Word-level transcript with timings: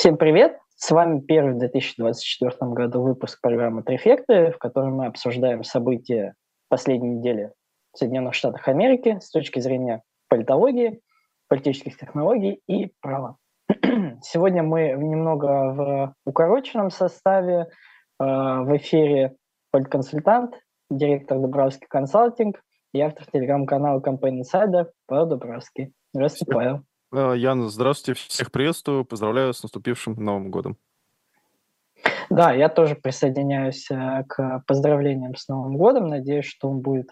Всем 0.00 0.16
привет! 0.16 0.58
С 0.76 0.90
вами 0.92 1.20
первый 1.20 1.52
в 1.52 1.58
2024 1.58 2.72
году 2.72 3.02
выпуск 3.02 3.38
программы 3.42 3.82
«Трефекты», 3.82 4.50
в 4.50 4.56
котором 4.56 4.94
мы 4.94 5.04
обсуждаем 5.04 5.62
события 5.62 6.32
последней 6.70 7.16
недели 7.16 7.52
в 7.92 7.98
Соединенных 7.98 8.32
Штатах 8.32 8.66
Америки 8.66 9.18
с 9.20 9.30
точки 9.30 9.60
зрения 9.60 10.02
политологии, 10.30 11.02
политических 11.48 11.98
технологий 11.98 12.62
и 12.66 12.94
права. 13.02 13.36
Сегодня 14.22 14.62
мы 14.62 14.92
немного 14.92 15.46
в 15.46 16.14
укороченном 16.24 16.90
составе. 16.90 17.66
Э, 18.18 18.24
в 18.62 18.74
эфире 18.78 19.36
политконсультант, 19.70 20.54
директор 20.90 21.38
Дубравский 21.38 21.86
консалтинг 21.90 22.62
и 22.94 23.02
автор 23.02 23.26
телеграм-канала 23.30 24.00
Campaign 24.00 24.40
Insider 24.40 24.86
Павел 25.06 25.26
Дубравский. 25.26 25.92
Здравствуйте, 26.14 26.54
Павел. 26.54 26.84
Э, 27.12 27.34
Ян, 27.36 27.68
здравствуйте, 27.68 28.20
всех 28.28 28.52
приветствую, 28.52 29.04
поздравляю 29.04 29.52
с 29.52 29.62
наступившим 29.62 30.14
Новым 30.14 30.50
годом. 30.50 30.76
Да, 32.30 32.52
я 32.52 32.68
тоже 32.68 32.94
присоединяюсь 32.94 33.90
э, 33.90 34.24
к 34.28 34.62
поздравлениям 34.66 35.34
с 35.34 35.48
Новым 35.48 35.76
годом. 35.76 36.06
Надеюсь, 36.06 36.44
что 36.44 36.68
он 36.68 36.80
будет 36.80 37.08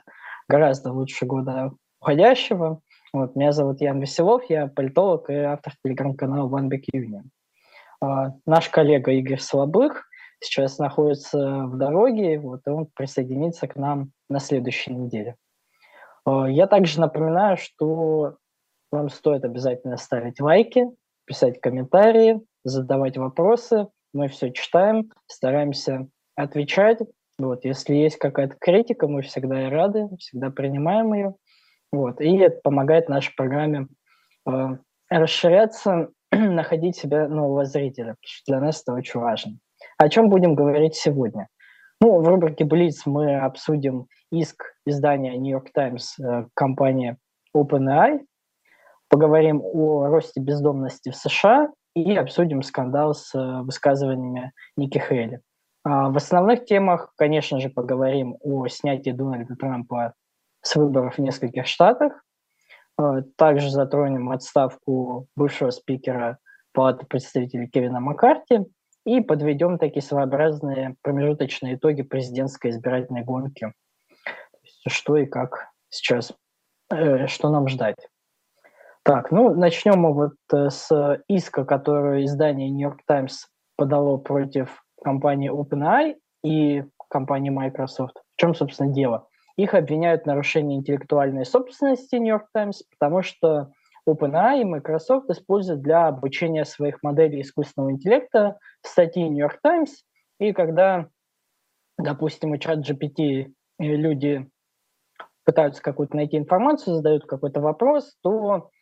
гораздо 0.49 0.93
лучше 0.93 1.27
года 1.27 1.73
уходящего. 2.01 2.81
Вот, 3.13 3.35
меня 3.35 3.51
зовут 3.51 3.81
Ян 3.81 4.01
Веселов, 4.01 4.45
я 4.49 4.69
политолог 4.69 5.31
и 5.31 5.35
автор 5.35 5.75
телеграм-канала 5.83 6.49
One 6.49 6.69
Big 6.69 6.85
Union. 6.95 7.25
А, 8.01 8.35
наш 8.47 8.69
коллега 8.69 9.11
Игорь 9.11 9.41
Слабых 9.41 10.05
сейчас 10.39 10.79
находится 10.79 11.65
в 11.65 11.77
дороге, 11.77 12.39
вот, 12.39 12.61
и 12.67 12.71
он 12.71 12.87
присоединится 12.95 13.67
к 13.67 13.75
нам 13.75 14.13
на 14.29 14.39
следующей 14.39 14.95
неделе. 14.95 15.35
Я 16.27 16.67
также 16.67 17.01
напоминаю, 17.01 17.57
что 17.57 18.37
вам 18.91 19.09
стоит 19.09 19.45
обязательно 19.45 19.97
ставить 19.97 20.41
лайки, 20.41 20.87
писать 21.25 21.61
комментарии, 21.61 22.41
задавать 22.65 23.17
вопросы. 23.17 23.89
Мы 24.13 24.29
все 24.29 24.51
читаем, 24.51 25.11
стараемся 25.27 26.09
отвечать. 26.35 26.99
Вот, 27.39 27.65
если 27.65 27.95
есть 27.95 28.17
какая-то 28.17 28.57
критика, 28.59 29.07
мы 29.07 29.23
всегда 29.23 29.71
рады, 29.71 30.09
всегда 30.19 30.51
принимаем 30.51 31.13
ее. 31.15 31.35
Вот, 31.93 32.21
и 32.21 32.37
это 32.39 32.61
помогает 32.63 33.09
нашей 33.09 33.35
программе 33.35 33.87
э, 34.47 34.69
расширяться, 35.09 36.09
находить 36.33 36.97
себя 36.97 37.29
нового 37.29 37.65
зрителя, 37.65 38.17
для 38.47 38.61
нас 38.61 38.83
это 38.83 38.93
очень 38.93 39.21
важно. 39.21 39.59
О 39.97 40.09
чем 40.09 40.29
будем 40.29 40.55
говорить 40.55 40.97
сегодня? 40.97 41.49
Ну, 42.01 42.21
в 42.21 42.29
рубрике 42.29 42.65
«Блиц» 42.65 43.07
мы 43.07 43.39
обсудим 43.39 44.07
иск 44.31 44.65
издания 44.87 45.37
York 45.37 45.73
Times 45.73 46.19
э, 46.19 46.47
компании 46.55 47.17
OpenAI 47.57 48.21
поговорим 49.09 49.63
о 49.63 50.07
росте 50.07 50.41
бездомности 50.41 51.11
в 51.11 51.17
США 51.17 51.69
и 51.95 52.15
обсудим 52.17 52.63
скандал 52.63 53.15
с 53.15 53.35
э, 53.35 53.63
высказываниями 53.63 54.53
Ники 54.77 54.99
Хейли. 54.99 55.41
А 55.85 56.11
в 56.11 56.17
основных 56.17 56.65
темах, 56.65 57.13
конечно 57.17 57.61
же, 57.61 57.71
поговорим 57.71 58.37
о 58.41 58.67
снятии 58.69 59.11
Дональда 59.11 59.57
Трампа 59.57 60.15
с 60.63 60.77
выборов 60.77 61.17
в 61.17 61.19
нескольких 61.19 61.67
штатах. 61.67 62.25
А 62.97 63.23
также 63.37 63.71
затронем 63.71 64.31
отставку 64.31 65.29
бывшего 65.37 65.71
спикера 65.71 66.39
Палаты 66.73 67.07
представителей 67.07 67.69
Кевина 67.69 68.01
Маккарти 68.01 68.67
и 69.05 69.21
подведем 69.21 69.79
такие 69.79 70.03
своеобразные 70.03 70.97
промежуточные 71.03 71.77
итоги 71.77 72.03
президентской 72.03 72.71
избирательной 72.71 73.25
гонки. 73.25 73.73
Что 74.87 75.17
и 75.17 75.27
как 75.27 75.71
сейчас, 75.89 76.33
э, 76.91 77.27
что 77.27 77.51
нам 77.51 77.69
ждать. 77.69 77.97
Так, 79.09 79.31
ну 79.31 79.55
начнем 79.55 80.01
мы 80.01 80.13
вот 80.13 80.35
э, 80.53 80.69
с 80.69 81.23
иска, 81.29 81.65
который 81.65 82.27
издание 82.27 82.69
New 82.69 82.87
York 82.87 83.01
Times 83.07 83.49
подало 83.75 84.19
против 84.19 84.85
компании 85.03 85.51
OpenAI 85.51 86.17
и 86.45 86.85
компании 87.09 87.49
Microsoft. 87.49 88.19
В 88.37 88.39
чем, 88.39 88.55
собственно, 88.55 88.93
дело? 88.93 89.27
Их 89.57 89.73
обвиняют 89.73 90.25
в 90.25 90.27
нарушении 90.27 90.77
интеллектуальной 90.77 91.47
собственности 91.47 92.17
New 92.17 92.29
York 92.29 92.49
Times, 92.53 92.83
потому 92.99 93.23
что 93.23 93.73
OpenAI 94.07 94.61
и 94.61 94.65
Microsoft 94.65 95.31
используют 95.31 95.81
для 95.81 96.09
обучения 96.09 96.67
своих 96.67 97.03
моделей 97.03 97.41
искусственного 97.41 97.93
интеллекта 97.93 98.59
статьи 98.85 99.27
New 99.27 99.39
York 99.39 99.59
Times, 99.63 100.05
и 100.39 100.53
когда, 100.53 101.09
допустим, 101.97 102.51
у 102.51 102.59
чат 102.59 102.81
GPT 102.81 103.55
люди 103.79 104.51
пытаются 105.47 105.81
какую-то 105.81 106.15
найти 106.15 106.37
информацию, 106.37 106.97
задают 106.97 107.25
какой-то 107.25 107.63
вопрос, 107.63 108.15
то 108.23 108.69
Э, 108.69 108.78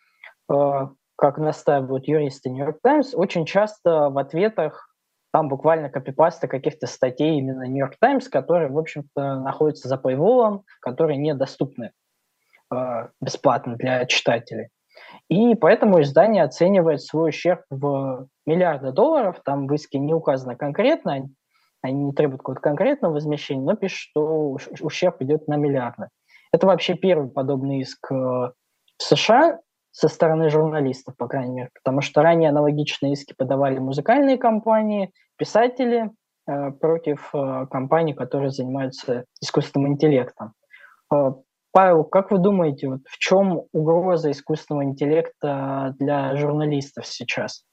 как 0.49 1.39
настаивают 1.39 2.07
юристы 2.07 2.51
New 2.51 2.65
York 2.65 2.79
Times, 2.83 3.15
очень 3.15 3.47
часто 3.47 4.11
в 4.11 4.19
ответах 4.19 4.89
там 5.33 5.49
буквально 5.49 5.91
копипасты 5.91 6.49
каких-то 6.49 6.87
статей 6.87 7.39
именно 7.39 7.67
New 7.67 7.85
York 7.85 7.97
Times, 8.01 8.27
которые, 8.29 8.71
в 8.71 8.79
общем-то, 8.79 9.41
находятся 9.41 9.87
за 9.87 9.97
paywall, 9.97 10.63
которые 10.81 11.19
недоступны 11.19 11.93
э, 12.73 13.09
бесплатно 13.21 13.77
для 13.77 14.07
читателей. 14.07 14.69
И 15.29 15.55
поэтому 15.55 16.01
издание 16.01 16.43
оценивает 16.43 17.03
свой 17.03 17.31
ущерб 17.31 17.63
в 17.69 18.29
миллиарды 18.47 18.93
долларов. 18.93 19.41
Там 19.45 19.67
в 19.67 19.75
иске 19.75 19.99
не 19.99 20.15
указано 20.15 20.57
конкретно, 20.57 21.29
они 21.83 22.05
не 22.05 22.13
требуют 22.13 22.41
какого-то 22.41 22.63
конкретного 22.63 23.13
возмещения, 23.13 23.63
но 23.63 23.77
пишут, 23.77 23.99
что 23.99 24.57
ущерб 24.81 25.21
идет 25.21 25.49
на 25.49 25.57
миллиарды. 25.57 26.09
Это 26.51 26.67
вообще 26.67 26.95
первый 26.95 27.29
подобный 27.29 27.81
иск 27.81 28.11
э, 28.11 28.15
в 28.15 28.53
США, 28.99 29.61
со 29.97 30.09
стороны 30.09 30.51
журналистов, 30.51 31.17
по 31.17 31.27
крайней 31.27 31.55
мере, 31.55 31.71
потому 31.83 32.03
что 32.03 32.21
ранее 32.21 32.51
аналогичные 32.51 33.15
иски 33.15 33.35
подавали 33.35 33.79
музыкальные 33.79 34.37
компании, 34.37 35.11
писатели 35.39 36.11
э, 36.47 36.71
против 36.73 37.31
э, 37.35 37.67
компаний, 37.71 38.13
которые 38.13 38.51
занимаются 38.51 39.25
искусственным 39.41 39.93
интеллектом. 39.93 40.53
Э, 41.11 41.33
Павел, 41.73 42.05
как 42.05 42.31
вы 42.31 42.39
думаете, 42.39 42.89
вот 42.89 43.01
в 43.09 43.17
чем 43.17 43.63
угроза 43.73 44.31
искусственного 44.31 44.85
интеллекта 44.85 45.95
для 45.99 46.37
журналистов 46.37 47.07
сейчас? 47.07 47.65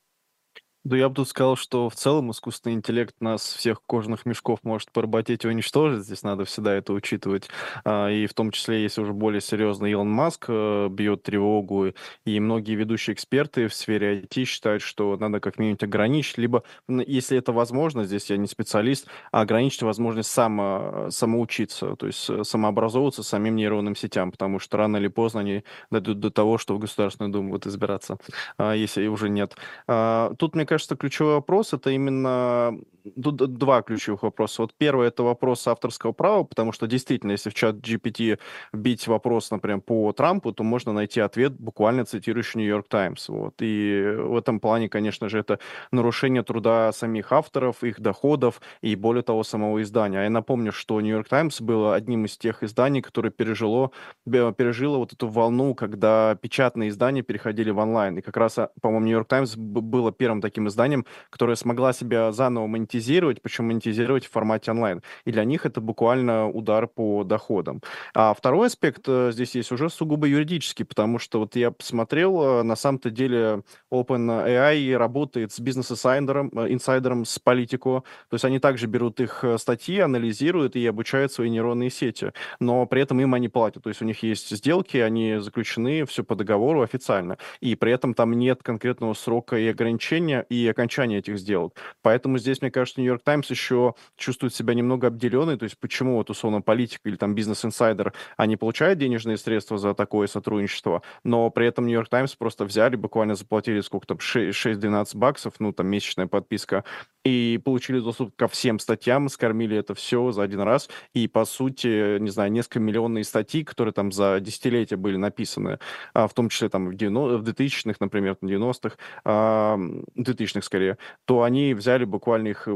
Да 0.84 0.98
я 0.98 1.08
бы 1.08 1.16
тут 1.16 1.30
сказал, 1.30 1.56
что 1.56 1.90
в 1.90 1.96
целом 1.96 2.32
искусственный 2.32 2.76
интеллект 2.76 3.16
нас 3.22 3.42
всех 3.42 3.82
кожаных 3.86 4.26
мешков 4.26 4.60
может 4.64 4.92
поработить 4.92 5.46
и 5.46 5.48
уничтожить. 5.48 6.04
Здесь 6.04 6.24
надо 6.24 6.44
всегда 6.44 6.74
это 6.74 6.92
учитывать. 6.92 7.48
А, 7.86 8.10
и 8.10 8.28
в 8.28 8.34
том 8.34 8.52
числе, 8.52 8.84
если 8.84 9.00
уже 9.00 9.14
более 9.14 9.40
серьезно, 9.40 9.86
Илон 9.86 10.10
Маск 10.10 10.46
э, 10.50 10.90
бьет 10.90 11.24
тревогу, 11.24 11.94
и 12.26 12.40
многие 12.42 12.76
ведущие 12.76 13.14
эксперты 13.14 13.70
в 13.70 13.74
сфере 13.74 14.24
IT 14.24 14.44
считают, 14.44 14.84
что 14.84 15.16
надо 15.16 15.40
как 15.40 15.58
минимум 15.58 15.78
ограничить, 15.82 16.38
либо, 16.38 16.64
если 16.90 17.38
это 17.38 17.54
возможно, 17.54 18.04
здесь 18.04 18.30
я 18.30 18.36
не 18.36 18.48
специалист, 18.48 19.08
а 19.32 19.42
ограничить 19.42 19.84
возможность 19.84 20.32
само, 20.32 21.08
самоучиться, 21.10 21.96
то 21.96 22.08
есть 22.08 22.30
э, 22.30 22.44
самообразовываться 22.44 23.24
самим 23.24 23.56
нейронным 23.56 23.96
сетям, 23.96 24.32
потому 24.32 24.60
что 24.60 24.76
рано 24.78 24.98
или 24.98 25.08
поздно 25.08 25.40
они 25.40 25.64
дойдут 25.90 26.20
до 26.20 26.30
того, 26.30 26.58
что 26.58 26.76
в 26.76 26.80
Государственную 26.80 27.32
Думу 27.32 27.52
будут 27.52 27.68
избираться, 27.68 28.18
а, 28.58 28.74
если 28.74 29.08
уже 29.08 29.30
нет. 29.30 29.56
А, 29.88 30.34
тут, 30.38 30.56
мне 30.56 30.66
ключевой 30.78 31.36
вопрос 31.36 31.74
это 31.74 31.90
именно 31.90 32.78
тут 33.22 33.36
два 33.58 33.82
ключевых 33.82 34.24
вопроса. 34.24 34.62
Вот 34.62 34.74
первый 34.78 35.08
это 35.08 35.24
вопрос 35.24 35.68
авторского 35.68 36.12
права, 36.12 36.44
потому 36.44 36.72
что 36.72 36.88
действительно, 36.88 37.32
если 37.32 37.50
в 37.50 37.54
чат 37.54 37.76
GPT 37.76 38.40
вбить 38.72 39.08
вопрос, 39.08 39.52
например, 39.52 39.82
по 39.82 40.12
Трампу, 40.14 40.52
то 40.54 40.64
можно 40.64 40.94
найти 40.94 41.20
ответ, 41.20 41.54
буквально 41.54 42.06
цитирующий 42.06 42.60
Нью-Йорк 42.60 42.88
Таймс. 42.88 43.30
Вот. 43.30 43.56
И 43.60 44.16
в 44.18 44.38
этом 44.38 44.60
плане, 44.60 44.90
конечно 44.90 45.30
же, 45.30 45.40
это 45.40 45.60
нарушение 45.92 46.44
труда 46.44 46.92
самих 46.92 47.32
авторов, 47.32 47.84
их 47.84 48.00
доходов 48.00 48.62
и, 48.82 48.96
более 48.96 49.24
того, 49.24 49.44
самого 49.44 49.82
издания. 49.82 50.20
А 50.20 50.24
я 50.24 50.30
напомню, 50.30 50.72
что 50.72 51.00
Нью-Йорк 51.02 51.28
Таймс 51.28 51.62
было 51.62 51.96
одним 51.96 52.26
из 52.26 52.38
тех 52.38 52.64
изданий, 52.64 53.02
которое 53.02 53.30
пережило, 53.30 53.92
пережило 54.26 54.98
вот 54.98 55.14
эту 55.14 55.28
волну, 55.28 55.76
когда 55.76 56.36
печатные 56.36 56.90
издания 56.90 57.22
переходили 57.22 57.72
в 57.72 57.78
онлайн. 57.80 58.18
И 58.18 58.22
как 58.22 58.38
раз, 58.38 58.58
а, 58.58 58.70
по-моему, 58.82 59.06
Нью-Йорк 59.06 59.28
Таймс 59.28 59.56
было 59.56 60.12
первым 60.12 60.42
таким 60.42 60.63
таким 60.64 60.68
изданием, 60.68 61.06
которое 61.30 61.56
смогла 61.56 61.94
себя 61.94 62.32
заново 62.32 62.68
монетизировать, 62.68 63.42
причем 63.42 63.68
монетизировать 63.68 64.26
в 64.26 64.32
формате 64.32 64.72
онлайн. 64.72 65.02
И 65.26 65.32
для 65.32 65.44
них 65.46 65.66
это 65.66 65.82
буквально 65.82 66.50
удар 66.50 66.88
по 66.88 67.24
доходам. 67.24 67.82
А 68.14 68.34
второй 68.34 68.68
аспект 68.68 69.04
э, 69.08 69.32
здесь 69.32 69.56
есть 69.56 69.72
уже 69.72 69.90
сугубо 69.90 70.28
юридический, 70.28 70.86
потому 70.86 71.20
что 71.20 71.40
вот 71.40 71.56
я 71.56 71.72
посмотрел, 71.72 72.42
э, 72.42 72.64
на 72.64 72.76
самом-то 72.76 73.10
деле 73.10 73.64
OpenAI 73.92 74.98
работает 74.98 75.52
с 75.52 75.60
бизнес-инсайдером, 75.60 76.52
э, 76.56 76.74
инсайдером 76.74 77.26
с 77.26 77.40
политику, 77.40 78.04
то 78.30 78.36
есть 78.36 78.46
они 78.46 78.60
также 78.60 78.88
берут 78.88 79.20
их 79.20 79.44
статьи, 79.58 80.00
анализируют 80.00 80.76
и 80.76 80.88
обучают 80.88 81.32
свои 81.32 81.50
нейронные 81.50 81.90
сети, 81.90 82.32
но 82.60 82.86
при 82.86 83.02
этом 83.02 83.20
им 83.20 83.34
они 83.34 83.50
платят, 83.50 83.84
то 83.84 83.90
есть 83.90 84.02
у 84.02 84.06
них 84.06 84.24
есть 84.24 84.56
сделки, 84.56 84.98
они 84.98 85.40
заключены, 85.40 86.06
все 86.06 86.24
по 86.24 86.36
договору 86.36 86.82
официально, 86.82 87.38
и 87.62 87.76
при 87.76 87.92
этом 87.92 88.14
там 88.14 88.34
нет 88.34 88.64
конкретного 88.64 89.14
срока 89.14 89.58
и 89.58 89.68
ограничения, 89.68 90.46
и 90.54 90.68
окончания 90.68 91.20
этих 91.20 91.38
сделок. 91.40 91.76
Поэтому 92.02 92.38
здесь, 92.38 92.62
мне 92.62 92.72
кажется, 92.72 93.02
Нью-Йорк 93.02 93.24
Таймс 93.24 93.50
еще 93.50 93.96
чувствует 94.16 94.54
себя 94.54 94.74
немного 94.74 95.08
обделенной, 95.08 95.58
то 95.58 95.64
есть 95.64 95.78
почему 95.78 96.16
вот 96.16 96.30
условно 96.30 96.62
политик 96.62 97.02
или 97.04 97.16
там 97.16 97.36
бизнес-инсайдер, 97.36 98.14
они 98.38 98.58
получают 98.58 99.00
денежные 99.00 99.38
средства 99.38 99.78
за 99.78 99.94
такое 99.94 100.28
сотрудничество, 100.28 101.02
но 101.24 101.50
при 101.50 101.68
этом 101.68 101.86
Нью-Йорк 101.86 102.10
Таймс 102.10 102.36
просто 102.36 102.66
взяли, 102.66 102.96
буквально 102.96 103.36
заплатили 103.36 103.82
сколько 103.82 104.08
там, 104.08 104.18
6-12 104.18 105.18
баксов, 105.18 105.54
ну 105.60 105.74
там 105.74 105.88
месячная 105.88 106.28
подписка, 106.28 106.84
и 107.24 107.60
получили 107.64 108.00
доступ 108.00 108.36
ко 108.36 108.48
всем 108.48 108.80
статьям, 108.80 109.30
скормили 109.30 109.78
это 109.78 109.96
все 109.96 110.32
за 110.32 110.44
один 110.44 110.62
раз, 110.62 110.90
и, 111.14 111.28
по 111.28 111.46
сути, 111.46 112.20
не 112.20 112.30
знаю, 112.30 112.52
несколько 112.52 112.80
миллионные 112.80 113.24
статьи, 113.24 113.64
которые 113.64 113.94
там 113.94 114.12
за 114.12 114.40
десятилетия 114.40 114.98
были 114.98 115.18
написаны, 115.18 115.80
а, 116.14 116.28
в 116.28 116.34
том 116.34 116.50
числе 116.50 116.70
там 116.70 116.90
в, 116.90 116.96
90, 116.96 117.38
в 117.38 117.44
2000-х, 117.44 117.98
например, 118.00 118.38
в 118.40 118.46
90-х, 118.46 118.98
2000-х 119.26 120.62
скорее, 120.62 120.98
то 121.26 121.44
они 121.44 121.74
взяли 121.74 122.06
буквально 122.06 122.50
их 122.50 122.68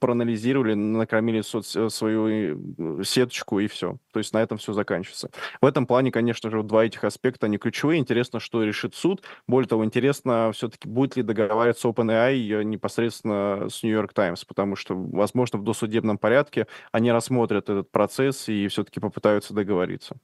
проанализировали, 0.00 0.74
накормили 0.74 1.40
соц... 1.42 1.76
Э, 1.76 1.90
свою 1.90 2.28
э, 2.28 3.02
сеточку 3.04 3.60
и 3.60 3.66
все. 3.66 3.96
То 4.12 4.18
есть 4.18 4.32
на 4.32 4.38
этом 4.38 4.58
все 4.58 4.72
заканчивается. 4.72 5.30
В 5.60 5.66
этом 5.66 5.86
плане, 5.86 6.10
конечно 6.10 6.50
же, 6.50 6.62
два 6.62 6.84
этих 6.84 7.04
аспекта, 7.04 7.46
они 7.46 7.58
ключевые. 7.58 8.00
Интересно, 8.00 8.40
что 8.40 8.62
решит 8.62 8.94
суд. 8.94 9.22
Более 9.46 9.68
того, 9.68 9.84
интересно, 9.84 10.50
все-таки 10.52 10.88
будет 10.88 11.16
ли 11.16 11.22
договариваться 11.22 11.88
OpenAI 11.88 12.64
непосредственно 12.64 13.68
с 13.68 13.82
New 13.82 13.92
York 13.92 14.12
Times, 14.12 14.44
потому 14.44 14.76
что, 14.76 14.94
возможно, 14.96 15.58
в 15.58 15.64
досудебном 15.64 16.18
порядке 16.18 16.66
они 16.92 17.12
рассмотрят 17.12 17.68
этот 17.68 17.90
процесс 17.90 18.48
и 18.48 18.68
все-таки 18.68 19.00
попытаются 19.00 19.54
договориться. 19.54 20.16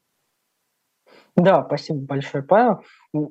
Да, 1.37 1.65
спасибо 1.65 2.01
большое, 2.01 2.45
Павел. 2.45 2.83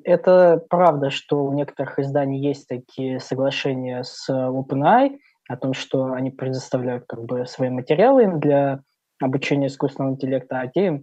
Это 0.04 0.62
правда, 0.68 1.10
что 1.10 1.44
у 1.44 1.52
некоторых 1.52 1.98
изданий 1.98 2.40
есть 2.40 2.68
такие 2.68 3.20
соглашения 3.20 4.02
с 4.02 4.28
OpenAI, 4.28 5.18
о 5.52 5.56
том, 5.56 5.74
что 5.74 6.12
они 6.12 6.30
предоставляют 6.30 7.04
как 7.06 7.24
бы 7.24 7.46
свои 7.46 7.70
материалы 7.70 8.38
для 8.38 8.80
обучения 9.20 9.68
искусственного 9.68 10.12
интеллекта, 10.12 10.60
а 10.60 10.68
те 10.68 11.02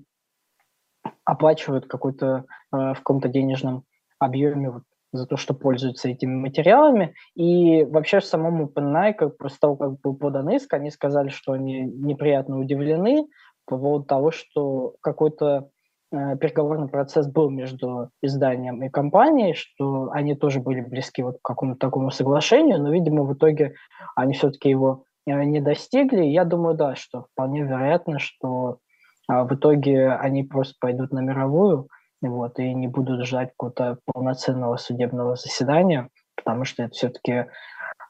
оплачивают 1.23 1.87
какой-то 1.87 2.45
э, 2.73 2.77
в 2.77 2.95
каком-то 2.95 3.29
денежном 3.29 3.83
объеме 4.19 4.71
вот, 4.71 4.83
за 5.11 5.25
то, 5.25 5.37
что 5.37 5.53
пользуются 5.53 6.09
этими 6.09 6.35
материалами. 6.35 7.15
И 7.35 7.83
вообще 7.83 8.19
в 8.19 8.25
самом 8.25 8.63
OpenAI, 8.63 9.13
как 9.13 9.37
после 9.37 9.57
того, 9.59 9.75
как 9.75 9.99
был 10.01 10.15
подан 10.15 10.49
иск, 10.49 10.73
они 10.73 10.91
сказали, 10.91 11.29
что 11.29 11.53
они 11.53 11.81
неприятно 11.81 12.59
удивлены 12.59 13.27
по 13.65 13.77
поводу 13.77 14.05
того, 14.05 14.31
что 14.31 14.95
какой-то 15.01 15.69
переговорный 16.11 16.87
процесс 16.87 17.27
был 17.27 17.49
между 17.49 18.09
изданием 18.21 18.83
и 18.83 18.89
компанией, 18.89 19.53
что 19.53 20.09
они 20.11 20.35
тоже 20.35 20.59
были 20.59 20.81
близки 20.81 21.21
вот 21.21 21.37
к 21.37 21.45
какому-то 21.45 21.79
такому 21.79 22.11
соглашению, 22.11 22.81
но, 22.81 22.91
видимо, 22.91 23.23
в 23.23 23.33
итоге 23.33 23.75
они 24.15 24.33
все-таки 24.33 24.69
его 24.69 25.03
э, 25.27 25.43
не 25.43 25.61
достигли. 25.61 26.23
Я 26.23 26.45
думаю, 26.45 26.75
да, 26.75 26.95
что 26.95 27.27
вполне 27.31 27.61
вероятно, 27.61 28.17
что 28.19 28.79
а, 29.27 29.43
в 29.43 29.53
итоге 29.53 30.11
они 30.11 30.43
просто 30.43 30.75
пойдут 30.79 31.11
на 31.11 31.19
мировую 31.19 31.87
вот, 32.21 32.57
и 32.59 32.73
не 32.73 32.87
будут 32.87 33.25
ждать 33.25 33.51
какого-то 33.51 33.99
полноценного 34.05 34.77
судебного 34.77 35.35
заседания, 35.35 36.09
потому 36.35 36.65
что 36.65 36.83
это 36.83 36.93
все-таки 36.93 37.31
э, 37.31 37.45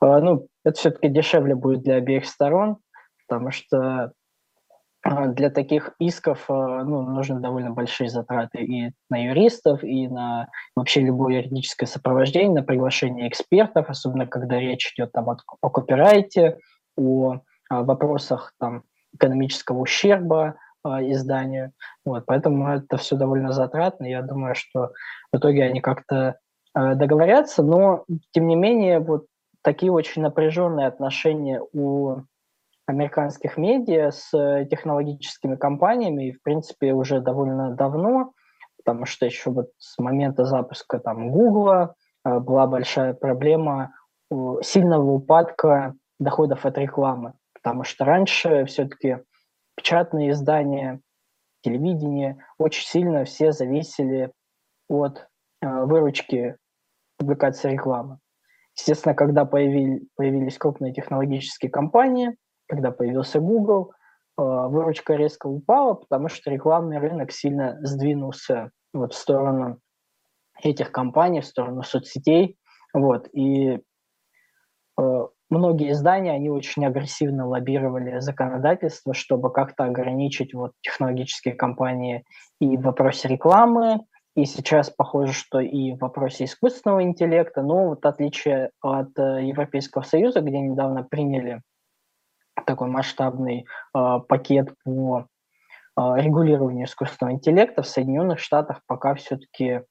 ну, 0.01 0.47
это 0.63 0.77
все-таки 0.79 1.09
дешевле 1.09 1.55
будет 1.55 1.81
для 1.81 1.95
обеих 1.95 2.25
сторон, 2.25 2.77
потому 3.27 3.51
что 3.51 4.13
для 5.03 5.49
таких 5.49 5.93
исков 5.99 6.45
а, 6.49 6.83
ну, 6.83 7.01
нужны 7.01 7.39
довольно 7.39 7.71
большие 7.71 8.09
затраты 8.09 8.59
и 8.59 8.91
на 9.09 9.17
юристов, 9.17 9.83
и 9.83 10.07
на 10.07 10.49
вообще 10.75 11.01
любое 11.01 11.37
юридическое 11.37 11.87
сопровождение, 11.87 12.51
на 12.51 12.63
приглашение 12.63 13.29
экспертов, 13.29 13.89
особенно 13.89 14.27
когда 14.27 14.59
речь 14.59 14.93
идет 14.93 15.11
там, 15.13 15.29
о, 15.29 15.37
о 15.61 15.69
копирайте, 15.69 16.57
о, 16.97 17.31
о 17.31 17.41
а, 17.69 17.83
вопросах 17.83 18.53
там, 18.59 18.83
экономического 19.13 19.79
ущерба 19.79 20.55
изданию. 20.85 21.73
Вот, 22.05 22.25
поэтому 22.25 22.69
это 22.69 22.95
все 22.95 23.17
довольно 23.17 23.51
затратно. 23.51 24.05
Я 24.05 24.21
думаю, 24.21 24.55
что 24.55 24.93
в 25.31 25.37
итоге 25.37 25.65
они 25.65 25.81
как-то 25.81 26.37
договорятся, 26.73 27.63
но 27.63 28.05
тем 28.31 28.47
не 28.47 28.55
менее 28.55 28.99
вот 28.99 29.25
такие 29.61 29.91
очень 29.91 30.21
напряженные 30.21 30.87
отношения 30.87 31.61
у 31.73 32.21
американских 32.89 33.57
медиа 33.57 34.11
с 34.11 34.33
э, 34.33 34.65
технологическими 34.65 35.55
компаниями, 35.55 36.29
и, 36.29 36.31
в 36.31 36.41
принципе, 36.41 36.93
уже 36.93 37.21
довольно 37.21 37.75
давно, 37.75 38.33
потому 38.77 39.05
что 39.05 39.25
еще 39.25 39.51
вот 39.51 39.67
с 39.77 39.99
момента 39.99 40.45
запуска 40.45 40.99
там 40.99 41.29
Гугла 41.29 41.95
э, 42.25 42.39
была 42.39 42.65
большая 42.67 43.13
проблема 43.13 43.93
сильного 44.61 45.09
упадка 45.09 45.95
доходов 46.19 46.65
от 46.65 46.77
рекламы, 46.77 47.33
потому 47.53 47.83
что 47.83 48.05
раньше 48.05 48.65
все-таки 48.65 49.17
печатные 49.75 50.31
издания, 50.31 51.01
телевидение 51.61 52.37
очень 52.57 52.85
сильно 52.85 53.23
все 53.23 53.51
зависели 53.51 54.31
от 54.87 55.27
э, 55.61 55.67
выручки 55.85 56.57
публикации 57.17 57.71
рекламы. 57.71 58.17
Естественно, 58.75 59.13
когда 59.13 59.45
появились, 59.45 60.57
крупные 60.57 60.93
технологические 60.93 61.69
компании, 61.69 62.35
когда 62.69 62.91
появился 62.91 63.39
Google, 63.39 63.91
э, 64.37 64.41
выручка 64.41 65.15
резко 65.15 65.47
упала, 65.47 65.95
потому 65.95 66.29
что 66.29 66.51
рекламный 66.51 66.99
рынок 66.99 67.31
сильно 67.31 67.79
сдвинулся 67.81 68.71
вот 68.93 69.13
в 69.13 69.17
сторону 69.17 69.79
этих 70.61 70.91
компаний, 70.91 71.41
в 71.41 71.45
сторону 71.45 71.83
соцсетей. 71.83 72.57
Вот, 72.93 73.27
и 73.33 73.79
э, 74.97 75.27
многие 75.49 75.91
издания, 75.91 76.31
они 76.31 76.49
очень 76.49 76.85
агрессивно 76.85 77.47
лоббировали 77.47 78.19
законодательство, 78.19 79.13
чтобы 79.13 79.51
как-то 79.51 79.85
ограничить 79.85 80.53
вот 80.53 80.73
технологические 80.81 81.55
компании 81.55 82.23
и 82.59 82.77
в 82.77 82.81
вопросе 82.81 83.27
рекламы, 83.27 84.01
и 84.35 84.45
сейчас 84.45 84.91
похоже, 84.91 85.33
что 85.33 85.59
и 85.59 85.93
в 85.93 85.99
вопросе 85.99 86.45
искусственного 86.45 87.03
интеллекта, 87.03 87.61
но 87.61 87.89
вот 87.89 88.05
отличие 88.05 88.69
от 88.81 89.17
э, 89.17 89.45
Европейского 89.45 90.03
Союза, 90.03 90.41
где 90.41 90.59
недавно 90.59 91.03
приняли 91.03 91.61
такой 92.69 92.87
масштабный 92.87 93.65
э, 93.95 94.19
пакет 94.27 94.73
по 94.83 95.25
э, 95.97 96.01
регулированию 96.17 96.85
искусственного 96.85 97.33
интеллекта 97.33 97.81
в 97.81 97.87
Соединенных 97.87 98.39
Штатах 98.39 98.81
пока 98.85 99.15
все-таки 99.15 99.81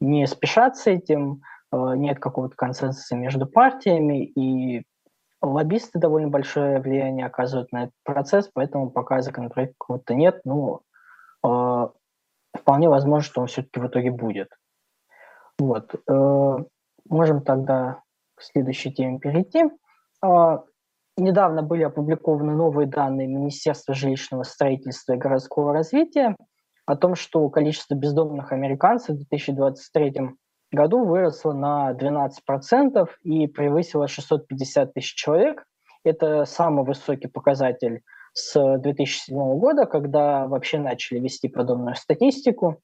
не 0.00 0.26
спешат 0.26 0.76
с 0.76 0.86
этим, 0.86 1.42
э, 1.72 1.76
нет 1.96 2.18
какого-то 2.18 2.56
консенсуса 2.56 3.16
между 3.16 3.46
партиями, 3.46 4.24
и 4.24 4.84
лоббисты 5.42 5.98
довольно 5.98 6.28
большое 6.28 6.80
влияние 6.80 7.26
оказывают 7.26 7.70
на 7.70 7.84
этот 7.84 7.94
процесс, 8.02 8.50
поэтому 8.52 8.90
пока 8.90 9.20
законопроекта 9.20 9.74
какого-то 9.78 10.14
нет, 10.14 10.40
но 10.44 10.80
э, 11.44 11.88
вполне 12.56 12.88
возможно, 12.88 13.22
что 13.22 13.40
он 13.42 13.46
все-таки 13.48 13.78
в 13.78 13.86
итоге 13.86 14.10
будет. 14.10 14.48
Вот. 15.58 15.94
Э, 16.08 16.56
можем 17.08 17.42
тогда 17.42 18.00
к 18.36 18.42
следующей 18.42 18.90
теме 18.90 19.18
перейти. 19.18 19.64
Недавно 21.22 21.62
были 21.62 21.84
опубликованы 21.84 22.52
новые 22.52 22.88
данные 22.88 23.28
Министерства 23.28 23.94
жилищного 23.94 24.42
строительства 24.42 25.12
и 25.12 25.18
городского 25.18 25.72
развития 25.72 26.34
о 26.84 26.96
том, 26.96 27.14
что 27.14 27.48
количество 27.48 27.94
бездомных 27.94 28.50
американцев 28.50 29.14
в 29.14 29.18
2023 29.18 30.30
году 30.72 31.04
выросло 31.04 31.52
на 31.52 31.92
12% 31.92 33.08
и 33.22 33.46
превысило 33.46 34.08
650 34.08 34.94
тысяч 34.94 35.14
человек. 35.14 35.64
Это 36.02 36.44
самый 36.44 36.84
высокий 36.84 37.28
показатель 37.28 38.02
с 38.32 38.78
2007 38.78 39.36
года, 39.60 39.86
когда 39.86 40.48
вообще 40.48 40.80
начали 40.80 41.20
вести 41.20 41.46
подобную 41.46 41.94
статистику. 41.94 42.82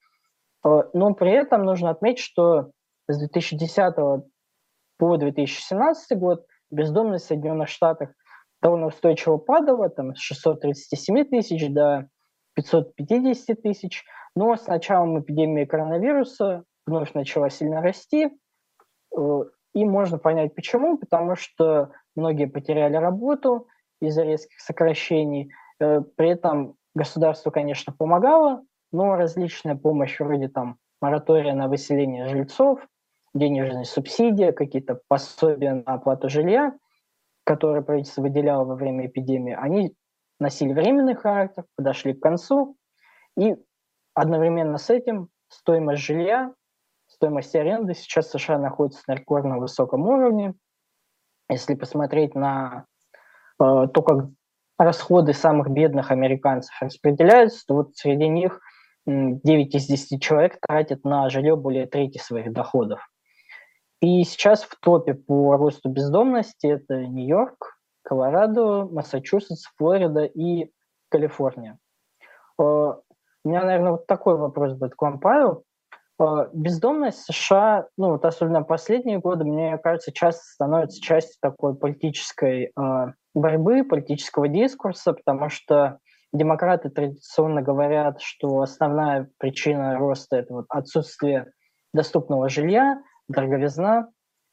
Э, 0.65 0.83
но 0.93 1.13
при 1.13 1.33
этом 1.33 1.65
нужно 1.65 1.91
отметить, 1.91 2.23
что 2.23 2.71
с 3.09 3.19
2010 3.19 3.95
по 4.97 5.17
2017 5.17 6.17
год 6.17 6.47
бездомность 6.71 7.25
в 7.25 7.29
Соединенных 7.29 7.69
Штатах 7.69 8.11
довольно 8.63 8.87
устойчиво 8.87 9.37
падала, 9.37 9.89
там, 9.89 10.15
с 10.15 10.21
637 10.21 11.25
тысяч 11.25 11.69
до 11.71 12.09
550 12.55 13.63
тысяч, 13.63 14.05
но 14.35 14.57
с 14.57 14.67
началом 14.67 15.21
эпидемии 15.21 15.65
коронавируса 15.65 16.65
вновь 16.87 17.15
начала 17.15 17.51
сильно 17.51 17.81
расти, 17.81 18.31
э, 19.17 19.41
и 19.75 19.85
можно 19.85 20.19
понять 20.19 20.55
почему, 20.55 20.99
потому 20.99 21.37
что 21.37 21.93
многие 22.17 22.47
потеряли 22.47 22.97
работу 22.97 23.69
из-за 24.01 24.25
резких 24.25 24.61
сокращений, 24.61 25.51
э, 25.81 26.01
при 26.17 26.31
этом 26.31 26.77
государство, 26.95 27.51
конечно, 27.51 27.93
помогало, 27.93 28.65
но 28.91 29.15
различная 29.17 29.77
помощь 29.77 30.19
вроде 30.19 30.49
там 30.49 30.79
моратория 31.01 31.55
на 31.55 31.69
выселение 31.69 32.27
жильцов, 32.27 32.81
денежные 33.35 33.85
субсидии, 33.85 34.51
какие-то 34.51 35.01
пособия 35.07 35.75
на 35.75 35.95
оплату 35.95 36.29
жилья– 36.29 36.75
которые 37.49 37.83
правительство 37.83 38.21
выделяло 38.21 38.67
во 38.67 38.75
время 38.75 39.07
эпидемии, 39.07 39.55
они 39.55 39.95
носили 40.39 40.75
временный 40.75 41.15
характер, 41.15 41.65
подошли 41.77 42.13
к 42.13 42.21
концу, 42.21 42.77
и 43.39 43.57
одновременно 44.13 44.77
с 44.77 44.91
этим 44.91 45.31
стоимость 45.49 46.03
жилья, 46.03 46.53
стоимость 47.07 47.57
аренды 47.57 47.95
сейчас 47.95 48.27
в 48.27 48.39
США 48.39 48.59
находится 48.59 49.03
на 49.09 49.15
рекордно 49.15 49.57
высоком 49.57 50.03
уровне. 50.03 50.57
Если 51.49 51.75
посмотреть 51.75 52.35
на 52.35 52.85
то, 53.57 53.89
как 53.89 54.27
расходы 54.79 55.33
самых 55.33 55.71
бедных 55.71 56.11
американцев 56.11 56.77
распределяются, 56.83 57.65
то 57.67 57.77
вот 57.77 57.97
среди 57.97 58.29
них 58.29 58.61
9 59.07 59.75
из 59.75 59.87
10 59.87 60.23
человек 60.23 60.59
тратят 60.61 61.03
на 61.03 61.31
жилье 61.31 61.57
более 61.57 61.87
трети 61.87 62.19
своих 62.19 62.53
доходов. 62.53 63.09
И 64.01 64.23
сейчас 64.25 64.63
в 64.63 64.79
топе 64.81 65.15
по 65.15 65.57
росту 65.57 65.89
бездомности 65.89 66.67
это 66.67 67.05
Нью-Йорк, 67.07 67.79
Колорадо, 68.03 68.85
Массачусетс, 68.87 69.67
Флорида 69.77 70.25
и 70.25 70.71
Калифорния. 71.11 71.79
Э, 72.59 72.63
у 72.63 73.49
меня, 73.49 73.65
наверное, 73.65 73.93
вот 73.93 74.07
такой 74.07 74.37
вопрос 74.37 74.75
будет 74.75 74.95
к 74.95 75.03
вам, 75.03 75.19
Павел. 75.19 75.65
Э, 76.21 76.49
бездомность 76.53 77.25
США, 77.25 77.89
ну 77.97 78.13
вот 78.13 78.25
особенно 78.25 78.63
последние 78.63 79.19
годы, 79.19 79.45
мне 79.45 79.77
кажется, 79.79 80.13
часто 80.13 80.45
становится 80.45 81.01
частью 81.01 81.37
такой 81.41 81.75
политической 81.75 82.71
э, 82.77 83.07
борьбы, 83.35 83.83
политического 83.85 84.49
дискурса, 84.49 85.13
потому 85.13 85.49
что 85.49 85.99
демократы 86.33 86.91
традиционно 86.91 87.63
говорят, 87.63 88.21
что 88.21 88.61
основная 88.61 89.29
причина 89.39 89.97
роста– 89.99 90.37
это 90.39 90.55
вот 90.55 90.67
отсутствие 90.69 91.53
доступного 91.93 92.49
жилья, 92.49 93.01
дороговизна, 93.29 94.09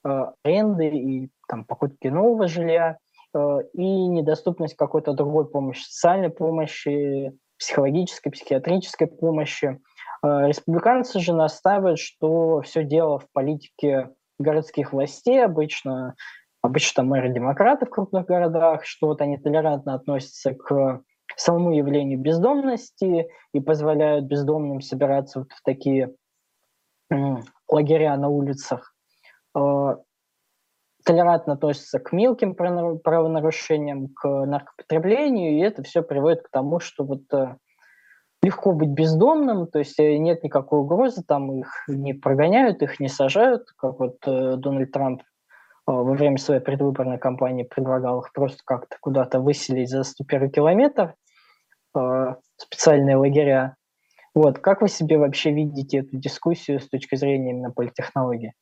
э, 0.06 0.26
аренды 0.44 0.88
и 0.88 1.30
там, 1.48 1.66
покупки 1.66 2.08
нового 2.08 2.48
жилья 2.48 2.98
э, 3.34 3.58
и 3.74 4.08
недоступность 4.08 4.76
какой-то 4.76 5.14
другой 5.14 5.50
помощи, 5.50 5.84
социальной 5.84 6.30
помощи, 6.30 7.38
психологической, 7.58 8.32
психиатрической 8.32 9.08
помощи. 9.08 9.80
Э, 10.24 10.48
республиканцы 10.48 11.20
же 11.20 11.34
настаивают, 11.34 12.00
что 12.00 12.62
все 12.62 12.84
дело 12.84 13.20
в 13.20 13.30
политике 13.32 14.12
городских 14.40 14.94
властей 14.94 15.44
обычно, 15.44 16.16
обычно 16.62 17.04
мэры 17.04 17.30
демократы 17.30 17.86
в 17.86 17.90
крупных 17.90 18.26
городах, 18.26 18.86
что 18.86 19.08
вот 19.08 19.22
они 19.22 19.38
толерантно 19.38 19.96
относятся 19.96 20.54
к 20.54 21.02
самому 21.38 21.72
явлению 21.72 22.20
бездомности 22.20 23.28
и 23.54 23.60
позволяют 23.60 24.26
бездомным 24.26 24.82
собираться 24.82 25.40
вот 25.40 25.52
в 25.52 25.62
такие 25.64 26.14
лагеря 27.70 28.16
на 28.18 28.30
улицах, 28.30 28.94
э, 29.56 29.96
толерантно 31.04 31.54
относятся 31.54 32.00
к 32.00 32.12
мелким 32.12 32.56
правонарушениям, 32.56 34.10
к 34.10 34.28
наркопотреблению, 34.28 35.54
и 35.54 35.60
это 35.60 35.84
все 35.84 36.02
приводит 36.02 36.44
к 36.44 36.50
тому, 36.50 36.80
что 36.80 37.04
вот 37.04 37.22
э, 37.34 37.56
легко 38.42 38.72
быть 38.74 38.90
бездомным, 38.90 39.68
то 39.68 39.80
есть 39.80 40.00
э, 40.00 40.18
нет 40.18 40.44
никакой 40.44 40.80
угрозы, 40.80 41.24
там 41.28 41.60
их 41.60 41.84
не 41.88 42.14
прогоняют, 42.14 42.82
их 42.82 43.00
не 43.00 43.08
сажают, 43.08 43.68
как 43.78 44.00
вот 44.00 44.18
Дональд 44.26 44.92
Трамп 44.92 45.24
во 45.88 46.14
время 46.14 46.38
своей 46.40 46.62
предвыборной 46.62 47.20
кампании 47.20 47.64
предлагал 47.64 48.22
их 48.22 48.34
просто 48.34 48.58
как-то 48.66 48.98
куда-то 49.00 49.40
выселить 49.40 49.90
за 49.90 50.02
101 50.04 50.50
километр, 50.50 51.14
специальные 52.58 53.18
лагеря. 53.18 53.76
Вот, 54.36 54.60
как 54.60 54.82
вы 54.82 54.90
себе 54.90 55.18
вообще 55.18 55.52
видите 55.52 56.00
эту 56.00 56.18
дискуссию 56.18 56.80
с 56.80 56.90
точки 56.90 57.16
зрения 57.16 57.52
именно 57.52 57.72
политтехнологии? 57.72 58.54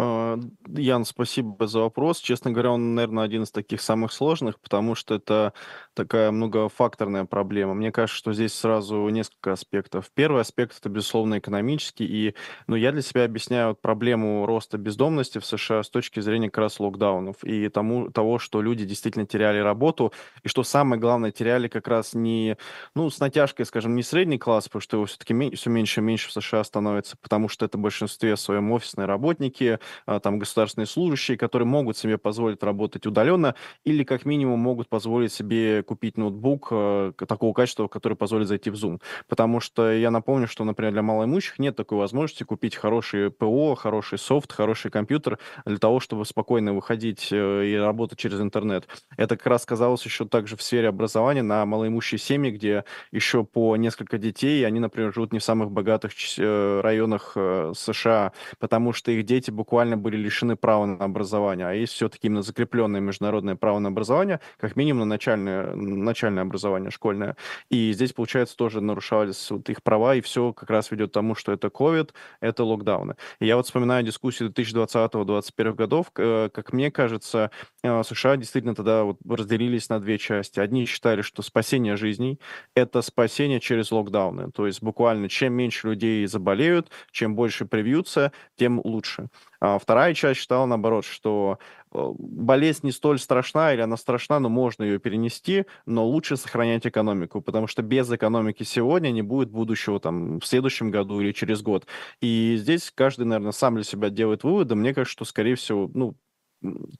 А, 0.00 0.38
Ян, 0.76 1.04
спасибо 1.04 1.66
за 1.66 1.80
вопрос. 1.80 2.20
Честно 2.20 2.52
говоря, 2.52 2.70
он, 2.70 2.94
наверное, 2.94 3.24
один 3.24 3.42
из 3.42 3.50
таких 3.50 3.80
самых 3.82 4.12
сложных, 4.12 4.60
потому 4.60 4.94
что 4.94 5.16
это 5.16 5.52
такая 5.92 6.30
многофакторная 6.30 7.24
проблема. 7.24 7.74
Мне 7.74 7.90
кажется, 7.90 8.16
что 8.16 8.32
здесь 8.32 8.54
сразу 8.54 9.08
несколько 9.08 9.52
аспектов. 9.54 10.08
Первый 10.14 10.42
аспект 10.42 10.78
это, 10.78 10.88
безусловно, 10.88 11.38
экономический. 11.40 12.04
И 12.04 12.36
ну, 12.68 12.76
я 12.76 12.92
для 12.92 13.02
себя 13.02 13.24
объясняю 13.24 13.74
проблему 13.74 14.46
роста 14.46 14.78
бездомности 14.78 15.38
в 15.38 15.44
США 15.44 15.82
с 15.82 15.90
точки 15.90 16.20
зрения 16.20 16.48
как 16.48 16.58
раз 16.58 16.78
локдаунов 16.78 17.42
и 17.42 17.68
тому, 17.68 18.08
того, 18.10 18.38
что 18.38 18.62
люди 18.62 18.84
действительно 18.84 19.26
теряли 19.26 19.58
работу, 19.58 20.12
и 20.44 20.48
что 20.48 20.62
самое 20.62 21.00
главное, 21.00 21.32
теряли 21.32 21.66
как 21.66 21.88
раз 21.88 22.14
не, 22.14 22.56
ну, 22.94 23.10
с 23.10 23.18
натяжкой, 23.18 23.66
скажем, 23.66 23.96
не 23.96 24.04
средний 24.04 24.38
класс, 24.38 24.68
потому 24.68 24.80
что 24.80 24.96
его 24.98 25.06
все-таки 25.06 25.56
все 25.56 25.70
меньше 25.70 26.00
и 26.00 26.04
меньше 26.04 26.28
в 26.28 26.32
США 26.32 26.62
становится, 26.62 27.16
потому 27.20 27.48
что 27.48 27.64
это 27.64 27.78
в 27.78 27.80
большинстве 27.80 28.36
своем 28.36 28.70
офисные 28.70 29.06
работники, 29.06 29.80
там 30.06 30.38
государственные 30.38 30.86
служащие, 30.86 31.36
которые 31.36 31.66
могут 31.66 31.96
себе 31.96 32.18
позволить 32.18 32.62
работать 32.62 33.06
удаленно 33.06 33.54
или 33.84 34.04
как 34.04 34.24
минимум 34.24 34.60
могут 34.60 34.88
позволить 34.88 35.32
себе 35.32 35.82
купить 35.82 36.16
ноутбук 36.18 36.68
э, 36.70 37.12
такого 37.26 37.52
качества, 37.52 37.88
который 37.88 38.16
позволит 38.16 38.48
зайти 38.48 38.70
в 38.70 38.74
Zoom. 38.74 39.00
Потому 39.28 39.60
что 39.60 39.90
я 39.92 40.10
напомню, 40.10 40.46
что, 40.46 40.64
например, 40.64 40.92
для 40.92 41.02
малоимущих 41.02 41.58
нет 41.58 41.76
такой 41.76 41.98
возможности 41.98 42.42
купить 42.42 42.76
хороший 42.76 43.30
ПО, 43.30 43.74
хороший 43.74 44.18
софт, 44.18 44.52
хороший 44.52 44.90
компьютер 44.90 45.38
для 45.64 45.78
того, 45.78 46.00
чтобы 46.00 46.24
спокойно 46.24 46.74
выходить 46.74 47.28
э, 47.30 47.66
и 47.66 47.76
работать 47.76 48.18
через 48.18 48.40
интернет. 48.40 48.86
Это 49.16 49.36
как 49.36 49.46
раз 49.46 49.62
сказалось 49.62 50.04
еще 50.04 50.26
также 50.26 50.56
в 50.56 50.62
сфере 50.62 50.88
образования 50.88 51.42
на 51.42 51.64
малоимущие 51.64 52.18
семьи, 52.18 52.50
где 52.50 52.84
еще 53.12 53.44
по 53.44 53.76
несколько 53.76 54.18
детей, 54.18 54.66
они, 54.66 54.80
например, 54.80 55.14
живут 55.14 55.32
не 55.32 55.38
в 55.38 55.44
самых 55.44 55.70
богатых 55.70 56.12
э, 56.38 56.80
районах 56.82 57.36
США, 57.74 58.32
потому 58.58 58.92
что 58.92 59.10
их 59.12 59.24
дети 59.24 59.50
буквально 59.50 59.77
буквально 59.78 59.96
были 59.96 60.16
лишены 60.16 60.56
права 60.56 60.86
на 60.86 61.04
образование, 61.04 61.68
а 61.68 61.72
есть 61.72 61.92
все-таки 61.92 62.26
именно 62.26 62.42
закрепленное 62.42 63.00
международное 63.00 63.54
право 63.54 63.78
на 63.78 63.90
образование, 63.90 64.40
как 64.56 64.74
минимум 64.74 65.00
на 65.00 65.04
начальное, 65.04 65.72
начальное 65.76 66.42
образование 66.42 66.90
школьное. 66.90 67.36
И 67.70 67.92
здесь, 67.92 68.12
получается, 68.12 68.56
тоже 68.56 68.80
нарушались 68.80 69.48
вот 69.52 69.68
их 69.70 69.84
права, 69.84 70.16
и 70.16 70.20
все 70.20 70.52
как 70.52 70.68
раз 70.70 70.90
ведет 70.90 71.10
к 71.10 71.12
тому, 71.12 71.36
что 71.36 71.52
это 71.52 71.68
COVID, 71.68 72.10
это 72.40 72.64
локдауны. 72.64 73.14
И 73.38 73.46
я 73.46 73.56
вот 73.56 73.66
вспоминаю 73.66 74.04
дискуссии 74.04 74.48
2020-2021 74.48 75.74
годов, 75.74 76.06
э, 76.16 76.48
как 76.52 76.72
мне 76.72 76.90
кажется, 76.90 77.52
э, 77.84 78.02
США 78.02 78.36
действительно 78.36 78.74
тогда 78.74 79.04
вот 79.04 79.18
разделились 79.28 79.88
на 79.90 80.00
две 80.00 80.18
части. 80.18 80.58
Одни 80.58 80.86
считали, 80.86 81.22
что 81.22 81.42
спасение 81.42 81.96
жизней— 81.96 82.40
это 82.74 83.00
спасение 83.00 83.60
через 83.60 83.92
локдауны. 83.92 84.50
То 84.50 84.66
есть 84.66 84.82
буквально 84.82 85.28
чем 85.28 85.52
меньше 85.52 85.86
людей 85.90 86.26
заболеют, 86.26 86.90
чем 87.12 87.36
больше 87.36 87.64
привьются, 87.64 88.32
тем 88.56 88.80
лучше. 88.82 89.28
А 89.60 89.78
вторая 89.78 90.14
часть 90.14 90.40
считала, 90.40 90.66
наоборот, 90.66 91.04
что 91.04 91.58
э, 91.92 91.98
болезнь 92.18 92.80
не 92.86 92.92
столь 92.92 93.18
страшна, 93.18 93.72
или 93.74 93.80
она 93.80 93.96
страшна, 93.96 94.38
но 94.40 94.48
можно 94.48 94.84
ее 94.84 94.98
перенести, 95.00 95.64
но 95.84 96.06
лучше 96.06 96.36
сохранять 96.36 96.86
экономику, 96.86 97.40
потому 97.40 97.66
что 97.66 97.82
без 97.82 98.10
экономики 98.12 98.62
сегодня 98.62 99.10
не 99.10 99.22
будет 99.22 99.50
будущего 99.50 99.98
там 99.98 100.38
в 100.40 100.46
следующем 100.46 100.90
году 100.90 101.20
или 101.20 101.32
через 101.32 101.62
год. 101.62 101.86
И 102.20 102.56
здесь 102.56 102.92
каждый, 102.94 103.26
наверное, 103.26 103.52
сам 103.52 103.74
для 103.74 103.84
себя 103.84 104.10
делает 104.10 104.44
выводы. 104.44 104.74
Мне 104.74 104.94
кажется, 104.94 105.12
что, 105.12 105.24
скорее 105.24 105.56
всего, 105.56 105.90
ну, 105.92 106.14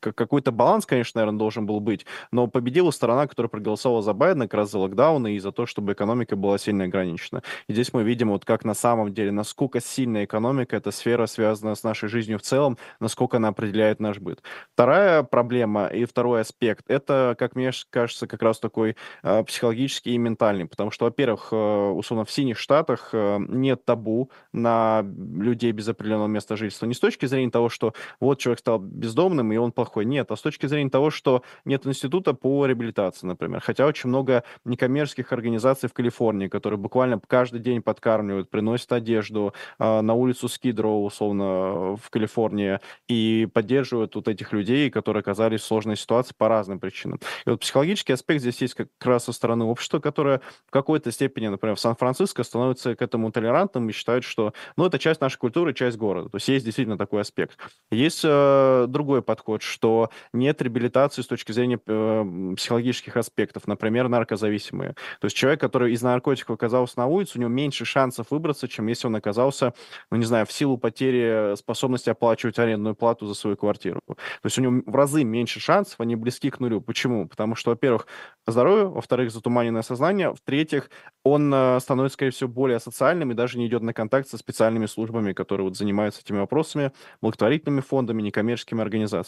какой-то 0.01 0.53
баланс, 0.53 0.87
конечно, 0.87 1.21
наверное, 1.21 1.39
должен 1.39 1.67
был 1.67 1.81
быть, 1.81 2.07
но 2.31 2.47
победила 2.47 2.91
сторона, 2.91 3.27
которая 3.27 3.49
проголосовала 3.49 4.03
за 4.03 4.13
Байдена 4.13 4.45
как 4.47 4.55
раз 4.55 4.71
за 4.71 4.79
локдауны 4.79 5.35
и 5.35 5.39
за 5.39 5.53
то, 5.53 5.67
чтобы 5.67 5.93
экономика 5.93 6.37
была 6.37 6.59
сильно 6.59 6.85
ограничена. 6.85 7.43
И 7.67 7.73
здесь 7.73 7.93
мы 7.93 8.03
видим, 8.03 8.31
вот 8.31 8.45
как 8.45 8.65
на 8.65 8.75
самом 8.75 9.13
деле, 9.13 9.33
насколько 9.33 9.81
сильная 9.81 10.25
экономика, 10.25 10.77
эта 10.77 10.91
сфера 10.91 11.27
связана 11.27 11.75
с 11.75 11.83
нашей 11.83 12.09
жизнью 12.09 12.39
в 12.39 12.43
целом, 12.43 12.79
насколько 13.01 13.39
она 13.39 13.49
определяет 13.49 14.01
наш 14.01 14.19
быт. 14.19 14.43
Вторая 14.75 15.23
проблема 15.23 15.87
и 15.87 16.05
второй 16.05 16.43
аспект, 16.43 16.85
это, 16.89 17.35
как 17.39 17.57
мне 17.57 17.73
кажется, 17.91 18.27
как 18.27 18.43
раз 18.43 18.59
такой 18.59 18.97
э, 19.23 19.45
психологический 19.45 20.15
и 20.15 20.19
ментальный, 20.19 20.67
потому 20.67 20.91
что, 20.91 21.07
во-первых, 21.07 21.49
э, 21.53 21.57
условно, 21.57 22.25
в 22.25 22.31
синих 22.31 22.59
штатах 22.59 23.11
э, 23.13 23.39
нет 23.49 23.85
табу 23.85 24.31
на 24.53 25.03
людей 25.03 25.73
без 25.73 25.89
определенного 25.89 26.29
места 26.29 26.57
жительства. 26.57 26.87
Не 26.87 26.95
с 26.95 27.01
точки 27.01 27.27
зрения 27.27 27.51
того, 27.51 27.69
что 27.69 27.95
вот 28.21 28.39
человек 28.39 28.61
стал 28.61 28.79
бездомным, 28.79 29.48
и 29.53 29.57
он 29.57 29.73
плохой. 29.73 30.05
Нет, 30.05 30.31
а 30.31 30.37
с 30.37 30.41
точки 30.41 30.67
зрения 30.67 30.91
того, 30.91 31.11
что 31.11 31.43
нет 31.65 31.87
института 31.87 32.35
по 32.35 32.67
реабилитации, 32.67 33.27
например. 33.27 33.61
Хотя 33.61 33.87
очень 33.87 34.09
много 34.09 34.45
некоммерческих 34.65 35.33
организаций 35.33 35.89
в 35.89 35.93
Калифорнии, 35.93 36.49
которые 36.49 36.79
буквально 36.79 37.21
каждый 37.27 37.61
день 37.61 37.83
подкармливают, 37.83 38.51
приносят 38.51 38.93
одежду 38.93 39.55
э, 39.79 40.01
на 40.01 40.15
улицу 40.15 40.49
Скидроу, 40.49 41.05
условно, 41.05 41.97
в 41.97 42.11
Калифорнии, 42.11 42.79
и 43.09 43.49
поддерживают 43.53 44.15
вот 44.15 44.29
этих 44.29 44.53
людей, 44.53 44.91
которые 44.91 45.21
оказались 45.21 45.61
в 45.61 45.65
сложной 45.65 45.97
ситуации 45.97 46.35
по 46.37 46.49
разным 46.49 46.79
причинам. 46.81 47.21
И 47.47 47.51
вот 47.51 47.61
психологический 47.61 48.13
аспект 48.13 48.41
здесь 48.41 48.61
есть 48.61 48.75
как 48.75 48.89
раз 49.03 49.25
со 49.25 49.33
стороны 49.33 49.65
общества, 49.65 49.99
которое 49.99 50.41
в 50.67 50.71
какой-то 50.71 51.11
степени, 51.13 51.49
например, 51.49 51.77
в 51.77 51.81
Сан-Франциско 51.81 52.43
становится 52.43 52.95
к 52.95 53.03
этому 53.03 53.31
толерантным 53.33 53.89
и 53.89 53.93
считают, 53.93 54.25
что, 54.25 54.53
ну, 54.77 54.87
это 54.87 54.99
часть 54.99 55.21
нашей 55.21 55.39
культуры, 55.39 55.75
часть 55.75 55.97
города. 55.97 56.29
То 56.29 56.37
есть 56.37 56.49
есть 56.49 56.65
действительно 56.65 56.99
такой 56.99 57.23
аспект. 57.23 57.59
Есть 57.91 58.23
э, 58.25 58.87
другой 58.89 59.23
подход 59.23 59.38
подход, 59.39 59.63
что 59.63 60.11
нет 60.33 60.61
реабилитации 60.61 61.23
с 61.23 61.27
точки 61.27 61.53
зрения 61.53 61.79
э, 61.87 62.55
психологических 62.57 63.17
аспектов, 63.17 63.67
например, 63.67 64.09
наркозависимые. 64.09 64.95
То 65.21 65.27
есть 65.27 65.37
человек, 65.37 65.61
который 65.61 65.93
из 65.93 66.03
наркотиков 66.03 66.57
оказался 66.57 66.99
на 66.99 67.07
улице, 67.07 67.39
у 67.39 67.41
него 67.41 67.51
меньше 67.51 67.85
шансов 67.85 68.27
выбраться, 68.31 68.67
чем 68.67 68.89
если 68.89 69.07
он 69.07 69.17
оказался, 69.17 69.75
ну, 70.11 70.17
не 70.17 70.25
знаю, 70.25 70.45
в 70.47 70.53
силу 70.53 70.77
потери 70.77 71.55
способности 71.57 72.11
оплачивать 72.11 72.59
арендную 72.59 72.95
плату 72.95 73.27
за 73.27 73.35
свою 73.35 73.57
квартиру. 73.57 74.01
То 74.07 74.17
есть 74.45 74.59
у 74.59 74.63
него 74.63 74.83
в 74.85 74.95
разы 74.95 75.25
меньше 75.25 75.61
шансов, 75.61 76.01
они 76.01 76.17
близки 76.17 76.51
к 76.51 76.59
нулю. 76.61 76.81
Почему? 76.81 77.29
Потому 77.29 77.55
что, 77.55 77.71
во-первых, 77.71 78.07
здоровью, 78.47 78.91
во-вторых, 78.91 79.31
затуманенное 79.31 79.83
сознание, 79.83 80.35
в-третьих, 80.35 80.91
он 81.25 81.53
э, 81.55 81.79
становится, 81.81 82.15
скорее 82.15 82.33
всего, 82.33 82.49
более 82.49 82.81
социальным 82.81 83.31
и 83.31 83.35
даже 83.35 83.59
не 83.59 83.67
идет 83.67 83.83
на 83.83 83.93
контакт 83.93 84.29
со 84.29 84.39
специальными 84.39 84.87
службами, 84.87 85.33
которые 85.33 85.65
вот 85.65 85.77
занимаются 85.77 86.23
этими 86.23 86.39
вопросами, 86.39 86.93
благотворительными 87.21 87.81
фондами, 87.81 88.23
некоммерческими 88.23 88.81
организациями. 88.81 89.28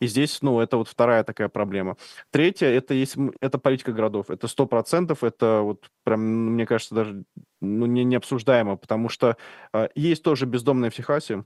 И 0.00 0.06
здесь, 0.06 0.42
ну, 0.42 0.60
это 0.60 0.76
вот 0.76 0.88
вторая 0.88 1.24
такая 1.24 1.48
проблема. 1.48 1.96
Третье, 2.30 2.66
это 2.66 2.94
есть, 2.94 3.16
это 3.40 3.58
политика 3.58 3.92
городов. 3.92 4.30
Это 4.30 4.48
сто 4.48 4.66
процентов, 4.66 5.24
это 5.24 5.60
вот 5.62 5.88
прям, 6.04 6.20
мне 6.54 6.66
кажется, 6.66 6.94
даже 6.94 7.24
ну, 7.60 7.86
не, 7.86 8.04
не 8.04 8.16
обсуждаемо, 8.16 8.76
потому 8.76 9.08
что 9.08 9.36
э, 9.72 9.88
есть 9.94 10.22
тоже 10.22 10.46
бездомные 10.46 10.90
в 10.90 10.94
Техасе, 10.94 11.44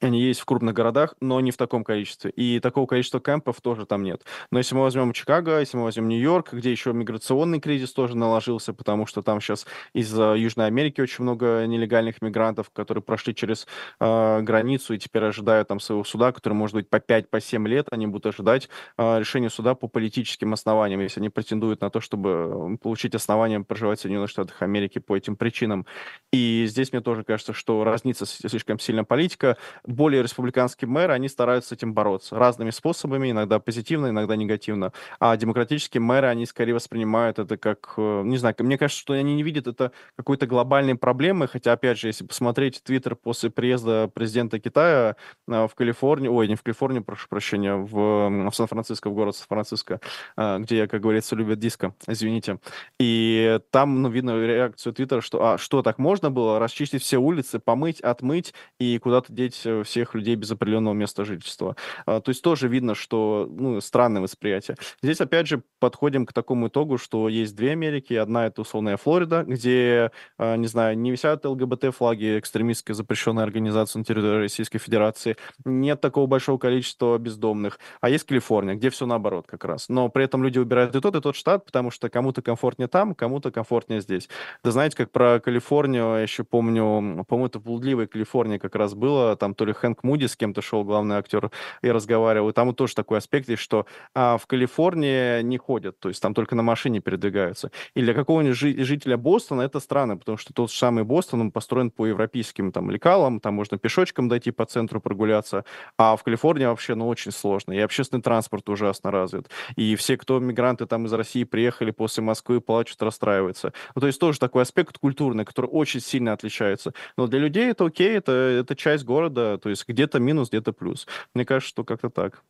они 0.00 0.20
есть 0.20 0.40
в 0.40 0.44
крупных 0.44 0.74
городах, 0.74 1.14
но 1.20 1.40
не 1.40 1.50
в 1.50 1.56
таком 1.56 1.84
количестве. 1.84 2.30
И 2.30 2.60
такого 2.60 2.86
количества 2.86 3.20
кемпов 3.20 3.60
тоже 3.60 3.86
там 3.86 4.02
нет. 4.02 4.22
Но 4.50 4.58
если 4.58 4.74
мы 4.74 4.82
возьмем 4.82 5.12
Чикаго, 5.12 5.60
если 5.60 5.76
мы 5.76 5.84
возьмем 5.84 6.08
Нью-Йорк, 6.08 6.52
где 6.52 6.70
еще 6.70 6.92
миграционный 6.92 7.60
кризис 7.60 7.92
тоже 7.92 8.16
наложился, 8.16 8.72
потому 8.72 9.06
что 9.06 9.22
там 9.22 9.40
сейчас 9.40 9.66
из 9.92 10.12
Южной 10.12 10.66
Америки 10.66 11.00
очень 11.00 11.22
много 11.22 11.66
нелегальных 11.66 12.22
мигрантов, 12.22 12.70
которые 12.70 13.02
прошли 13.02 13.34
через 13.34 13.66
э, 14.00 14.40
границу 14.42 14.94
и 14.94 14.98
теперь 14.98 15.24
ожидают 15.24 15.68
там 15.68 15.80
своего 15.80 16.04
суда, 16.04 16.32
который 16.32 16.54
может 16.54 16.74
быть 16.74 16.90
по 16.90 16.96
5-7 16.96 17.62
по 17.62 17.68
лет, 17.68 17.86
они 17.90 18.06
будут 18.06 18.26
ожидать 18.26 18.68
э, 18.98 19.18
решения 19.18 19.50
суда 19.50 19.74
по 19.74 19.88
политическим 19.88 20.52
основаниям, 20.52 21.00
если 21.00 21.20
они 21.20 21.30
претендуют 21.30 21.80
на 21.80 21.90
то, 21.90 22.00
чтобы 22.00 22.76
получить 22.78 23.14
основания 23.14 23.60
проживать 23.60 23.98
в 23.98 24.02
Соединенных 24.02 24.30
Штатах 24.30 24.60
Америки 24.62 24.98
по 24.98 25.16
этим 25.16 25.36
причинам. 25.36 25.86
И 26.32 26.66
здесь 26.68 26.92
мне 26.92 27.00
тоже 27.00 27.24
кажется, 27.24 27.52
что 27.52 27.84
разнится 27.84 28.26
слишком 28.26 28.78
сильно 28.78 29.04
политика 29.04 29.56
более 29.94 30.22
республиканские 30.22 30.88
мэры, 30.88 31.12
они 31.12 31.28
стараются 31.28 31.70
с 31.70 31.72
этим 31.72 31.94
бороться 31.94 32.36
разными 32.36 32.70
способами, 32.70 33.30
иногда 33.30 33.58
позитивно, 33.58 34.08
иногда 34.08 34.36
негативно. 34.36 34.92
А 35.18 35.36
демократические 35.36 36.00
мэры, 36.00 36.28
они 36.28 36.46
скорее 36.46 36.74
воспринимают 36.74 37.38
это 37.38 37.56
как, 37.56 37.94
э, 37.96 38.22
не 38.24 38.36
знаю, 38.36 38.54
мне 38.58 38.78
кажется, 38.78 39.00
что 39.00 39.14
они 39.14 39.34
не 39.34 39.42
видят 39.42 39.66
это 39.66 39.92
какой-то 40.16 40.46
глобальной 40.46 40.94
проблемы, 40.94 41.48
хотя, 41.48 41.72
опять 41.72 41.98
же, 41.98 42.08
если 42.08 42.24
посмотреть 42.24 42.82
Твиттер 42.82 43.16
после 43.16 43.50
приезда 43.50 44.10
президента 44.12 44.58
Китая 44.58 45.16
э, 45.48 45.66
в 45.66 45.74
Калифорнию, 45.74 46.32
ой, 46.32 46.48
не 46.48 46.56
в 46.56 46.62
Калифорнию, 46.62 47.04
прошу 47.04 47.28
прощения, 47.28 47.74
в, 47.74 48.50
в 48.50 48.54
Сан-Франциско, 48.54 49.10
в 49.10 49.14
город 49.14 49.36
Сан-Франциско, 49.36 50.00
э, 50.36 50.58
где, 50.58 50.86
как 50.86 51.00
говорится, 51.00 51.36
любят 51.36 51.58
диско, 51.58 51.94
извините. 52.06 52.58
И 52.98 53.58
там, 53.70 54.02
ну, 54.02 54.08
видно 54.08 54.38
реакцию 54.44 54.92
Твиттера, 54.92 55.20
что, 55.20 55.44
а, 55.44 55.58
что 55.58 55.82
так 55.82 55.98
можно 55.98 56.30
было, 56.30 56.58
расчистить 56.58 57.02
все 57.02 57.18
улицы, 57.18 57.58
помыть, 57.58 58.00
отмыть 58.00 58.54
и 58.78 58.98
куда-то 58.98 59.32
деть 59.32 59.62
всех 59.82 60.14
людей 60.14 60.36
без 60.36 60.50
определенного 60.50 60.94
места 60.94 61.24
жительства. 61.24 61.76
А, 62.06 62.20
то 62.20 62.30
есть 62.30 62.42
тоже 62.42 62.68
видно, 62.68 62.94
что 62.94 63.48
ну, 63.50 63.80
странное 63.80 64.22
восприятие. 64.22 64.76
Здесь, 65.02 65.20
опять 65.20 65.48
же, 65.48 65.62
подходим 65.80 66.26
к 66.26 66.32
такому 66.32 66.68
итогу, 66.68 66.98
что 66.98 67.28
есть 67.28 67.56
две 67.56 67.72
Америки. 67.72 68.14
Одна— 68.14 68.46
это 68.46 68.60
условная 68.62 68.96
Флорида, 68.96 69.44
где, 69.44 70.10
а, 70.38 70.56
не 70.56 70.66
знаю, 70.66 70.98
не 70.98 71.10
висят 71.10 71.44
ЛГБТ-флаги 71.44 72.38
экстремистской 72.38 72.94
запрещенной 72.94 73.42
организации 73.42 73.98
на 73.98 74.04
территории 74.04 74.42
Российской 74.42 74.78
Федерации, 74.78 75.36
нет 75.64 76.00
такого 76.00 76.26
большого 76.26 76.58
количества 76.58 77.18
бездомных. 77.18 77.78
А 78.00 78.08
есть 78.10 78.24
Калифорния, 78.24 78.74
где 78.74 78.90
все 78.90 79.06
наоборот 79.06 79.46
как 79.46 79.64
раз. 79.64 79.88
Но 79.88 80.08
при 80.08 80.24
этом 80.24 80.42
люди 80.42 80.58
выбирают 80.58 80.94
и 80.94 81.00
тот, 81.00 81.16
и 81.16 81.20
тот 81.20 81.36
штат, 81.36 81.64
потому 81.64 81.90
что 81.90 82.08
кому-то 82.08 82.42
комфортнее 82.42 82.88
там, 82.88 83.14
кому-то 83.14 83.50
комфортнее 83.50 84.00
здесь. 84.00 84.28
Да 84.62 84.70
знаете, 84.70 84.96
как 84.96 85.10
про 85.10 85.40
Калифорнию, 85.40 86.16
я 86.16 86.20
еще 86.20 86.44
помню, 86.44 87.24
по-моему, 87.28 87.46
это 87.46 87.58
в 87.58 87.62
блудливой 87.62 88.06
Калифорнии 88.06 88.58
как 88.58 88.74
раз 88.74 88.94
было, 88.94 89.36
там 89.36 89.54
то 89.54 89.63
ли 89.64 89.72
Хэнк 89.72 90.02
Муди 90.04 90.26
с 90.26 90.36
кем-то 90.36 90.62
шел, 90.62 90.84
главный 90.84 91.16
актер, 91.16 91.50
и 91.82 91.90
разговаривал. 91.90 92.50
И 92.50 92.52
там 92.52 92.68
вот 92.68 92.76
тоже 92.76 92.94
такой 92.94 93.18
аспект 93.18 93.48
есть, 93.48 93.62
что 93.62 93.86
а, 94.14 94.38
в 94.38 94.46
Калифорнии 94.46 95.42
не 95.42 95.58
ходят, 95.58 95.98
то 95.98 96.08
есть 96.08 96.22
там 96.22 96.34
только 96.34 96.54
на 96.54 96.62
машине 96.62 97.00
передвигаются. 97.00 97.70
И 97.94 98.00
для 98.00 98.14
какого-нибудь 98.14 98.56
жи- 98.56 98.84
жителя 98.84 99.16
Бостона 99.16 99.62
это 99.62 99.80
странно, 99.80 100.16
потому 100.16 100.38
что 100.38 100.52
тот 100.52 100.70
же 100.70 100.76
самый 100.76 101.04
Бостон, 101.04 101.40
он 101.40 101.50
построен 101.52 101.90
по 101.90 102.06
европейским 102.06 102.72
там 102.72 102.90
лекалам, 102.90 103.40
там 103.40 103.54
можно 103.54 103.78
пешочком 103.78 104.28
дойти 104.28 104.50
по 104.50 104.64
центру 104.66 105.00
прогуляться, 105.00 105.64
а 105.98 106.16
в 106.16 106.22
Калифорнии 106.22 106.66
вообще, 106.66 106.94
ну, 106.94 107.08
очень 107.08 107.32
сложно. 107.32 107.72
И 107.72 107.78
общественный 107.78 108.22
транспорт 108.22 108.68
ужасно 108.68 109.10
развит. 109.10 109.48
И 109.76 109.96
все, 109.96 110.16
кто 110.16 110.38
мигранты 110.38 110.86
там 110.86 111.06
из 111.06 111.12
России 111.12 111.44
приехали 111.44 111.90
после 111.90 112.22
Москвы, 112.22 112.60
плачут, 112.60 113.02
расстраиваются. 113.02 113.72
Ну, 113.94 114.00
то 114.00 114.06
есть 114.06 114.20
тоже 114.20 114.38
такой 114.38 114.62
аспект 114.62 114.98
культурный, 114.98 115.44
который 115.44 115.66
очень 115.66 116.00
сильно 116.00 116.32
отличается. 116.32 116.92
Но 117.16 117.26
для 117.26 117.38
людей 117.38 117.70
это 117.70 117.84
окей, 117.84 118.16
это, 118.16 118.32
это 118.32 118.76
часть 118.76 119.04
города, 119.04 119.53
то 119.58 119.70
есть 119.70 119.86
где-то 119.88 120.18
минус, 120.18 120.48
где-то 120.48 120.72
плюс. 120.72 121.06
Мне 121.34 121.44
кажется, 121.44 121.70
что 121.70 121.84
как-то 121.84 122.10
так. 122.10 122.42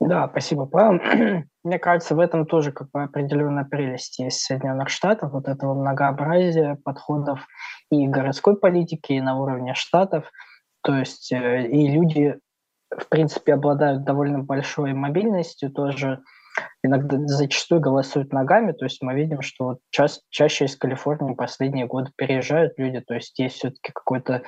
Да, 0.00 0.28
спасибо, 0.28 0.66
Павел. 0.66 1.00
Мне 1.64 1.78
кажется, 1.78 2.14
в 2.14 2.20
этом 2.20 2.46
тоже 2.46 2.72
как 2.72 2.90
бы 2.90 3.02
определенная 3.02 3.64
прелесть 3.64 4.18
есть 4.20 4.40
Соединенных 4.40 4.88
Штатов, 4.90 5.32
вот 5.32 5.48
этого 5.48 5.74
многообразия 5.74 6.76
подходов 6.84 7.46
и 7.90 8.06
городской 8.06 8.56
политики, 8.56 9.12
и 9.12 9.20
на 9.20 9.38
уровне 9.38 9.74
штатов. 9.74 10.30
То 10.82 10.96
есть 10.96 11.32
э, 11.32 11.66
и 11.66 11.88
люди, 11.88 12.38
в 12.90 13.08
принципе, 13.08 13.54
обладают 13.54 14.04
довольно 14.04 14.38
большой 14.38 14.92
мобильностью, 14.92 15.70
тоже 15.70 16.22
иногда 16.82 17.18
зачастую 17.26 17.80
голосуют 17.80 18.32
ногами, 18.32 18.72
то 18.72 18.84
есть 18.84 19.02
мы 19.02 19.14
видим, 19.14 19.42
что 19.42 19.64
вот 19.64 19.78
ча- 19.90 20.06
чаще 20.30 20.66
из 20.66 20.76
Калифорнии 20.76 21.34
последние 21.34 21.86
годы 21.86 22.10
переезжают 22.16 22.74
люди, 22.78 23.00
то 23.00 23.14
есть 23.14 23.38
есть 23.38 23.56
все-таки 23.56 23.92
какое-то 23.92 24.34
э, 24.34 24.42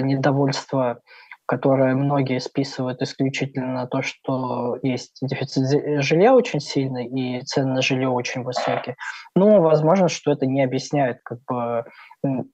недовольство, 0.00 1.00
которое 1.46 1.94
многие 1.94 2.40
списывают 2.40 3.02
исключительно 3.02 3.72
на 3.74 3.86
то, 3.86 4.00
что 4.00 4.78
есть 4.82 5.18
дефицит 5.20 6.02
жилья 6.02 6.34
очень 6.34 6.60
сильный 6.60 7.06
и 7.06 7.42
цены 7.42 7.74
на 7.74 7.82
жилье 7.82 8.08
очень 8.08 8.42
высокие. 8.42 8.96
Но 9.34 9.60
возможно, 9.60 10.08
что 10.08 10.32
это 10.32 10.46
не 10.46 10.62
объясняет 10.62 11.18
как 11.22 11.40
бы 11.44 11.84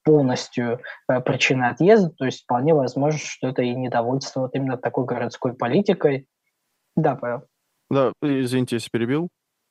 полностью 0.05 0.81
э, 1.09 1.21
причины 1.21 1.65
отъезда, 1.65 2.11
то 2.11 2.25
есть 2.25 2.43
вполне 2.43 2.75
возможно, 2.75 3.19
что 3.19 3.49
это 3.49 3.63
и 3.63 3.75
недовольство 3.75 4.41
вот 4.41 4.55
именно 4.55 4.79
такой 4.79 5.05
городской 5.05 5.55
политикой. 5.55 6.27
Да, 6.97 7.15
Павел. 7.15 7.43
Да, 7.91 8.13
извините, 8.23 8.77
если 8.77 8.91
перебил. 8.91 9.29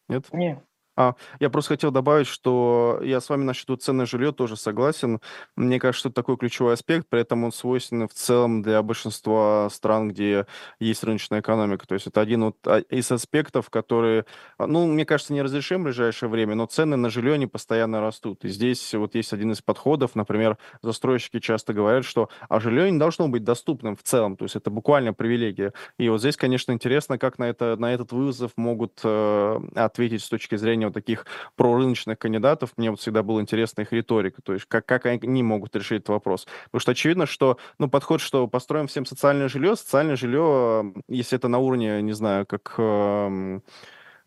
Нет? 0.07 0.25
Нет. 0.31 0.59
А, 0.97 1.13
я 1.39 1.51
просто 1.51 1.75
хотел 1.75 1.91
добавить, 1.91 2.25
что 2.25 2.99
я 3.03 3.21
с 3.21 3.29
вами 3.29 3.43
насчет 3.43 3.81
ценное 3.81 4.07
жилье 4.07 4.31
тоже 4.31 4.57
согласен. 4.57 5.21
Мне 5.55 5.79
кажется, 5.79 5.99
что 5.99 6.09
это 6.09 6.15
такой 6.15 6.37
ключевой 6.37 6.73
аспект, 6.73 7.07
при 7.07 7.21
этом 7.21 7.43
он 7.43 7.51
свойственен 7.51 8.07
в 8.07 8.13
целом 8.13 8.63
для 8.63 8.81
большинства 8.81 9.69
стран, 9.69 10.09
где 10.09 10.47
есть 10.79 11.03
рыночная 11.03 11.41
экономика. 11.41 11.85
То 11.87 11.93
есть 11.93 12.07
это 12.07 12.19
один 12.19 12.45
вот 12.45 12.57
а, 12.65 12.79
из 12.79 13.11
аспектов, 13.11 13.69
которые, 13.69 14.25
а, 14.57 14.65
ну, 14.65 14.87
мне 14.87 15.05
кажется, 15.05 15.33
не 15.33 15.43
разрешим 15.43 15.81
в 15.81 15.83
ближайшее 15.85 16.29
время, 16.29 16.55
но 16.55 16.65
цены 16.65 16.97
на 16.97 17.11
жилье, 17.11 17.33
они 17.33 17.45
постоянно 17.45 18.01
растут. 18.01 18.43
И 18.43 18.49
здесь 18.49 18.95
вот 18.95 19.13
есть 19.13 19.33
один 19.33 19.51
из 19.51 19.61
подходов, 19.61 20.15
например, 20.15 20.57
застройщики 20.81 21.39
часто 21.39 21.73
говорят, 21.73 22.05
что 22.05 22.29
а 22.49 22.59
жилье 22.59 22.89
не 22.89 22.97
должно 22.97 23.27
быть 23.27 23.43
доступным 23.43 23.95
в 23.95 24.01
целом, 24.01 24.35
то 24.35 24.45
есть 24.45 24.55
это 24.55 24.71
буквально 24.71 25.13
привилегия. 25.13 25.73
И 25.99 26.09
вот 26.09 26.21
здесь, 26.21 26.37
конечно, 26.37 26.71
интересно, 26.71 27.19
как 27.19 27.37
на, 27.37 27.43
это, 27.43 27.75
на 27.77 27.93
этот 27.93 28.11
вызов 28.11 28.51
могут 28.57 28.99
э, 29.03 29.59
ответить 29.75 30.23
с 30.23 30.29
точки 30.29 30.55
зрения 30.55 30.86
вот 30.87 30.93
таких 30.93 31.25
прорыночных 31.55 32.17
кандидатов, 32.17 32.71
мне 32.77 32.89
вот 32.91 32.99
всегда 32.99 33.23
была 33.23 33.41
интересна 33.41 33.81
их 33.81 33.91
риторика, 33.91 34.41
то 34.41 34.53
есть 34.53 34.65
как, 34.67 34.85
как 34.85 35.05
они 35.05 35.43
могут 35.43 35.75
решить 35.75 35.99
этот 35.99 36.09
вопрос. 36.09 36.47
Потому 36.65 36.81
что 36.81 36.91
очевидно, 36.91 37.25
что 37.25 37.57
ну, 37.79 37.89
подход, 37.89 38.21
что 38.21 38.47
построим 38.47 38.87
всем 38.87 39.05
социальное 39.05 39.47
жилье, 39.47 39.75
социальное 39.75 40.15
жилье, 40.15 40.93
если 41.07 41.37
это 41.37 41.47
на 41.47 41.59
уровне, 41.59 42.01
не 42.01 42.13
знаю, 42.13 42.45
как... 42.45 42.75
Э, 42.77 43.59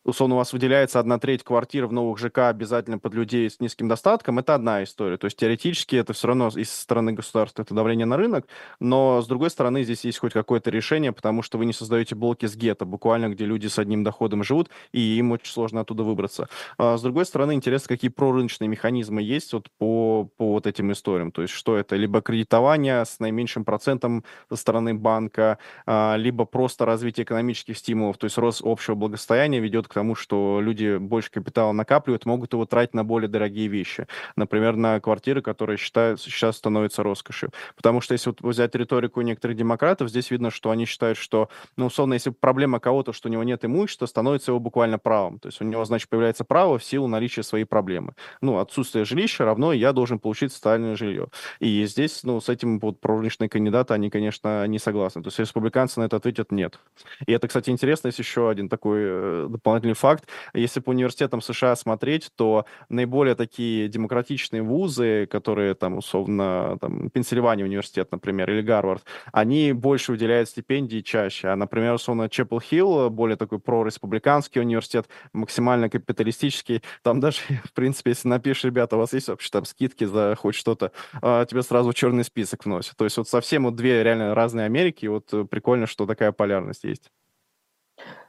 условно, 0.04 0.36
у 0.36 0.38
вас 0.38 0.52
выделяется 0.52 0.98
одна 0.98 1.18
треть 1.18 1.44
квартир 1.44 1.86
в 1.86 1.92
новых 1.92 2.18
ЖК 2.18 2.48
обязательно 2.48 2.98
под 2.98 3.14
людей 3.14 3.50
с 3.50 3.60
низким 3.60 3.88
достатком, 3.88 4.38
это 4.38 4.54
одна 4.54 4.82
история. 4.82 5.16
То 5.16 5.26
есть 5.26 5.36
теоретически 5.36 5.96
это 5.96 6.12
все 6.12 6.28
равно 6.28 6.48
из 6.48 6.72
стороны 6.72 7.12
государства 7.12 7.62
это 7.62 7.74
давление 7.74 8.06
на 8.06 8.16
рынок, 8.16 8.46
но 8.78 9.20
с 9.20 9.26
другой 9.26 9.50
стороны 9.50 9.82
здесь 9.82 10.04
есть 10.04 10.18
хоть 10.18 10.32
какое-то 10.32 10.70
решение, 10.70 11.12
потому 11.12 11.42
что 11.42 11.58
вы 11.58 11.66
не 11.66 11.72
создаете 11.72 12.14
блоки 12.14 12.46
с 12.46 12.56
гетто, 12.56 12.84
буквально 12.84 13.28
где 13.28 13.44
люди 13.44 13.66
с 13.66 13.78
одним 13.78 14.04
доходом 14.04 14.42
живут, 14.42 14.70
и 14.92 15.00
им 15.00 15.32
очень 15.32 15.52
сложно 15.52 15.80
оттуда 15.80 16.02
выбраться. 16.02 16.48
А 16.78 16.96
с 16.96 17.02
другой 17.02 17.26
стороны, 17.26 17.52
интересно, 17.52 17.88
какие 17.88 18.10
прорыночные 18.10 18.68
механизмы 18.68 19.22
есть 19.22 19.52
вот 19.52 19.68
по, 19.78 20.28
по 20.36 20.52
вот 20.52 20.66
этим 20.66 20.92
историям. 20.92 21.32
То 21.32 21.42
есть 21.42 21.54
что 21.54 21.76
это? 21.76 21.96
Либо 21.96 22.22
кредитование 22.22 23.04
с 23.04 23.18
наименьшим 23.18 23.64
процентом 23.64 24.24
со 24.48 24.56
стороны 24.56 24.94
банка, 24.94 25.58
а, 25.86 26.16
либо 26.16 26.44
просто 26.44 26.86
развитие 26.86 27.24
экономических 27.24 27.76
стимулов, 27.76 28.18
то 28.18 28.24
есть 28.24 28.38
рост 28.38 28.62
общего 28.64 28.94
благосостояния 28.94 29.60
ведет 29.60 29.88
к 29.90 29.94
тому, 29.94 30.14
что 30.14 30.60
люди 30.62 30.96
больше 30.96 31.30
капитала 31.30 31.72
накапливают, 31.72 32.24
могут 32.24 32.52
его 32.52 32.64
тратить 32.64 32.94
на 32.94 33.04
более 33.04 33.28
дорогие 33.28 33.66
вещи. 33.66 34.06
Например, 34.36 34.76
на 34.76 35.00
квартиры, 35.00 35.42
которые 35.42 35.76
считают, 35.76 36.20
сейчас 36.20 36.56
становятся 36.56 37.02
роскошью. 37.02 37.50
Потому 37.76 38.00
что 38.00 38.14
если 38.14 38.30
вот 38.30 38.40
взять 38.40 38.74
риторику 38.74 39.20
некоторых 39.20 39.56
демократов, 39.56 40.08
здесь 40.08 40.30
видно, 40.30 40.50
что 40.50 40.70
они 40.70 40.86
считают, 40.86 41.18
что, 41.18 41.48
ну, 41.76 41.86
условно, 41.86 42.14
если 42.14 42.30
проблема 42.30 42.78
кого-то, 42.78 43.12
что 43.12 43.28
у 43.28 43.32
него 43.32 43.42
нет 43.42 43.64
имущества, 43.64 44.06
становится 44.06 44.52
его 44.52 44.60
буквально 44.60 44.98
правом. 44.98 45.40
То 45.40 45.48
есть 45.48 45.60
у 45.60 45.64
него, 45.64 45.84
значит, 45.84 46.08
появляется 46.08 46.44
право 46.44 46.78
в 46.78 46.84
силу 46.84 47.08
наличия 47.08 47.42
своей 47.42 47.64
проблемы. 47.64 48.14
Ну, 48.40 48.58
отсутствие 48.58 49.04
жилища 49.04 49.44
равно 49.44 49.72
я 49.72 49.92
должен 49.92 50.20
получить 50.20 50.52
социальное 50.52 50.94
жилье. 50.94 51.28
И 51.58 51.84
здесь, 51.86 52.22
ну, 52.22 52.40
с 52.40 52.48
этим 52.48 52.78
вот 52.78 53.00
прорыночные 53.00 53.48
кандидаты, 53.48 53.94
они, 53.94 54.08
конечно, 54.08 54.66
не 54.68 54.78
согласны. 54.78 55.22
То 55.22 55.28
есть 55.28 55.38
республиканцы 55.40 55.98
на 55.98 56.04
это 56.04 56.16
ответят 56.16 56.52
нет. 56.52 56.78
И 57.26 57.32
это, 57.32 57.48
кстати, 57.48 57.70
интересно, 57.70 58.08
есть 58.08 58.18
еще 58.20 58.48
один 58.48 58.68
такой 58.68 59.00
э, 59.02 59.46
дополнительный 59.50 59.79
дополнительный 59.80 59.94
факт. 59.94 60.28
Если 60.54 60.80
по 60.80 60.90
университетам 60.90 61.40
США 61.40 61.76
смотреть, 61.76 62.30
то 62.36 62.64
наиболее 62.88 63.34
такие 63.34 63.88
демократичные 63.88 64.62
вузы, 64.62 65.26
которые 65.26 65.74
там, 65.74 65.98
условно, 65.98 66.78
там, 66.80 67.10
Пенсильвания 67.10 67.64
университет, 67.64 68.08
например, 68.12 68.50
или 68.50 68.62
Гарвард, 68.62 69.04
они 69.32 69.72
больше 69.72 70.12
уделяют 70.12 70.48
стипендии 70.48 71.00
чаще. 71.00 71.48
А, 71.48 71.56
например, 71.56 71.94
условно, 71.94 72.28
Чепл 72.28 72.58
Хилл, 72.58 73.10
более 73.10 73.36
такой 73.36 73.58
прореспубликанский 73.58 74.60
университет, 74.60 75.08
максимально 75.32 75.88
капиталистический, 75.88 76.82
там 77.02 77.20
даже, 77.20 77.38
в 77.64 77.72
принципе, 77.72 78.10
если 78.10 78.28
напишешь, 78.28 78.64
ребята, 78.64 78.96
у 78.96 78.98
вас 78.98 79.12
есть 79.12 79.28
вообще 79.28 79.50
там 79.50 79.64
скидки 79.64 80.04
за 80.04 80.34
хоть 80.36 80.54
что-то, 80.54 80.92
а, 81.22 81.44
тебе 81.44 81.62
сразу 81.62 81.92
черный 81.92 82.24
список 82.24 82.64
вносят. 82.64 82.96
То 82.96 83.04
есть 83.04 83.16
вот 83.16 83.28
совсем 83.28 83.64
вот 83.64 83.76
две 83.76 84.02
реально 84.02 84.34
разные 84.34 84.66
Америки, 84.66 85.06
и 85.06 85.08
вот 85.08 85.30
прикольно, 85.50 85.86
что 85.86 86.06
такая 86.06 86.32
полярность 86.32 86.84
есть. 86.84 87.10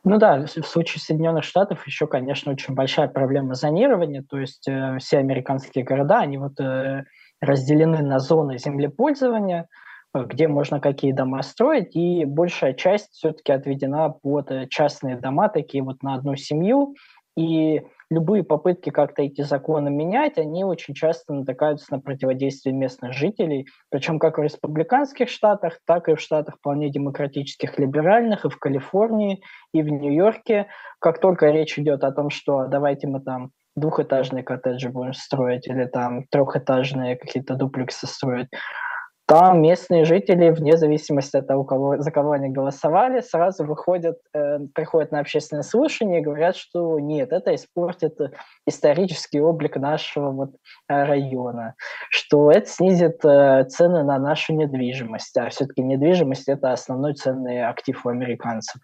Ну 0.03 0.17
да, 0.17 0.45
в 0.45 0.63
случае 0.63 0.99
Соединенных 0.99 1.43
Штатов 1.43 1.85
еще, 1.85 2.07
конечно, 2.07 2.51
очень 2.51 2.73
большая 2.73 3.07
проблема 3.07 3.53
зонирования, 3.53 4.23
то 4.27 4.39
есть 4.39 4.67
э, 4.67 4.97
все 4.99 5.19
американские 5.19 5.83
города, 5.83 6.19
они 6.19 6.39
вот 6.39 6.59
э, 6.59 7.03
разделены 7.39 8.01
на 8.01 8.17
зоны 8.17 8.57
землепользования, 8.57 9.67
э, 10.15 10.23
где 10.25 10.47
можно 10.47 10.79
какие 10.79 11.11
дома 11.11 11.43
строить, 11.43 11.95
и 11.95 12.25
большая 12.25 12.73
часть 12.73 13.11
все-таки 13.11 13.51
отведена 13.51 14.09
под 14.09 14.49
э, 14.49 14.67
частные 14.69 15.17
дома, 15.17 15.49
такие 15.49 15.83
вот 15.83 16.01
на 16.01 16.15
одну 16.15 16.35
семью, 16.35 16.95
и 17.37 17.83
любые 18.11 18.43
попытки 18.43 18.89
как-то 18.89 19.23
эти 19.23 19.41
законы 19.41 19.89
менять, 19.89 20.37
они 20.37 20.65
очень 20.65 20.93
часто 20.93 21.33
натыкаются 21.33 21.87
на 21.91 21.99
противодействие 22.01 22.75
местных 22.75 23.13
жителей, 23.13 23.67
причем 23.89 24.19
как 24.19 24.37
в 24.37 24.41
республиканских 24.43 25.29
штатах, 25.29 25.79
так 25.87 26.09
и 26.09 26.15
в 26.15 26.19
штатах 26.19 26.57
вполне 26.57 26.91
демократических, 26.91 27.79
либеральных, 27.79 28.43
и 28.43 28.49
в 28.49 28.59
Калифорнии, 28.59 29.41
и 29.73 29.81
в 29.81 29.87
Нью-Йорке. 29.87 30.67
Как 30.99 31.21
только 31.21 31.51
речь 31.51 31.79
идет 31.79 32.03
о 32.03 32.11
том, 32.11 32.29
что 32.29 32.67
давайте 32.67 33.07
мы 33.07 33.21
там 33.21 33.51
двухэтажные 33.77 34.43
коттеджи 34.43 34.89
будем 34.89 35.13
строить 35.13 35.65
или 35.67 35.85
там 35.85 36.25
трехэтажные 36.29 37.15
какие-то 37.15 37.55
дуплексы 37.55 38.07
строить, 38.07 38.49
там 39.31 39.61
местные 39.61 40.03
жители, 40.03 40.49
вне 40.49 40.75
зависимости 40.75 41.37
от 41.37 41.47
того, 41.47 41.63
кого, 41.63 41.99
за 41.99 42.11
кого 42.11 42.31
они 42.31 42.49
голосовали, 42.49 43.21
сразу 43.21 43.63
выходят, 43.63 44.17
э, 44.33 44.59
приходят 44.75 45.13
на 45.13 45.19
общественное 45.21 45.63
слушание 45.63 46.19
и 46.19 46.21
говорят, 46.21 46.57
что 46.57 46.99
нет, 46.99 47.31
это 47.31 47.55
испортит 47.55 48.19
исторический 48.67 49.39
облик 49.39 49.77
нашего 49.77 50.31
вот 50.31 50.49
э, 50.89 51.03
района, 51.05 51.75
что 52.09 52.51
это 52.51 52.67
снизит 52.67 53.23
э, 53.23 53.63
цены 53.69 54.03
на 54.03 54.19
нашу 54.19 54.53
недвижимость, 54.53 55.37
а 55.37 55.47
все-таки 55.47 55.81
недвижимость– 55.81 56.47
это 56.49 56.73
основной 56.73 57.13
ценный 57.13 57.63
актив 57.63 58.05
у 58.05 58.09
американцев. 58.09 58.81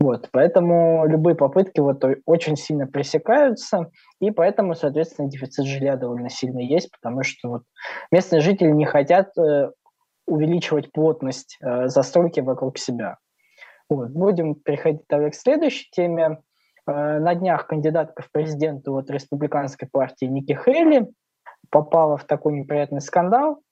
Вот, 0.00 0.28
поэтому 0.30 1.06
любые 1.08 1.34
попытки 1.34 1.80
вот 1.80 2.04
очень 2.24 2.56
сильно 2.56 2.86
пресекаются, 2.86 3.90
и 4.20 4.30
поэтому, 4.30 4.76
соответственно, 4.76 5.28
дефицит 5.28 5.66
жилья 5.66 5.96
довольно 5.96 6.30
сильно 6.30 6.60
есть, 6.60 6.88
потому 6.92 7.24
что 7.24 7.48
вот 7.48 7.62
местные 8.12 8.40
жители 8.40 8.70
не 8.70 8.84
хотят 8.84 9.36
э, 9.36 9.70
увеличивать 10.28 10.92
плотность 10.92 11.58
э, 11.60 11.88
застройки 11.88 12.40
вокруг 12.40 12.78
себя. 12.78 13.18
Вот. 13.88 14.10
Будем 14.10 14.54
переходить 14.54 15.06
тогда 15.08 15.30
к 15.30 15.34
следующей 15.34 15.88
теме. 15.90 16.42
Э, 16.86 17.18
на 17.18 17.34
днях 17.34 17.66
кандидатка 17.66 18.22
в 18.22 18.30
президенты 18.30 18.90
от 18.90 19.10
республиканской 19.10 19.88
партии 19.90 20.26
Ники 20.26 20.52
Хейли 20.52 21.08
попала 21.70 22.16
в 22.16 22.24
такой 22.24 22.52
неприятный 22.54 23.00
скандал. 23.00 23.62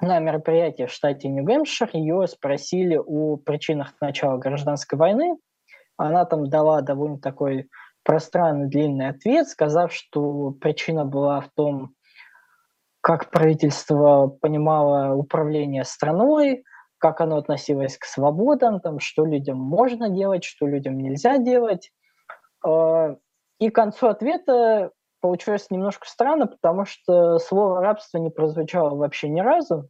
На 0.00 0.18
мероприятии 0.18 0.84
в 0.84 0.92
штате 0.92 1.28
Нью-Гэмпшир 1.28 1.90
ее 1.94 2.26
спросили 2.26 2.98
о 2.98 3.36
причинах 3.36 3.94
начала 4.00 4.36
гражданской 4.36 4.98
войны. 4.98 5.36
Она 5.96 6.26
там 6.26 6.50
дала 6.50 6.82
довольно 6.82 7.18
такой 7.18 7.68
пространный 8.02 8.68
длинный 8.68 9.08
ответ, 9.08 9.48
сказав, 9.48 9.92
что 9.92 10.50
причина 10.60 11.04
была 11.06 11.40
в 11.40 11.48
том, 11.54 11.94
как 13.00 13.30
правительство 13.30 14.26
понимало 14.26 15.14
управление 15.14 15.84
страной, 15.84 16.64
как 16.98 17.20
оно 17.20 17.36
относилось 17.36 17.98
к 17.98 18.04
свободам, 18.04 18.80
там, 18.80 19.00
что 19.00 19.24
людям 19.24 19.58
можно 19.58 20.08
делать, 20.08 20.44
что 20.44 20.66
людям 20.66 20.98
нельзя 20.98 21.38
делать. 21.38 21.92
А, 22.64 23.16
и 23.58 23.70
к 23.70 23.74
концу 23.74 24.08
ответа 24.08 24.90
получилось 25.20 25.70
немножко 25.70 26.08
странно, 26.08 26.46
потому 26.46 26.84
что 26.84 27.38
слово 27.38 27.80
рабство 27.80 28.18
не 28.18 28.30
прозвучало 28.30 28.94
вообще 28.94 29.28
ни 29.28 29.40
разу. 29.40 29.88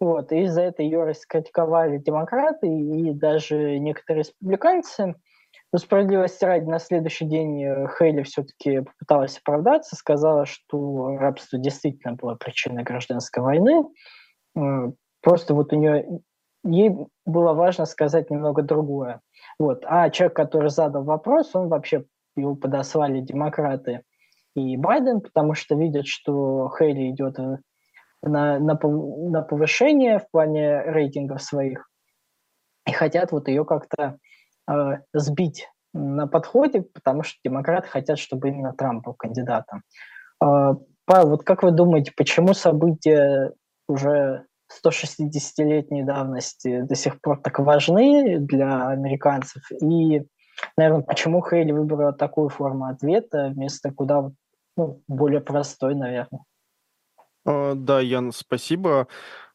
Вот, 0.00 0.32
и 0.32 0.42
из-за 0.42 0.62
этого 0.62 0.84
ее 0.84 1.04
раскритиковали 1.04 1.98
демократы 1.98 2.66
и 2.66 3.12
даже 3.12 3.78
некоторые 3.78 4.22
республиканцы– 4.22 5.14
но 5.72 5.78
справедливости 5.78 6.44
ради, 6.44 6.64
на 6.68 6.78
следующий 6.78 7.24
день 7.24 7.64
э, 7.64 7.86
Хейли 7.98 8.22
все-таки 8.24 8.80
попыталась 8.80 9.38
оправдаться, 9.38 9.96
сказала, 9.96 10.44
что 10.44 11.16
рабство 11.16 11.58
действительно 11.58 12.14
было 12.14 12.34
причиной 12.34 12.82
гражданской 12.82 13.42
войны. 13.42 13.84
Э, 14.54 14.92
просто 15.22 15.54
вот 15.54 15.72
у 15.72 15.76
нее 15.76 16.20
ей 16.62 16.92
было 17.24 17.54
важно 17.54 17.86
сказать 17.86 18.30
немного 18.30 18.62
другое. 18.62 19.22
Вот. 19.58 19.84
А 19.86 20.10
человек, 20.10 20.36
который 20.36 20.68
задал 20.68 21.04
вопрос, 21.04 21.54
он 21.54 21.68
вообще 21.68 22.04
его 22.36 22.54
подослали 22.54 23.20
демократы 23.20 24.02
и 24.54 24.76
Байден, 24.76 25.22
потому 25.22 25.54
что 25.54 25.74
видят, 25.74 26.06
что 26.06 26.70
Хейли 26.78 27.10
идет 27.10 27.38
э, 27.38 27.56
на, 28.20 28.58
на, 28.58 28.78
на 28.78 29.42
повышение 29.42 30.18
в 30.18 30.30
плане 30.30 30.82
рейтингов 30.82 31.42
своих 31.42 31.88
и 32.86 32.92
хотят 32.92 33.32
вот 33.32 33.48
ее 33.48 33.64
как-то 33.64 34.18
сбить 35.12 35.68
на 35.94 36.26
подходе, 36.26 36.82
потому 36.82 37.22
что 37.22 37.38
демократы 37.44 37.88
хотят, 37.88 38.18
чтобы 38.18 38.48
именно 38.48 38.72
Трамп 38.72 39.04
был 39.04 39.14
кандидатом. 39.14 39.82
Э, 40.42 40.74
Павел, 41.04 41.30
вот 41.30 41.44
как 41.44 41.62
вы 41.62 41.70
думаете, 41.72 42.12
почему 42.16 42.54
события 42.54 43.52
уже 43.88 44.46
160-летней 44.84 46.02
давности 46.02 46.82
до 46.82 46.94
сих 46.94 47.20
пор 47.20 47.40
так 47.40 47.58
важны 47.58 48.38
для 48.38 48.88
американцев? 48.88 49.62
И, 49.82 50.22
наверное, 50.76 51.02
почему 51.02 51.42
Хейли 51.42 51.72
выбрала 51.72 52.12
такую 52.12 52.48
форму 52.48 52.86
ответа 52.86 53.52
вместо 53.54 53.90
куда 53.90 54.30
ну, 54.76 55.02
более 55.08 55.40
простой, 55.40 55.94
наверное? 55.94 56.44
А, 57.44 57.74
да, 57.74 58.00
Ян, 58.00 58.32
спасибо. 58.32 59.08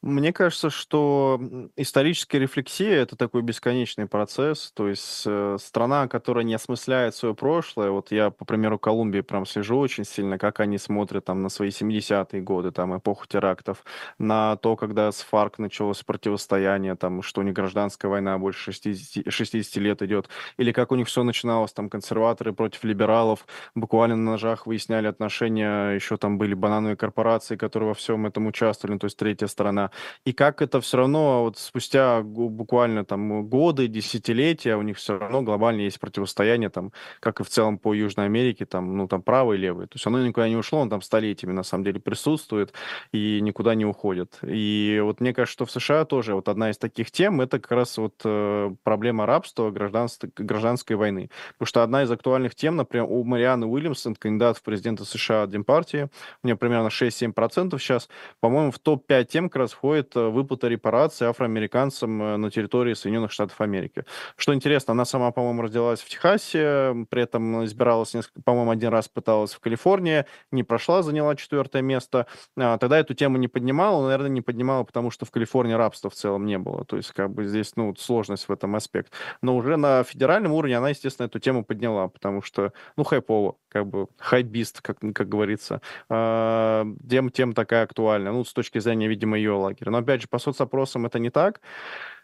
Мне 0.04 0.32
кажется, 0.32 0.70
что 0.70 1.42
историческая 1.76 2.38
рефлексия 2.38 3.02
это 3.02 3.16
такой 3.16 3.42
бесконечный 3.42 4.06
процесс. 4.06 4.72
То 4.76 4.88
есть 4.90 5.24
э, 5.26 5.58
страна, 5.60 6.08
которая 6.08 6.46
не 6.46 6.54
осмысляет 6.54 7.16
свое 7.16 7.34
прошлое, 7.34 7.90
вот 7.90 8.12
я, 8.12 8.30
по 8.30 8.46
примеру, 8.46 8.78
Колумбии 8.78 9.22
прям 9.22 9.48
слежу 9.48 9.78
очень 9.78 10.06
сильно, 10.06 10.38
как 10.38 10.60
они 10.60 10.78
смотрят 10.78 11.26
там 11.26 11.42
на 11.42 11.50
свои 11.50 11.70
70-е 11.72 12.42
годы, 12.42 12.72
там 12.72 12.96
эпоху 12.96 13.26
терактов, 13.28 13.84
на 14.20 14.56
то, 14.58 14.76
когда 14.76 15.12
с 15.12 15.22
ФАРК 15.22 15.58
началось 15.58 16.04
противостояние, 16.04 16.96
там, 16.96 17.24
что 17.24 17.42
у 17.42 17.48
гражданская 17.52 18.10
война 18.10 18.38
больше 18.38 18.72
60, 18.72 19.34
60 19.34 19.78
лет 19.78 20.02
идет, 20.04 20.30
или 20.58 20.72
как 20.72 20.92
у 20.92 20.96
них 20.96 21.08
все 21.08 21.24
начиналось, 21.24 21.74
там, 21.74 21.90
консерваторы 21.90 22.54
против 22.54 22.84
либералов, 22.84 23.48
буквально 23.74 24.16
на 24.16 24.32
ножах 24.32 24.68
выясняли 24.68 25.08
отношения, 25.08 25.92
еще 25.92 26.18
там 26.18 26.38
были 26.38 26.54
банановые 26.54 26.96
корпорации, 26.98 27.56
которые 27.56 27.90
во 27.90 27.94
всем 27.96 28.28
этом 28.28 28.46
участвовали, 28.46 28.94
ну, 28.94 29.00
то 29.00 29.06
есть 29.06 29.18
третья 29.18 29.48
сторона 29.48 29.87
и 30.26 30.34
как 30.34 30.62
это 30.62 30.82
все 30.82 30.98
равно 30.98 31.44
вот 31.44 31.58
спустя 31.58 32.22
буквально 32.22 33.06
там 33.06 33.48
годы, 33.48 33.88
десятилетия 33.88 34.76
у 34.76 34.82
них 34.82 34.98
все 34.98 35.18
равно 35.18 35.42
глобально 35.42 35.82
есть 35.82 36.00
противостояние 36.00 36.70
там, 36.70 36.92
как 37.20 37.40
и 37.40 37.44
в 37.44 37.50
целом 37.50 37.78
по 37.78 37.94
Южной 37.94 38.26
Америке, 38.26 38.66
там, 38.66 38.98
ну, 38.98 39.08
там 39.08 39.22
правый 39.22 39.58
и 39.58 39.62
левый. 39.62 39.88
То 39.88 39.96
есть 39.96 40.08
оно 40.08 40.26
никуда 40.26 40.50
не 40.50 40.56
ушло, 40.56 40.80
он 40.80 40.90
там 40.90 41.02
столетиями 41.02 41.54
на 41.54 41.64
самом 41.64 41.84
деле 41.84 42.00
присутствует 42.00 42.74
и 43.12 43.40
никуда 43.42 43.76
не 43.76 43.86
уходит. 43.86 44.40
И 44.44 45.00
вот 45.04 45.22
мне 45.22 45.34
кажется, 45.34 45.54
что 45.54 45.66
в 45.66 45.72
США 45.72 46.06
тоже 46.06 46.36
вот 46.36 46.50
одна 46.50 46.70
из 46.70 46.78
таких 46.78 47.12
тем, 47.12 47.42
это 47.42 47.60
как 47.60 47.72
раз 47.72 47.98
вот 47.98 48.16
э, 48.24 48.76
проблема 48.84 49.26
рабства, 49.26 49.72
гражданской, 49.72 50.30
гражданской 50.36 50.96
войны. 50.96 51.30
Потому 51.54 51.68
что 51.68 51.84
одна 51.84 52.04
из 52.04 52.12
актуальных 52.12 52.56
тем, 52.56 52.76
например, 52.76 53.08
у 53.10 53.24
Марианы 53.24 53.66
Уильямсон, 53.66 54.16
кандидат 54.16 54.58
в 54.58 54.64
президенты 54.64 55.06
США 55.06 55.44
от 55.44 55.50
Демпартии, 55.50 56.10
у 56.44 56.48
нее 56.48 56.56
примерно 56.56 56.88
6-7% 56.88 57.78
сейчас, 57.80 58.10
по-моему, 58.40 58.72
в 58.72 58.80
топ-5 58.80 59.26
тем 59.26 59.50
как 59.50 59.62
раз 59.62 59.77
входит 59.78 60.16
э, 60.16 60.28
выплата 60.28 60.68
репараций 60.68 61.28
афроамериканцам 61.28 62.22
э, 62.22 62.38
на 62.38 62.50
территории 62.52 62.94
Соединенных 62.94 63.32
Штатов 63.32 63.62
Америки. 63.62 64.06
Что 64.36 64.54
интересно, 64.54 64.94
она 64.94 65.06
сама, 65.06 65.32
по-моему, 65.32 65.62
родилась 65.62 66.00
в 66.02 66.10
Техасе, 66.10 67.06
при 67.10 67.24
этом 67.24 67.64
избиралась, 67.66 68.14
несколько, 68.14 68.42
по-моему, 68.42 68.72
один 68.72 68.90
раз 68.90 69.08
пыталась 69.08 69.54
в 69.54 69.60
Калифорнии, 69.60 70.26
не 70.52 70.64
прошла, 70.64 71.04
заняла 71.04 71.36
четвертое 71.36 71.82
место. 71.82 72.26
А, 72.58 72.78
тогда 72.78 73.00
эту 73.00 73.14
тему 73.14 73.38
не 73.38 73.48
поднимала, 73.48 74.04
наверное, 74.04 74.30
не 74.30 74.42
поднимала, 74.42 74.84
потому 74.84 75.12
что 75.12 75.26
в 75.26 75.32
Калифорнии 75.32 75.74
рабства 75.74 76.10
в 76.10 76.16
целом 76.16 76.46
не 76.46 76.58
было. 76.58 76.84
То 76.86 76.98
есть, 76.98 77.12
как 77.12 77.32
бы 77.32 77.46
здесь, 77.46 77.74
ну, 77.76 77.94
сложность 77.96 78.48
в 78.48 78.52
этом 78.52 78.76
аспект. 78.76 79.12
Но 79.42 79.56
уже 79.56 79.78
на 79.78 80.04
федеральном 80.04 80.54
уровне 80.54 80.78
она, 80.78 80.90
естественно, 80.90 81.28
эту 81.28 81.40
тему 81.40 81.64
подняла, 81.64 82.08
потому 82.08 82.42
что, 82.42 82.74
ну, 82.96 83.04
хайпово, 83.04 83.56
как 83.70 83.88
бы 83.88 84.08
хайбист, 84.18 84.82
как, 84.82 84.98
как 85.14 85.30
говорится. 85.30 85.82
А, 86.10 86.86
тем, 87.08 87.30
тем 87.30 87.54
такая 87.54 87.84
актуальна. 87.84 88.32
Ну, 88.32 88.44
с 88.44 88.54
точки 88.54 88.80
зрения, 88.80 89.08
видимо, 89.08 89.38
ее 89.38 89.67
лагеря. 89.68 89.92
Но, 89.92 90.00
опять 90.00 90.22
же, 90.22 90.28
по 90.28 90.40
соцопросам 90.40 91.06
это 91.06 91.20
не 91.20 91.30
так. 91.30 91.62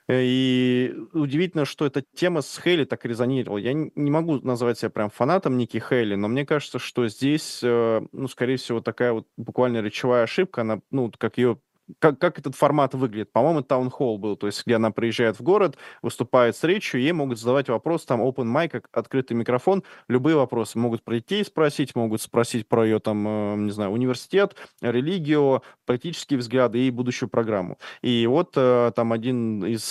И 0.09 0.93
удивительно, 1.13 1.63
что 1.63 1.85
эта 1.85 2.03
тема 2.13 2.41
с 2.41 2.59
Хейли 2.61 2.83
так 2.83 3.05
резонировала. 3.05 3.57
Я 3.57 3.73
не 3.73 4.11
могу 4.11 4.39
назвать 4.39 4.77
себя 4.77 4.89
прям 4.89 5.09
фанатом 5.09 5.57
Ники 5.57 5.77
Хейли, 5.77 6.15
но 6.15 6.27
мне 6.27 6.45
кажется, 6.45 6.77
что 6.77 7.07
здесь, 7.07 7.61
э, 7.63 8.01
ну, 8.11 8.27
скорее 8.27 8.57
всего, 8.57 8.81
такая 8.81 9.13
вот 9.13 9.27
буквально 9.37 9.81
речевая 9.81 10.23
ошибка, 10.23 10.61
она, 10.61 10.81
ну, 10.91 11.09
как 11.17 11.37
ее 11.37 11.57
как, 11.99 12.19
как 12.19 12.39
этот 12.39 12.55
формат 12.55 12.93
выглядит. 12.93 13.31
По-моему, 13.31 13.61
таунхолл 13.61 14.17
был, 14.17 14.35
то 14.35 14.47
есть 14.47 14.65
где 14.65 14.75
она 14.75 14.91
приезжает 14.91 15.39
в 15.39 15.43
город, 15.43 15.77
выступает 16.01 16.55
с 16.55 16.63
речью, 16.63 17.01
ей 17.01 17.11
могут 17.11 17.39
задавать 17.39 17.69
вопрос, 17.69 18.05
там 18.05 18.21
open 18.21 18.45
mic, 18.45 18.83
открытый 18.91 19.35
микрофон, 19.35 19.83
любые 20.07 20.35
вопросы. 20.35 20.77
Могут 20.77 21.03
прийти 21.03 21.41
и 21.41 21.43
спросить, 21.43 21.95
могут 21.95 22.21
спросить 22.21 22.67
про 22.67 22.85
ее, 22.85 22.99
там, 22.99 23.27
э, 23.27 23.55
не 23.57 23.71
знаю, 23.71 23.91
университет, 23.91 24.55
религию, 24.81 25.63
политические 25.85 26.39
взгляды 26.39 26.79
и 26.87 26.91
будущую 26.91 27.29
программу. 27.29 27.77
И 28.01 28.25
вот 28.27 28.53
э, 28.55 28.91
там 28.95 29.11
один 29.11 29.65
из 29.65 29.83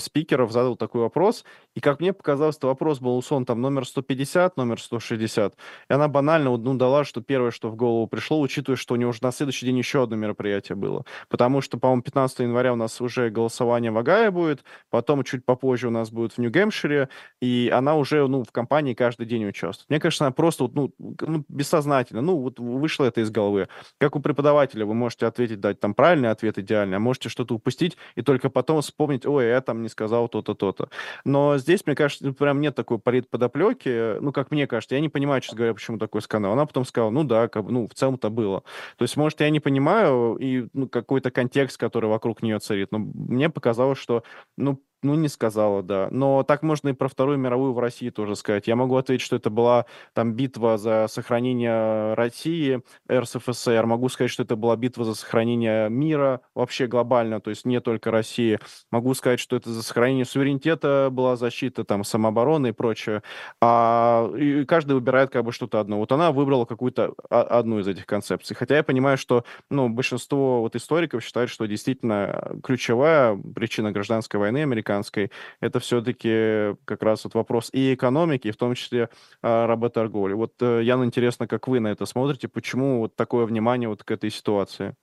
спикеров 0.00 0.52
задал 0.52 0.76
такой 0.76 1.02
вопрос, 1.02 1.44
и 1.74 1.80
как 1.80 2.00
мне 2.00 2.12
показалось, 2.12 2.56
это 2.56 2.66
вопрос 2.66 2.98
был 2.98 3.16
у 3.16 3.44
там 3.44 3.60
номер 3.60 3.86
150, 3.86 4.56
номер 4.56 4.80
160. 4.80 5.54
И 5.88 5.92
она 5.92 6.08
банально 6.08 6.56
ну, 6.56 6.74
дала, 6.74 7.04
что 7.04 7.20
первое, 7.20 7.50
что 7.50 7.68
в 7.68 7.76
голову 7.76 8.06
пришло, 8.06 8.40
учитывая, 8.40 8.76
что 8.76 8.94
у 8.94 8.96
нее 8.96 9.06
уже 9.06 9.20
на 9.22 9.32
следующий 9.32 9.66
день 9.66 9.78
еще 9.78 10.02
одно 10.02 10.16
мероприятие 10.16 10.76
было 10.76 11.04
потому 11.38 11.60
что, 11.60 11.78
по-моему, 11.78 12.02
15 12.02 12.40
января 12.40 12.72
у 12.72 12.76
нас 12.76 13.00
уже 13.00 13.30
голосование 13.30 13.92
в 13.92 13.98
Агае 13.98 14.32
будет, 14.32 14.64
потом 14.90 15.22
чуть 15.22 15.44
попозже 15.44 15.86
у 15.86 15.90
нас 15.92 16.10
будет 16.10 16.32
в 16.32 16.38
Нью-Гэмпшире, 16.38 17.08
и 17.40 17.70
она 17.72 17.94
уже, 17.94 18.26
ну, 18.26 18.42
в 18.42 18.50
компании 18.50 18.92
каждый 18.92 19.24
день 19.24 19.46
участвует. 19.46 19.88
Мне 19.88 20.00
кажется, 20.00 20.24
она 20.24 20.32
просто, 20.32 20.68
ну, 20.74 20.92
ну, 20.98 21.44
бессознательно, 21.48 22.22
ну, 22.22 22.38
вот 22.38 22.58
вышло 22.58 23.04
это 23.04 23.20
из 23.20 23.30
головы. 23.30 23.68
Как 23.98 24.16
у 24.16 24.20
преподавателя 24.20 24.84
вы 24.84 24.94
можете 24.94 25.26
ответить, 25.26 25.60
дать 25.60 25.78
там 25.78 25.94
правильный 25.94 26.30
ответ 26.30 26.58
идеальный, 26.58 26.96
а 26.96 27.00
можете 27.00 27.28
что-то 27.28 27.54
упустить 27.54 27.96
и 28.16 28.22
только 28.22 28.50
потом 28.50 28.80
вспомнить, 28.80 29.24
ой, 29.24 29.46
я 29.46 29.60
там 29.60 29.82
не 29.82 29.88
сказал 29.88 30.28
то-то, 30.28 30.54
то-то. 30.54 30.88
Но 31.24 31.56
здесь, 31.56 31.86
мне 31.86 31.94
кажется, 31.94 32.26
ну, 32.26 32.34
прям 32.34 32.60
нет 32.60 32.74
такой 32.74 32.98
подоплеки, 32.98 34.18
ну, 34.20 34.32
как 34.32 34.50
мне 34.50 34.66
кажется, 34.66 34.96
я 34.96 35.00
не 35.00 35.08
понимаю, 35.08 35.40
честно 35.40 35.58
говоря, 35.58 35.74
почему 35.74 35.98
такой 35.98 36.20
скандал. 36.20 36.54
Она 36.54 36.66
потом 36.66 36.84
сказала, 36.84 37.10
ну 37.10 37.22
да, 37.22 37.46
как, 37.46 37.64
ну, 37.68 37.86
в 37.86 37.94
целом-то 37.94 38.28
было. 38.28 38.64
То 38.96 39.04
есть, 39.04 39.16
может, 39.16 39.38
я 39.40 39.50
не 39.50 39.60
понимаю, 39.60 40.36
и 40.40 40.66
ну, 40.72 40.88
какой-то 40.88 41.27
какой-то 41.28 41.34
контекст, 41.34 41.78
который 41.78 42.08
вокруг 42.08 42.42
нее 42.42 42.58
царит. 42.58 42.88
Но 42.92 42.98
мне 42.98 43.50
показалось, 43.50 43.98
что, 43.98 44.22
ну, 44.56 44.82
ну, 45.02 45.14
не 45.14 45.28
сказала, 45.28 45.82
да. 45.82 46.08
Но 46.10 46.42
так 46.42 46.62
можно 46.62 46.88
и 46.88 46.92
про 46.92 47.08
Вторую 47.08 47.38
мировую 47.38 47.72
в 47.72 47.78
России 47.78 48.10
тоже 48.10 48.34
сказать. 48.34 48.66
Я 48.66 48.74
могу 48.74 48.96
ответить, 48.96 49.24
что 49.24 49.36
это 49.36 49.48
была 49.48 49.86
там 50.12 50.32
битва 50.32 50.76
за 50.76 51.06
сохранение 51.08 52.14
России, 52.14 52.82
РСФСР. 53.10 53.86
Могу 53.86 54.08
сказать, 54.08 54.30
что 54.32 54.42
это 54.42 54.56
была 54.56 54.74
битва 54.76 55.04
за 55.04 55.14
сохранение 55.14 55.88
мира 55.88 56.40
вообще 56.54 56.88
глобально, 56.88 57.40
то 57.40 57.50
есть 57.50 57.64
не 57.64 57.80
только 57.80 58.10
России. 58.10 58.58
Могу 58.90 59.14
сказать, 59.14 59.38
что 59.38 59.54
это 59.54 59.70
за 59.70 59.84
сохранение 59.84 60.24
суверенитета 60.24 61.10
была 61.12 61.36
защита, 61.36 61.84
там, 61.84 62.02
самообороны 62.02 62.68
и 62.68 62.72
прочее. 62.72 63.22
А, 63.60 64.28
и 64.36 64.64
каждый 64.64 64.94
выбирает 64.94 65.30
как 65.30 65.44
бы 65.44 65.52
что-то 65.52 65.78
одно. 65.78 65.98
Вот 65.98 66.10
она 66.10 66.32
выбрала 66.32 66.64
какую-то 66.64 67.14
одну 67.30 67.78
из 67.78 67.86
этих 67.86 68.04
концепций. 68.04 68.56
Хотя 68.56 68.78
я 68.78 68.82
понимаю, 68.82 69.16
что 69.16 69.44
ну, 69.70 69.88
большинство 69.88 70.60
вот 70.60 70.74
историков 70.74 71.22
считают, 71.22 71.50
что 71.50 71.66
действительно 71.66 72.56
ключевая 72.64 73.40
причина 73.54 73.92
гражданской 73.92 74.40
войны 74.40 74.62
американской 74.62 74.87
американской, 74.88 75.30
это 75.60 75.80
все-таки 75.80 76.76
как 76.84 77.02
раз 77.02 77.24
вот 77.24 77.34
вопрос 77.34 77.70
и 77.72 77.94
экономики, 77.94 78.48
и 78.48 78.50
в 78.52 78.56
том 78.56 78.74
числе 78.74 79.08
а, 79.42 79.66
работорговли. 79.66 80.34
Вот, 80.34 80.54
э, 80.60 80.82
Ян, 80.82 81.04
интересно, 81.04 81.46
как 81.46 81.68
вы 81.68 81.80
на 81.80 81.88
это 81.88 82.06
смотрите, 82.06 82.48
почему 82.48 83.00
вот 83.00 83.16
такое 83.16 83.46
внимание 83.46 83.88
вот 83.88 84.02
к 84.02 84.10
этой 84.10 84.30
ситуации? 84.30 84.94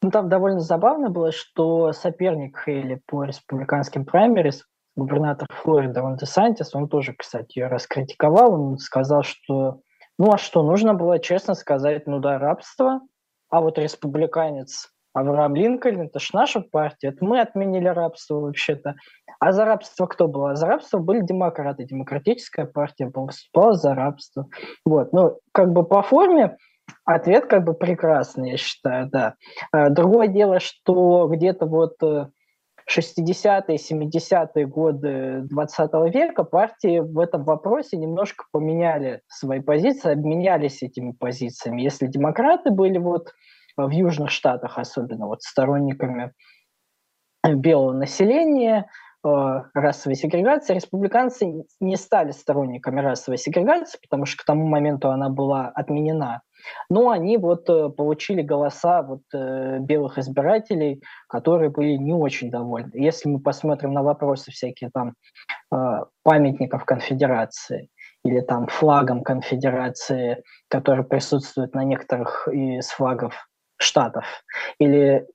Ну, 0.00 0.10
там 0.10 0.28
довольно 0.28 0.60
забавно 0.60 1.10
было, 1.10 1.32
что 1.32 1.92
соперник 1.92 2.56
Хейли 2.64 3.00
по 3.06 3.24
республиканским 3.24 4.04
праймерис, 4.04 4.64
губернатор 4.94 5.48
Флориды 5.62 6.00
Рон 6.00 6.16
Десантис, 6.16 6.74
он 6.74 6.88
тоже, 6.88 7.14
кстати, 7.18 7.58
ее 7.58 7.66
раскритиковал, 7.66 8.52
он 8.54 8.78
сказал, 8.78 9.24
что 9.24 9.80
ну 10.18 10.32
а 10.32 10.38
что, 10.38 10.62
нужно 10.62 10.94
было 10.94 11.18
честно 11.18 11.54
сказать, 11.54 12.06
ну 12.06 12.18
да, 12.20 12.38
рабство, 12.38 13.00
а 13.50 13.60
вот 13.60 13.78
республиканец 13.78 14.92
Авраам 15.20 15.54
Линкольн, 15.54 16.02
это 16.02 16.18
ж 16.18 16.30
наша 16.32 16.60
партия, 16.60 17.08
это 17.08 17.24
мы 17.24 17.40
отменили 17.40 17.88
рабство 17.88 18.36
вообще-то. 18.36 18.96
А 19.40 19.52
за 19.52 19.64
рабство 19.64 20.06
кто 20.06 20.28
был? 20.28 20.46
А 20.46 20.56
за 20.56 20.66
рабство 20.66 20.98
были 20.98 21.20
демократы, 21.20 21.84
демократическая 21.84 22.64
партия 22.64 23.10
выступала 23.14 23.74
за 23.74 23.94
рабство. 23.94 24.48
Вот, 24.84 25.12
ну, 25.12 25.38
как 25.52 25.72
бы 25.72 25.84
по 25.84 26.02
форме 26.02 26.56
ответ 27.04 27.46
как 27.46 27.64
бы 27.64 27.74
прекрасный, 27.74 28.52
я 28.52 28.56
считаю, 28.56 29.08
да. 29.08 29.34
А, 29.72 29.90
другое 29.90 30.28
дело, 30.28 30.60
что 30.60 31.28
где-то 31.28 31.66
вот 31.66 31.96
60-е, 32.88 33.76
70-е 33.76 34.66
годы 34.66 35.42
20 35.42 35.90
века 36.14 36.44
партии 36.44 37.00
в 37.00 37.18
этом 37.18 37.44
вопросе 37.44 37.96
немножко 37.96 38.46
поменяли 38.50 39.20
свои 39.28 39.60
позиции, 39.60 40.12
обменялись 40.12 40.82
этими 40.82 41.12
позициями. 41.12 41.82
Если 41.82 42.06
демократы 42.06 42.70
были 42.70 42.98
вот 42.98 43.32
в 43.86 43.90
Южных 43.90 44.30
Штатах, 44.30 44.78
особенно 44.78 45.26
вот 45.26 45.42
сторонниками 45.42 46.32
белого 47.46 47.92
населения, 47.92 48.90
э, 49.24 49.62
расовой 49.74 50.16
сегрегации. 50.16 50.74
Республиканцы 50.74 51.64
не 51.80 51.96
стали 51.96 52.32
сторонниками 52.32 53.00
расовой 53.00 53.38
сегрегации, 53.38 53.98
потому 54.02 54.26
что 54.26 54.42
к 54.42 54.46
тому 54.46 54.66
моменту 54.66 55.10
она 55.10 55.28
была 55.28 55.68
отменена. 55.68 56.42
Но 56.90 57.10
они 57.10 57.36
вот 57.36 57.68
э, 57.70 57.88
получили 57.90 58.42
голоса 58.42 59.02
вот 59.02 59.22
э, 59.32 59.78
белых 59.80 60.18
избирателей, 60.18 61.02
которые 61.28 61.70
были 61.70 61.96
не 61.96 62.12
очень 62.12 62.50
довольны. 62.50 62.92
Если 62.94 63.28
мы 63.28 63.40
посмотрим 63.40 63.92
на 63.92 64.02
вопросы 64.02 64.50
всякие 64.50 64.90
там 64.90 65.14
памятников 66.22 66.86
конфедерации, 66.86 67.90
или 68.24 68.40
там 68.40 68.66
флагом 68.66 69.22
конфедерации, 69.22 70.42
который 70.68 71.04
присутствует 71.04 71.74
на 71.74 71.84
некоторых 71.84 72.48
из 72.48 72.88
флагов 72.88 73.48
Штатов. 73.78 74.24
Или 74.78 75.26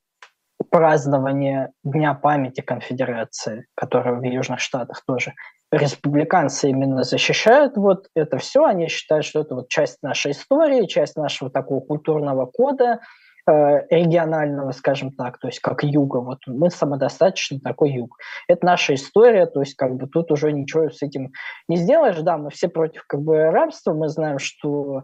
празднование 0.70 1.70
Дня 1.82 2.14
памяти 2.14 2.60
конфедерации, 2.60 3.66
которая 3.74 4.14
в 4.14 4.22
Южных 4.22 4.60
Штатах 4.60 5.02
тоже. 5.06 5.34
Республиканцы 5.70 6.70
именно 6.70 7.02
защищают. 7.02 7.76
Вот 7.76 8.06
это 8.14 8.38
все, 8.38 8.64
они 8.64 8.88
считают, 8.88 9.24
что 9.24 9.40
это 9.40 9.54
вот 9.56 9.68
часть 9.68 9.98
нашей 10.02 10.32
истории, 10.32 10.86
часть 10.86 11.16
нашего 11.16 11.50
такого 11.50 11.80
культурного 11.80 12.46
кода, 12.46 13.00
э, 13.46 13.86
регионального, 13.90 14.70
скажем 14.72 15.12
так, 15.12 15.38
то 15.38 15.48
есть 15.48 15.60
как 15.60 15.82
юга, 15.82 16.18
вот 16.18 16.38
мы 16.46 16.70
самодостаточный 16.70 17.60
такой 17.60 17.92
юг. 17.92 18.16
Это 18.48 18.64
наша 18.64 18.94
история, 18.94 19.46
то 19.46 19.60
есть 19.60 19.74
как 19.74 19.96
бы 19.96 20.06
тут 20.06 20.30
уже 20.30 20.52
ничего 20.52 20.90
с 20.90 21.02
этим 21.02 21.32
не 21.68 21.76
сделаешь, 21.76 22.20
да, 22.20 22.38
мы 22.38 22.50
все 22.50 22.68
против 22.68 23.04
как 23.06 23.20
бы 23.20 23.50
рабства, 23.50 23.92
мы 23.92 24.08
знаем, 24.08 24.38
что 24.38 25.02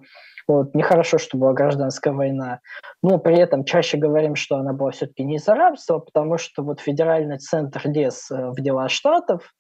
вот, 0.51 0.75
нехорошо, 0.75 1.19
что 1.19 1.39
была 1.39 1.53
гражданская 1.53 2.13
война, 2.13 2.61
но 3.03 3.19
при 3.19 3.39
этом 3.39 3.65
чаще 3.65 3.97
говорим, 3.97 4.35
что 4.35 4.57
она 4.57 4.73
была 4.73 4.91
все-таки 4.91 5.25
не 5.25 5.37
из-за 5.37 5.55
рабства, 5.55 5.99
потому 5.99 6.39
что 6.39 6.63
вот 6.63 6.81
федеральный 6.81 7.39
центр 7.39 7.83
лез 7.85 8.31
э, 8.31 8.51
в 8.51 8.61
дела 8.61 8.89
штатов, 8.89 9.53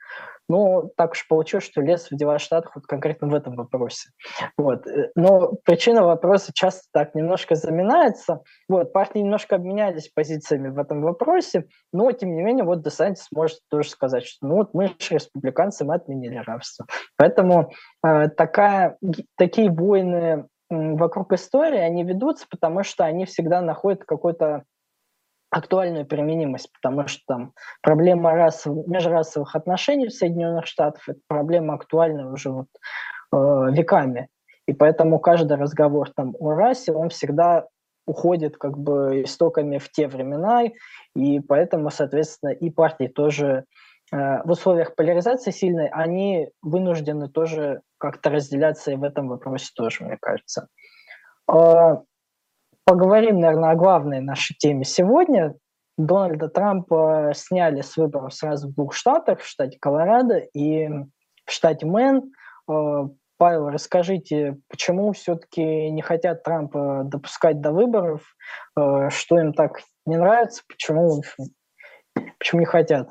ну, 0.51 0.91
так 0.97 1.13
уж 1.13 1.29
получилось, 1.29 1.65
что 1.65 1.81
лес 1.81 2.11
в 2.11 2.17
дела 2.17 2.41
штатов 2.41 2.73
вот 2.75 2.85
конкретно 2.87 3.29
в 3.29 3.35
этом 3.35 3.55
вопросе. 3.55 4.11
Вот. 4.57 4.85
Э, 4.89 5.13
но 5.15 5.53
причина 5.65 6.03
вопроса 6.03 6.51
часто 6.53 6.83
так 6.93 7.15
немножко 7.15 7.55
заминается. 7.55 8.41
Вот, 8.69 8.93
партии 8.93 9.21
немножко 9.21 9.55
обменялись 9.55 10.11
позициями 10.13 10.71
в 10.71 10.79
этом 10.81 11.03
вопросе, 11.03 11.67
но, 11.93 12.11
тем 12.11 12.35
не 12.35 12.43
менее, 12.43 12.65
вот 12.65 12.83
Десантис 12.83 13.29
может 13.33 13.61
тоже 13.71 13.91
сказать, 13.91 14.25
что 14.27 14.45
ну 14.49 14.57
вот 14.57 14.75
мы 14.75 14.89
же 14.89 15.15
республиканцы, 15.15 15.85
мы 15.85 15.95
отменили 15.95 16.43
рабство. 16.45 16.87
Поэтому 17.17 17.71
э, 18.05 18.29
такая, 18.31 18.99
такие 19.37 19.71
войны 19.71 20.47
вокруг 20.71 21.33
истории, 21.33 21.79
они 21.79 22.05
ведутся, 22.05 22.47
потому 22.49 22.83
что 22.83 23.05
они 23.05 23.25
всегда 23.25 23.61
находят 23.61 24.05
какой-то 24.05 24.65
актуальную 25.51 26.07
применимость, 26.07 26.73
потому 26.73 27.09
что 27.09 27.23
там 27.27 27.53
проблема 27.83 28.33
расов, 28.35 28.87
межрасовых 28.87 29.57
отношений 29.57 30.07
в 30.07 30.15
Соединенных 30.15 30.67
Штатах– 30.67 31.03
это 31.09 31.21
проблема 31.27 31.75
актуальная 31.75 32.27
уже 32.27 32.51
вот, 32.51 32.69
э, 33.33 33.73
веками. 33.73 34.29
И 34.67 34.73
поэтому 34.73 35.19
каждый 35.19 35.57
разговор 35.57 36.11
там 36.11 36.37
о 36.39 36.55
расе, 36.55 36.93
он 36.93 37.09
всегда 37.09 37.67
уходит 38.07 38.57
как 38.57 38.79
бы 38.79 39.25
истоками 39.25 39.79
в 39.79 39.91
те 39.91 40.07
времена, 40.07 40.63
и 41.17 41.41
поэтому, 41.41 41.91
соответственно, 41.91 42.51
и 42.51 42.71
партии 42.71 43.09
тоже 43.09 43.65
Э, 44.13 44.43
в 44.45 44.51
условиях 44.51 44.95
поляризации 44.95 45.51
сильной, 45.51 45.89
они 45.89 46.49
вынуждены 46.63 47.29
тоже 47.29 47.83
как-то 48.01 48.31
разделяться 48.31 48.91
и 48.91 48.97
в 48.97 49.05
этом 49.05 49.29
вопросе 49.29 49.71
тоже, 49.75 50.05
мне 50.05 50.17
кажется. 50.21 50.69
Э, 51.51 51.97
поговорим, 52.85 53.41
наверное, 53.41 53.71
о 53.71 53.77
главной 53.77 54.21
нашей 54.21 54.57
теме 54.57 54.85
сегодня. 54.85 55.55
Дональда 55.99 56.49
Трампа 56.49 57.33
сняли 57.35 57.83
с 57.83 57.97
выборов 57.97 58.33
сразу 58.35 58.69
в 58.69 58.75
двух 58.75 58.95
штатах, 58.95 59.41
в 59.41 59.47
штате 59.47 59.79
Колорадо 59.81 60.39
и 60.39 60.89
в 60.89 61.51
штате 61.51 61.87
Мэн. 61.87 62.33
Э, 62.69 63.09
Павел, 63.37 63.69
расскажите, 63.69 64.59
почему 64.69 65.13
все-таки 65.13 65.91
не 65.91 66.03
хотят 66.03 66.43
Трампа 66.43 67.03
допускать 67.05 67.63
до 67.63 67.73
выборов, 67.73 68.37
что 68.77 69.41
им 69.41 69.55
так 69.55 69.81
не 70.05 70.19
нравится, 70.19 70.63
почему 70.69 71.23
Почему 72.39 72.61
не 72.61 72.67
хотят? 72.67 73.09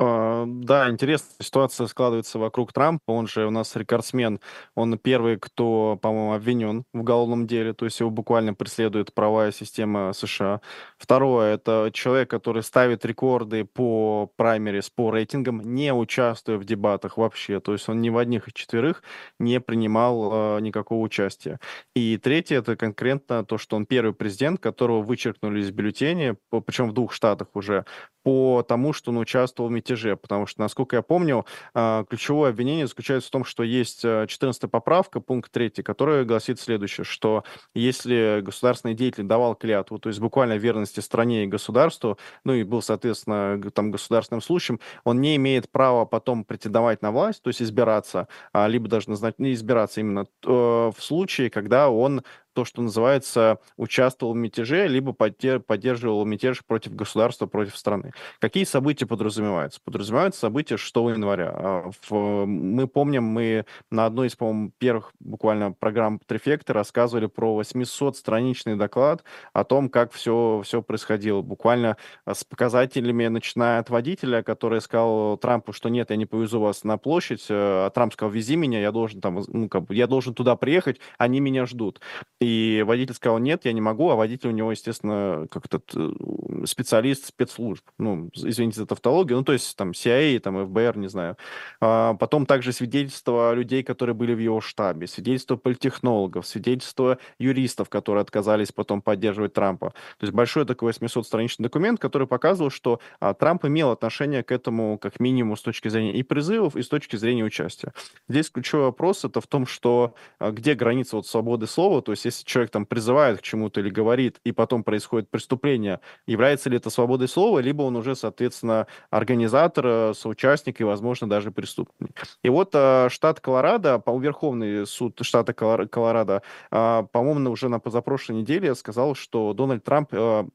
А, 0.00 0.44
да, 0.46 0.88
интересная 0.88 1.34
ситуация 1.40 1.88
складывается 1.88 2.38
вокруг 2.38 2.72
Трампа. 2.72 3.10
Он 3.10 3.26
же 3.26 3.46
у 3.46 3.50
нас 3.50 3.74
рекордсмен. 3.74 4.38
Он 4.76 4.96
первый, 4.96 5.38
кто, 5.38 5.98
по-моему, 6.00 6.34
обвинен 6.34 6.84
в 6.92 7.00
уголовном 7.00 7.48
деле. 7.48 7.72
То 7.72 7.84
есть 7.84 7.98
его 7.98 8.08
буквально 8.10 8.54
преследует 8.54 9.12
правая 9.12 9.50
система 9.50 10.12
США. 10.12 10.60
Второе, 10.98 11.54
это 11.54 11.90
человек, 11.92 12.30
который 12.30 12.62
ставит 12.62 13.04
рекорды 13.04 13.64
по 13.64 14.30
праймерис, 14.36 14.88
по 14.88 15.10
рейтингам, 15.10 15.60
не 15.62 15.92
участвуя 15.92 16.58
в 16.58 16.64
дебатах 16.64 17.16
вообще. 17.16 17.58
То 17.58 17.72
есть 17.72 17.88
он 17.88 18.00
ни 18.00 18.10
в 18.10 18.18
одних 18.18 18.46
из 18.46 18.52
четверых 18.52 19.02
не 19.40 19.58
принимал 19.58 20.58
э, 20.58 20.60
никакого 20.60 21.00
участия. 21.00 21.58
И 21.96 22.18
третье, 22.18 22.58
это 22.58 22.76
конкретно 22.76 23.44
то, 23.44 23.58
что 23.58 23.74
он 23.74 23.84
первый 23.84 24.14
президент, 24.14 24.60
которого 24.60 25.02
вычеркнули 25.02 25.60
из 25.60 25.72
бюллетеня, 25.72 26.36
причем 26.64 26.88
в 26.88 26.92
двух 26.92 27.12
штатах 27.12 27.48
уже, 27.54 27.84
по 28.22 28.62
тому, 28.62 28.92
что 28.92 29.10
он 29.10 29.18
участвовал 29.18 29.70
в 29.70 29.72
мятеже, 29.88 30.16
потому 30.16 30.46
что, 30.46 30.60
насколько 30.60 30.96
я 30.96 31.02
помню, 31.02 31.46
а, 31.74 32.04
ключевое 32.04 32.50
обвинение 32.50 32.86
заключается 32.86 33.28
в 33.28 33.32
том, 33.32 33.44
что 33.44 33.62
есть 33.62 34.02
14 34.02 34.64
а, 34.64 34.68
поправка, 34.68 35.20
пункт 35.20 35.50
3, 35.50 35.82
которая 35.82 36.24
гласит 36.24 36.60
следующее, 36.60 37.04
что 37.04 37.44
если 37.74 38.40
государственный 38.42 38.94
деятель 38.94 39.24
давал 39.24 39.54
клятву, 39.54 39.98
то 39.98 40.08
есть 40.08 40.20
буквально 40.20 40.56
верности 40.56 41.00
стране 41.00 41.44
и 41.44 41.46
государству, 41.46 42.18
ну 42.44 42.54
и 42.54 42.62
был, 42.62 42.82
соответственно, 42.82 43.60
там 43.72 43.90
государственным 43.90 44.42
случаем, 44.42 44.80
он 45.04 45.20
не 45.20 45.36
имеет 45.36 45.70
права 45.70 46.04
потом 46.04 46.44
претендовать 46.44 47.02
на 47.02 47.10
власть, 47.10 47.42
то 47.42 47.48
есть 47.48 47.62
избираться, 47.62 48.28
а, 48.52 48.66
либо 48.68 48.88
даже 48.88 49.10
назначить, 49.10 49.38
не 49.38 49.54
избираться 49.54 50.00
именно 50.00 50.26
э, 50.44 50.50
в 50.50 50.96
случае, 50.98 51.50
когда 51.50 51.90
он 51.90 52.22
то, 52.58 52.64
что 52.64 52.82
называется, 52.82 53.60
участвовал 53.76 54.32
в 54.32 54.36
мятеже, 54.36 54.88
либо 54.88 55.12
поддерживал 55.12 56.24
мятеж 56.24 56.64
против 56.64 56.96
государства, 56.96 57.46
против 57.46 57.76
страны. 57.76 58.10
Какие 58.40 58.64
события 58.64 59.06
подразумеваются? 59.06 59.80
Подразумеваются 59.84 60.40
события 60.40 60.76
6 60.76 60.96
января. 60.96 61.52
А, 61.54 61.90
мы 62.10 62.88
помним, 62.88 63.22
мы 63.22 63.64
на 63.92 64.06
одной 64.06 64.26
из, 64.26 64.34
по-моему, 64.34 64.72
первых 64.76 65.12
буквально 65.20 65.70
программ 65.70 66.18
Трефекта 66.26 66.72
рассказывали 66.72 67.26
про 67.26 67.62
800-страничный 67.62 68.74
доклад 68.74 69.22
о 69.52 69.62
том, 69.62 69.88
как 69.88 70.10
все, 70.10 70.60
все 70.64 70.82
происходило. 70.82 71.42
Буквально 71.42 71.96
а, 72.24 72.34
с 72.34 72.42
показателями, 72.42 73.28
начиная 73.28 73.78
от 73.78 73.88
водителя, 73.88 74.42
который 74.42 74.80
сказал 74.80 75.36
Трампу, 75.36 75.72
что 75.72 75.90
нет, 75.90 76.10
я 76.10 76.16
не 76.16 76.26
повезу 76.26 76.58
вас 76.58 76.82
на 76.82 76.98
площадь, 76.98 77.46
э, 77.48 77.54
а 77.54 77.90
Трамп 77.90 78.14
сказал, 78.14 78.32
вези 78.32 78.56
меня, 78.56 78.80
я 78.80 78.90
должен 78.90 79.20
там, 79.20 79.44
ну, 79.46 79.68
как 79.68 79.84
бы, 79.84 79.94
я 79.94 80.08
должен 80.08 80.34
туда 80.34 80.56
приехать, 80.56 80.98
они 81.18 81.38
меня 81.38 81.64
ждут. 81.64 82.00
И 82.40 82.47
водитель 82.84 83.14
сказал, 83.14 83.38
нет, 83.38 83.64
я 83.64 83.72
не 83.72 83.80
могу, 83.80 84.10
а 84.10 84.16
водитель 84.16 84.48
у 84.48 84.52
него, 84.52 84.70
естественно, 84.70 85.46
как 85.50 85.68
то 85.68 85.80
э, 85.94 86.64
специалист 86.66 87.26
спецслужб. 87.26 87.84
Ну, 87.98 88.30
извините 88.34 88.80
за 88.80 88.86
тавтологию, 88.86 89.38
ну, 89.38 89.44
то 89.44 89.52
есть 89.52 89.76
там 89.76 89.90
CIA, 89.90 90.38
там 90.40 90.66
ФБР, 90.66 90.96
не 90.96 91.08
знаю. 91.08 91.36
А 91.80 92.14
потом 92.14 92.46
также 92.46 92.72
свидетельства 92.72 93.54
людей, 93.54 93.82
которые 93.82 94.14
были 94.14 94.34
в 94.34 94.38
его 94.38 94.60
штабе, 94.60 95.06
свидетельства 95.06 95.56
политтехнологов, 95.56 96.46
свидетельства 96.46 97.18
юристов, 97.38 97.88
которые 97.88 98.22
отказались 98.22 98.72
потом 98.72 99.02
поддерживать 99.02 99.52
Трампа. 99.52 99.90
То 100.18 100.24
есть 100.24 100.32
большой 100.32 100.64
такой 100.64 100.92
800-страничный 100.92 101.64
документ, 101.64 102.00
который 102.00 102.26
показывал, 102.26 102.70
что 102.70 103.00
а, 103.20 103.34
Трамп 103.34 103.64
имел 103.66 103.90
отношение 103.90 104.42
к 104.42 104.52
этому 104.52 104.98
как 104.98 105.20
минимум 105.20 105.56
с 105.56 105.62
точки 105.62 105.88
зрения 105.88 106.14
и 106.14 106.22
призывов, 106.22 106.76
и 106.76 106.82
с 106.82 106.88
точки 106.88 107.16
зрения 107.16 107.44
участия. 107.44 107.92
Здесь 108.28 108.50
ключевой 108.50 108.86
вопрос 108.86 109.24
это 109.24 109.40
в 109.40 109.46
том, 109.46 109.66
что 109.66 110.14
а, 110.38 110.50
где 110.50 110.74
граница 110.74 111.16
вот 111.16 111.26
свободы 111.26 111.66
слова, 111.66 112.02
то 112.02 112.12
есть 112.12 112.24
если 112.24 112.37
человек 112.44 112.70
там 112.70 112.86
призывает 112.86 113.38
к 113.38 113.42
чему-то 113.42 113.80
или 113.80 113.90
говорит, 113.90 114.40
и 114.44 114.52
потом 114.52 114.84
происходит 114.84 115.30
преступление, 115.30 116.00
является 116.26 116.70
ли 116.70 116.76
это 116.76 116.90
свободой 116.90 117.28
слова, 117.28 117.58
либо 117.58 117.82
он 117.82 117.96
уже, 117.96 118.14
соответственно, 118.14 118.86
организатор, 119.10 119.86
э, 119.86 120.14
соучастник 120.14 120.80
и, 120.80 120.84
возможно, 120.84 121.28
даже 121.28 121.50
преступник. 121.50 122.10
И 122.42 122.48
вот 122.48 122.70
э, 122.74 123.08
штат 123.10 123.40
Колорадо, 123.40 123.98
по 123.98 124.18
Верховный 124.18 124.86
суд 124.86 125.18
штата 125.22 125.52
Колорадо, 125.52 126.42
э, 126.70 127.04
по-моему, 127.12 127.50
уже 127.50 127.68
на 127.68 127.78
позапрошлой 127.78 128.38
неделе 128.38 128.74
сказал, 128.74 129.14
что 129.14 129.52
Дональд 129.52 129.84
Трамп 129.84 130.12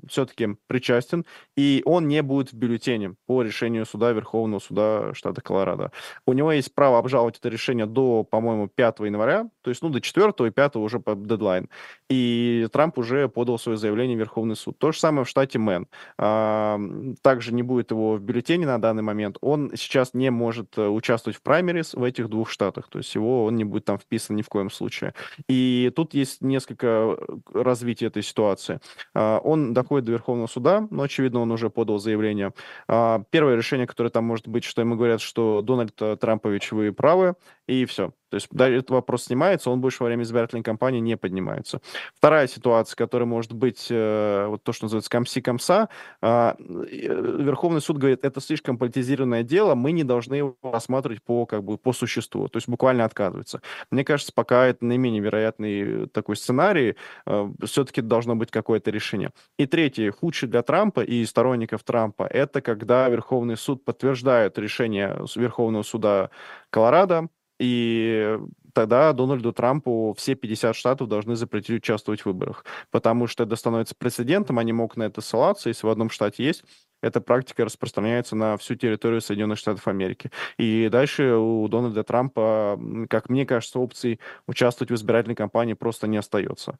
все-таки 0.08 0.58
причастен, 0.68 1.26
и 1.56 1.82
он 1.86 2.08
не 2.08 2.22
будет 2.22 2.52
в 2.52 2.56
бюллетене 2.56 3.16
по 3.26 3.42
решению 3.42 3.86
суда 3.86 4.12
Верховного 4.12 4.60
суда 4.60 5.14
штата 5.14 5.42
Колорадо. 5.42 5.92
У 6.26 6.34
него 6.34 6.52
есть 6.52 6.74
право 6.74 7.00
обжаловать 7.00 7.38
это 7.40 7.50
решение 7.50 7.86
до, 7.86 8.24
по-моему, 8.24 8.68
5 8.68 9.00
января, 9.00 9.50
то 9.62 9.70
есть, 9.70 9.82
ну, 9.82 9.90
до 9.90 10.02
4 10.02 10.34
и 10.48 10.52
5 10.52 10.76
уже 10.78 11.00
по 11.00 11.16
дедлайн. 11.16 11.70
И 12.10 12.68
Трамп 12.72 12.98
уже 12.98 13.28
подал 13.30 13.58
свое 13.58 13.78
заявление 13.78 14.16
в 14.16 14.20
Верховный 14.20 14.56
суд. 14.56 14.78
То 14.78 14.92
же 14.92 15.00
самое 15.00 15.26
в 15.26 15.30
штате 15.30 15.60
Мэн. 15.60 15.88
А, 16.18 16.80
также 17.22 17.54
не 17.54 17.64
будет 17.64 17.92
его 17.92 18.16
в 18.16 18.22
бюллетене 18.22 18.66
на 18.66 18.80
данный 18.80 19.04
момент. 19.04 19.38
Он 19.42 19.72
сейчас 19.76 20.14
не 20.14 20.30
может 20.30 20.78
э, 20.78 20.88
участвовать 20.88 21.38
в 21.38 21.42
праймерис 21.42 21.94
в 21.94 22.04
этих 22.04 22.30
двух 22.30 22.50
штатах. 22.50 22.88
То 22.90 23.00
есть 23.00 23.14
его 23.16 23.46
он 23.46 23.56
не 23.56 23.64
будет 23.64 23.86
там 23.86 23.98
вписан 23.98 24.36
ни 24.36 24.42
в 24.42 24.50
коем 24.50 24.70
случае. 24.70 25.14
И 25.48 25.92
тут 25.96 26.14
есть 26.14 26.42
несколько 26.42 26.88
э, 26.88 27.16
развитий 27.54 28.06
этой 28.06 28.24
ситуации. 28.24 28.80
А, 29.14 29.40
он 29.40 29.74
доходит 29.74 30.06
до 30.06 30.12
Верховного 30.12 30.48
суда, 30.48 30.88
но, 30.92 31.04
очевидно, 31.04 31.40
он 31.40 31.52
уже 31.52 31.70
подал 31.70 32.00
заявление. 32.00 32.54
А, 32.88 33.24
первое 33.30 33.56
решение, 33.56 33.88
которое 33.88 34.10
там 34.10 34.26
может 34.26 34.48
быть, 34.48 34.64
что 34.64 34.82
ему 34.82 34.96
говорят, 34.96 35.22
что 35.22 35.62
Дональд 35.62 36.00
э, 36.02 36.18
Трампович, 36.18 36.72
вы 36.72 36.92
правы, 36.92 37.36
и 37.68 37.86
все. 37.86 38.14
То 38.34 38.38
есть 38.38 38.48
да, 38.50 38.68
этот 38.68 38.90
вопрос 38.90 39.26
снимается, 39.26 39.70
он 39.70 39.80
больше 39.80 40.02
во 40.02 40.08
время 40.08 40.24
избирательной 40.24 40.64
кампании 40.64 41.00
не 41.00 41.16
поднимается. 41.16 41.82
Вторая 42.16 42.48
ситуация, 42.48 42.96
которая 42.96 43.28
может 43.28 43.54
быть, 43.54 43.90
э, 43.92 44.48
вот 44.48 44.64
то, 44.64 44.74
что 44.74 44.86
называется 44.86 45.12
комси-комса, 45.12 45.88
э, 46.24 46.54
Верховный 46.58 47.80
суд 47.80 48.00
говорит, 48.00 48.26
это 48.26 48.42
слишком 48.42 48.80
политизированное 48.80 49.44
дело, 49.44 49.76
мы 49.76 49.92
не 49.92 50.04
должны 50.04 50.34
его 50.34 50.56
рассматривать 50.64 51.22
по, 51.22 51.46
как 51.46 51.64
бы, 51.64 51.78
по 51.78 51.94
существу, 51.94 52.48
то 52.48 52.58
есть 52.58 52.68
буквально 52.68 53.06
отказывается. 53.06 53.62
Мне 53.92 54.04
кажется, 54.04 54.34
пока 54.34 54.66
это 54.66 54.84
наименее 54.84 55.22
вероятный 55.22 56.08
такой 56.08 56.36
сценарий, 56.36 56.96
э, 57.28 57.52
все-таки 57.66 58.02
должно 58.02 58.36
быть 58.36 58.50
какое-то 58.50 58.90
решение. 58.90 59.30
И 59.60 59.68
третье, 59.68 60.12
худшее 60.12 60.50
для 60.50 60.64
Трампа 60.64 61.02
и 61.02 61.24
сторонников 61.24 61.84
Трампа, 61.84 62.24
это 62.24 62.62
когда 62.62 63.08
Верховный 63.10 63.58
суд 63.58 63.86
подтверждает 63.86 64.58
решение 64.58 65.24
Верховного 65.36 65.84
суда 65.84 66.32
Колорадо, 66.72 67.28
и 67.60 68.38
тогда 68.74 69.14
Дональду 69.14 69.54
Трампу 69.54 70.14
все 70.18 70.36
50 70.36 70.76
штатов 70.76 71.08
должны 71.08 71.36
запретить 71.36 71.78
участвовать 71.78 72.22
в 72.22 72.26
выборах, 72.26 72.66
потому 72.92 73.28
что 73.28 73.44
это 73.44 73.56
становится 73.56 73.96
прецедентом, 73.96 74.60
они 74.60 74.74
могут 74.74 74.98
на 74.98 75.04
это 75.04 75.22
ссылаться, 75.22 75.70
если 75.70 75.86
в 75.86 75.90
одном 75.90 76.10
штате 76.10 76.44
есть, 76.44 76.64
эта 77.02 77.22
практика 77.22 77.66
распространяется 77.66 78.36
на 78.36 78.58
всю 78.58 78.76
территорию 78.76 79.22
Соединенных 79.22 79.60
Штатов 79.60 79.88
Америки. 79.88 80.32
И 80.58 80.88
дальше 80.90 81.36
у 81.36 81.68
Дональда 81.68 82.04
Трампа, 82.04 82.80
как 83.10 83.30
мне 83.30 83.46
кажется, 83.46 83.80
опций 83.80 84.20
участвовать 84.48 84.90
в 84.90 84.96
избирательной 84.96 85.36
кампании 85.36 85.74
просто 85.74 86.08
не 86.08 86.18
остается. 86.18 86.80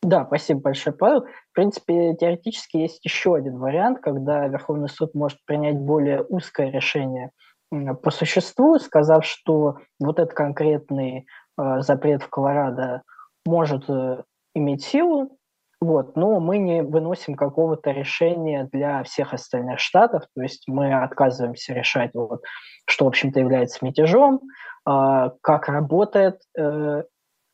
Да, 0.00 0.24
спасибо 0.26 0.60
большое, 0.60 0.94
Павел. 0.94 1.22
В 1.22 1.54
принципе, 1.54 2.14
теоретически 2.14 2.76
есть 2.76 3.04
еще 3.04 3.34
один 3.34 3.58
вариант, 3.58 3.98
когда 4.00 4.46
Верховный 4.46 4.88
суд 4.88 5.12
может 5.14 5.44
принять 5.44 5.76
более 5.76 6.22
узкое 6.22 6.70
решение– 6.70 7.30
по 7.70 8.10
существу, 8.10 8.78
сказав, 8.78 9.24
что 9.24 9.78
вот 10.00 10.18
этот 10.18 10.34
конкретный 10.34 11.26
э, 11.60 11.80
запрет 11.80 12.22
в 12.22 12.30
Колорадо 12.30 13.02
может 13.44 13.88
э, 13.88 14.22
иметь 14.54 14.84
силу, 14.84 15.38
вот, 15.80 16.16
но 16.16 16.40
мы 16.40 16.58
не 16.58 16.82
выносим 16.82 17.34
какого-то 17.34 17.92
решения 17.92 18.68
для 18.72 19.04
всех 19.04 19.32
остальных 19.32 19.78
штатов, 19.78 20.24
то 20.34 20.42
есть 20.42 20.64
мы 20.66 20.92
отказываемся 20.92 21.72
решать, 21.72 22.10
вот, 22.14 22.42
что, 22.86 23.04
в 23.04 23.08
общем-то, 23.08 23.38
является 23.38 23.84
мятежом, 23.84 24.40
э, 24.88 25.30
как 25.40 25.68
работает 25.68 26.40
э, 26.56 27.02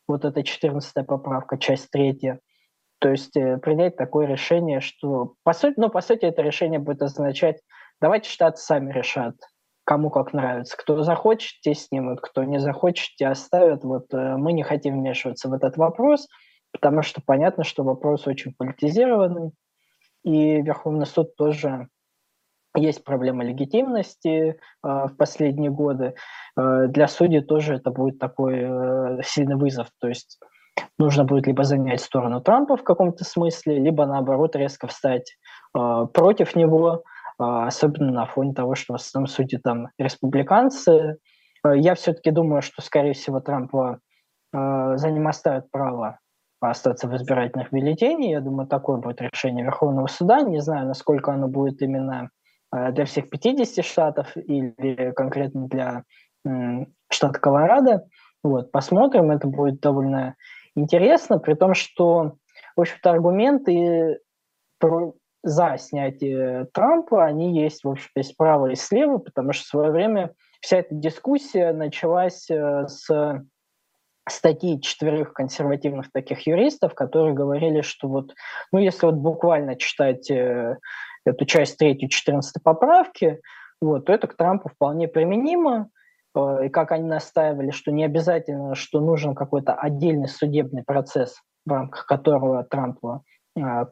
вот 0.07 0.25
эта 0.25 0.43
14 0.43 1.07
поправка, 1.07 1.59
часть 1.59 1.91
третья. 1.91 2.41
То 3.01 3.11
есть 3.11 3.37
э, 3.37 3.59
принять 3.59 3.97
такое 3.97 4.27
решение, 4.27 4.81
что, 4.81 5.35
по 5.43 5.53
сути, 5.53 5.75
ну, 5.77 5.91
по 5.91 6.01
сути, 6.01 6.25
это 6.25 6.41
решение 6.41 6.79
будет 6.79 7.03
означать, 7.03 7.61
давайте 8.01 8.31
штаты 8.31 8.57
сами 8.59 8.93
решат, 8.93 9.35
кому 9.85 10.11
как 10.11 10.33
нравится. 10.33 10.77
Кто 10.77 11.03
захочет, 11.03 11.61
те 11.61 11.75
снимут, 11.75 12.21
кто 12.21 12.45
не 12.45 12.59
захочет, 12.59 13.17
те 13.17 13.29
оставят. 13.29 13.85
Вот 13.85 14.13
э, 14.13 14.37
мы 14.37 14.53
не 14.53 14.63
хотим 14.63 14.99
вмешиваться 14.99 15.49
в 15.49 15.53
этот 15.53 15.77
вопрос, 15.77 16.29
потому 16.73 17.03
что 17.03 17.21
понятно, 17.25 17.65
что 17.65 17.85
вопрос 17.85 18.27
очень 18.27 18.55
политизированный, 18.57 19.53
и 20.25 20.63
Верховный 20.63 21.07
суд 21.07 21.37
тоже 21.37 21.89
есть 22.77 23.05
проблема 23.05 23.45
легитимности 23.45 24.29
э, 24.29 24.55
в 24.83 25.13
последние 25.17 25.71
годы. 25.71 26.15
Э, 26.57 26.87
для 26.89 27.07
судей 27.07 27.43
тоже 27.43 27.75
это 27.75 27.91
будет 27.91 28.19
такой 28.19 28.61
э, 28.63 29.23
сильный 29.23 29.57
вызов. 29.57 29.89
То 30.01 30.09
есть 30.09 30.41
нужно 30.99 31.25
будет 31.25 31.47
либо 31.47 31.63
занять 31.65 32.01
сторону 32.01 32.41
Трампа 32.41 32.77
в 32.77 32.83
каком-то 32.83 33.25
смысле, 33.25 33.79
либо 33.79 34.07
наоборот 34.07 34.57
резко 34.57 34.87
встать 34.87 35.37
э, 35.77 36.07
против 36.13 36.57
него, 36.57 37.05
особенно 37.39 38.13
на 38.13 38.27
фоне 38.27 38.55
того, 38.55 38.75
что 38.75 38.93
в 38.93 38.97
основном 38.97 39.29
судьи 39.29 39.59
там 39.59 39.89
республиканцы. 39.99 41.19
А, 41.63 41.75
я 41.75 41.95
все-таки 41.95 42.31
думаю, 42.31 42.63
что, 42.63 42.83
скорее 42.83 43.13
всего, 43.13 43.41
Трампа 43.41 43.99
а, 44.53 44.97
за 44.97 45.11
ним 45.11 45.29
оставят 45.29 45.71
право 45.71 46.19
остаться 46.61 47.09
в 47.09 47.17
избирательных 47.17 47.73
бюллетенях. 47.73 48.31
Я 48.31 48.41
думаю, 48.41 48.67
такое 48.67 48.97
будет 48.97 49.21
решение 49.21 49.65
Верховного 49.65 50.07
суда. 50.07 50.41
Не 50.43 50.61
знаю, 50.61 50.87
насколько 50.87 51.33
оно 51.33 51.47
будет 51.47 51.83
именно 51.83 52.31
для 52.73 53.05
всех 53.05 53.29
50 53.29 53.85
штатов 53.85 54.35
или 54.37 55.13
конкретно 55.13 55.69
для 55.69 56.05
штата 57.11 57.39
Колорадо. 57.39 58.05
Вот, 58.43 58.73
посмотрим, 58.73 59.31
это 59.31 59.47
будет 59.47 59.81
довольно 59.81 60.37
интересно, 60.75 61.39
при 61.39 61.55
том, 61.55 61.75
что, 61.75 62.37
в 62.77 62.81
общем-то, 62.81 63.11
аргументы 63.11 64.21
за 65.45 65.77
снятие 65.77 66.67
Трампа, 66.73 67.25
они 67.25 67.61
есть, 67.61 67.85
в 67.85 67.91
общем-то, 67.91 68.21
и 68.21 68.23
справа, 68.23 68.71
и 68.71 68.75
слева, 68.75 69.19
потому 69.19 69.53
что 69.53 69.65
в 69.65 69.69
свое 69.69 69.91
время 69.93 70.33
вся 70.61 70.79
эта 70.79 70.95
дискуссия 70.95 71.75
началась 71.75 72.51
э, 72.51 72.87
с 72.89 73.45
статьи 74.27 74.81
четверых 74.81 75.35
консервативных 75.35 76.11
таких 76.11 76.47
юристов, 76.47 76.95
которые 76.95 77.35
говорили, 77.35 77.83
что 77.83 78.09
вот, 78.09 78.35
ну, 78.73 78.79
если 78.79 79.05
вот 79.05 79.17
буквально 79.17 79.77
читать 79.77 80.31
э, 80.31 80.79
эту 81.27 81.45
часть 81.45 81.77
третью 81.77 82.09
14 82.09 82.63
поправки, 82.63 83.43
вот, 83.83 84.07
то 84.07 84.15
это 84.15 84.27
к 84.27 84.37
Трампу 84.39 84.71
вполне 84.71 85.09
применимо, 85.09 85.91
э, 86.35 86.67
и 86.67 86.69
как 86.71 86.93
они 86.93 87.07
настаивали, 87.07 87.71
что 87.71 87.93
не 87.93 88.03
обязательно, 88.03 88.75
что 88.75 89.01
нужен 89.01 89.35
какой-то 89.35 89.75
отдельный 89.75 90.29
судебный 90.29 90.85
процесс, 90.85 91.37
в 91.67 91.71
рамках 91.71 92.07
которого 92.07 92.65
Трампа 92.65 93.23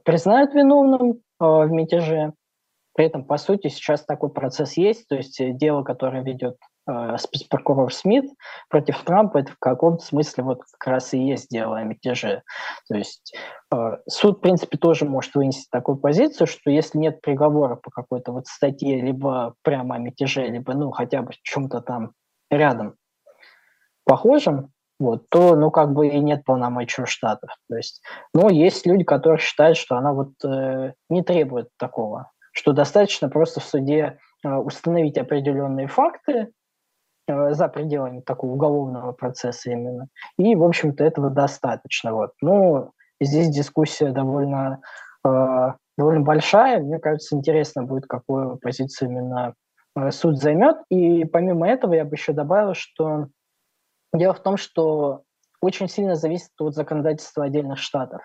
признают 0.05 0.55
виновным 0.55 1.21
в 1.43 1.71
мятеже. 1.71 2.33
При 2.95 3.07
этом, 3.07 3.25
по 3.25 3.39
сути, 3.39 3.69
сейчас 3.69 4.05
такой 4.05 4.31
процесс 4.31 4.77
есть, 4.77 5.09
то 5.09 5.17
есть 5.17 5.41
э, 5.41 5.53
дело, 5.53 5.83
которое 5.83 6.23
ведет 6.23 6.59
э, 6.87 7.17
спецпрокурор 7.17 7.93
Смит 7.93 8.27
против 8.69 9.03
Трампа, 9.03 9.39
это 9.39 9.53
в 9.53 9.59
каком-то 9.59 10.05
смысле 10.05 10.45
вот 10.45 10.61
как 10.79 10.93
раз 10.93 11.15
и 11.15 11.19
есть 11.19 11.49
дело 11.49 11.79
о 11.79 11.85
мятеже. 11.85 12.43
То 12.89 12.97
есть 12.97 13.35
э, 13.73 13.77
суд, 14.07 14.39
в 14.39 14.41
принципе, 14.43 14.77
тоже 14.77 15.07
может 15.07 15.35
вынести 15.35 15.69
такую 15.71 15.97
позицию, 15.97 16.47
что 16.47 16.71
если 16.71 16.99
нет 16.99 17.23
приговора 17.23 17.77
по 17.77 17.91
какой-то 17.91 18.33
вот 18.33 18.47
статье, 18.47 19.01
либо 19.01 19.55
прямо 19.63 19.95
о 19.95 19.99
мятеже, 19.99 20.47
либо, 20.47 20.75
ну, 20.75 20.91
хотя 20.91 21.23
бы 21.23 21.33
чем-то 21.43 21.81
там 21.81 22.13
рядом 22.51 22.97
похожим, 24.05 24.71
вот, 25.03 25.29
то, 25.29 25.57
ну, 25.57 25.71
как 25.71 25.93
бы 25.93 26.09
и 26.09 26.19
нет 26.21 26.45
полномочий 26.45 27.03
у 27.03 27.07
штатов. 27.07 27.51
То 27.69 27.77
есть, 27.77 28.03
но 28.35 28.49
есть 28.49 28.87
люди, 28.87 29.05
которые 29.05 29.39
считают, 29.39 29.77
что 29.77 29.97
она 29.97 30.13
вот 30.13 30.33
э, 30.45 30.95
не 31.11 31.23
требует 31.23 31.69
такого, 31.79 32.31
что 32.53 32.73
достаточно 32.73 33.29
просто 33.29 33.61
в 33.61 33.65
суде 33.65 34.19
э, 34.45 34.55
установить 34.55 35.19
определенные 35.19 35.89
факты, 35.89 36.49
Э, 37.29 37.53
за 37.55 37.69
пределами 37.69 38.21
такого 38.21 38.53
уголовного 38.53 39.13
процесса 39.13 39.71
именно. 39.71 40.09
И, 40.39 40.55
в 40.55 40.65
общем-то, 40.65 41.05
этого 41.05 41.31
достаточно. 41.31 42.13
Вот. 42.13 42.33
Ну, 42.41 42.91
здесь 43.21 43.49
дискуссия 43.49 44.11
довольно, 44.11 44.81
э, 45.25 45.69
довольно 45.97 46.21
большая. 46.23 46.81
Мне 46.81 46.99
кажется, 46.99 47.37
интересно 47.37 47.85
будет, 47.85 48.07
какую 48.07 48.59
позицию 48.59 49.11
именно 49.11 49.55
э, 49.97 50.11
суд 50.11 50.39
займет. 50.39 50.79
И 50.91 51.25
помимо 51.25 51.69
этого 51.69 51.95
я 51.95 52.05
бы 52.05 52.15
еще 52.15 52.33
добавил, 52.33 52.75
что 52.75 53.29
дело 54.13 54.35
в 54.35 54.43
том, 54.43 54.57
что 54.57 55.23
очень 55.61 55.89
сильно 55.89 56.15
зависит 56.15 56.51
от 56.59 56.75
законодательства 56.75 57.45
отдельных 57.45 57.79
штатов. 57.79 58.23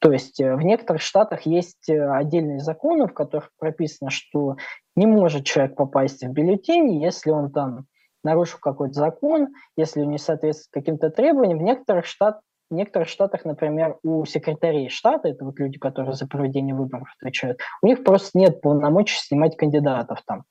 То 0.00 0.12
есть 0.12 0.38
в 0.38 0.60
некоторых 0.60 1.00
штатах 1.02 1.46
есть 1.46 1.88
отдельные 1.88 2.60
законы, 2.60 3.06
в 3.06 3.14
которых 3.14 3.50
прописано, 3.58 4.10
что 4.10 4.56
не 4.96 5.06
может 5.06 5.44
человек 5.44 5.76
попасть 5.76 6.22
в 6.22 6.30
бюллетень, 6.30 7.02
если 7.02 7.30
он 7.30 7.50
там 7.50 7.86
нарушил 8.22 8.58
какой-то 8.60 8.94
закон, 8.94 9.48
если 9.76 10.02
он 10.02 10.10
не 10.10 10.18
соответствует 10.18 10.72
каким-то 10.72 11.10
требованиям. 11.10 11.58
В 11.58 11.62
некоторых, 11.62 12.06
штат, 12.06 12.40
в 12.70 12.74
некоторых 12.74 13.08
штатах, 13.08 13.44
например, 13.44 13.98
у 14.02 14.24
секретарей 14.24 14.88
штата, 14.88 15.28
это 15.28 15.44
вот 15.44 15.58
люди, 15.58 15.78
которые 15.78 16.14
за 16.14 16.26
проведение 16.26 16.74
выборов 16.74 17.08
отвечают, 17.18 17.60
у 17.82 17.86
них 17.86 18.04
просто 18.04 18.38
нет 18.38 18.60
полномочий 18.60 19.18
снимать 19.18 19.56
кандидатов 19.56 20.22
там. 20.26 20.44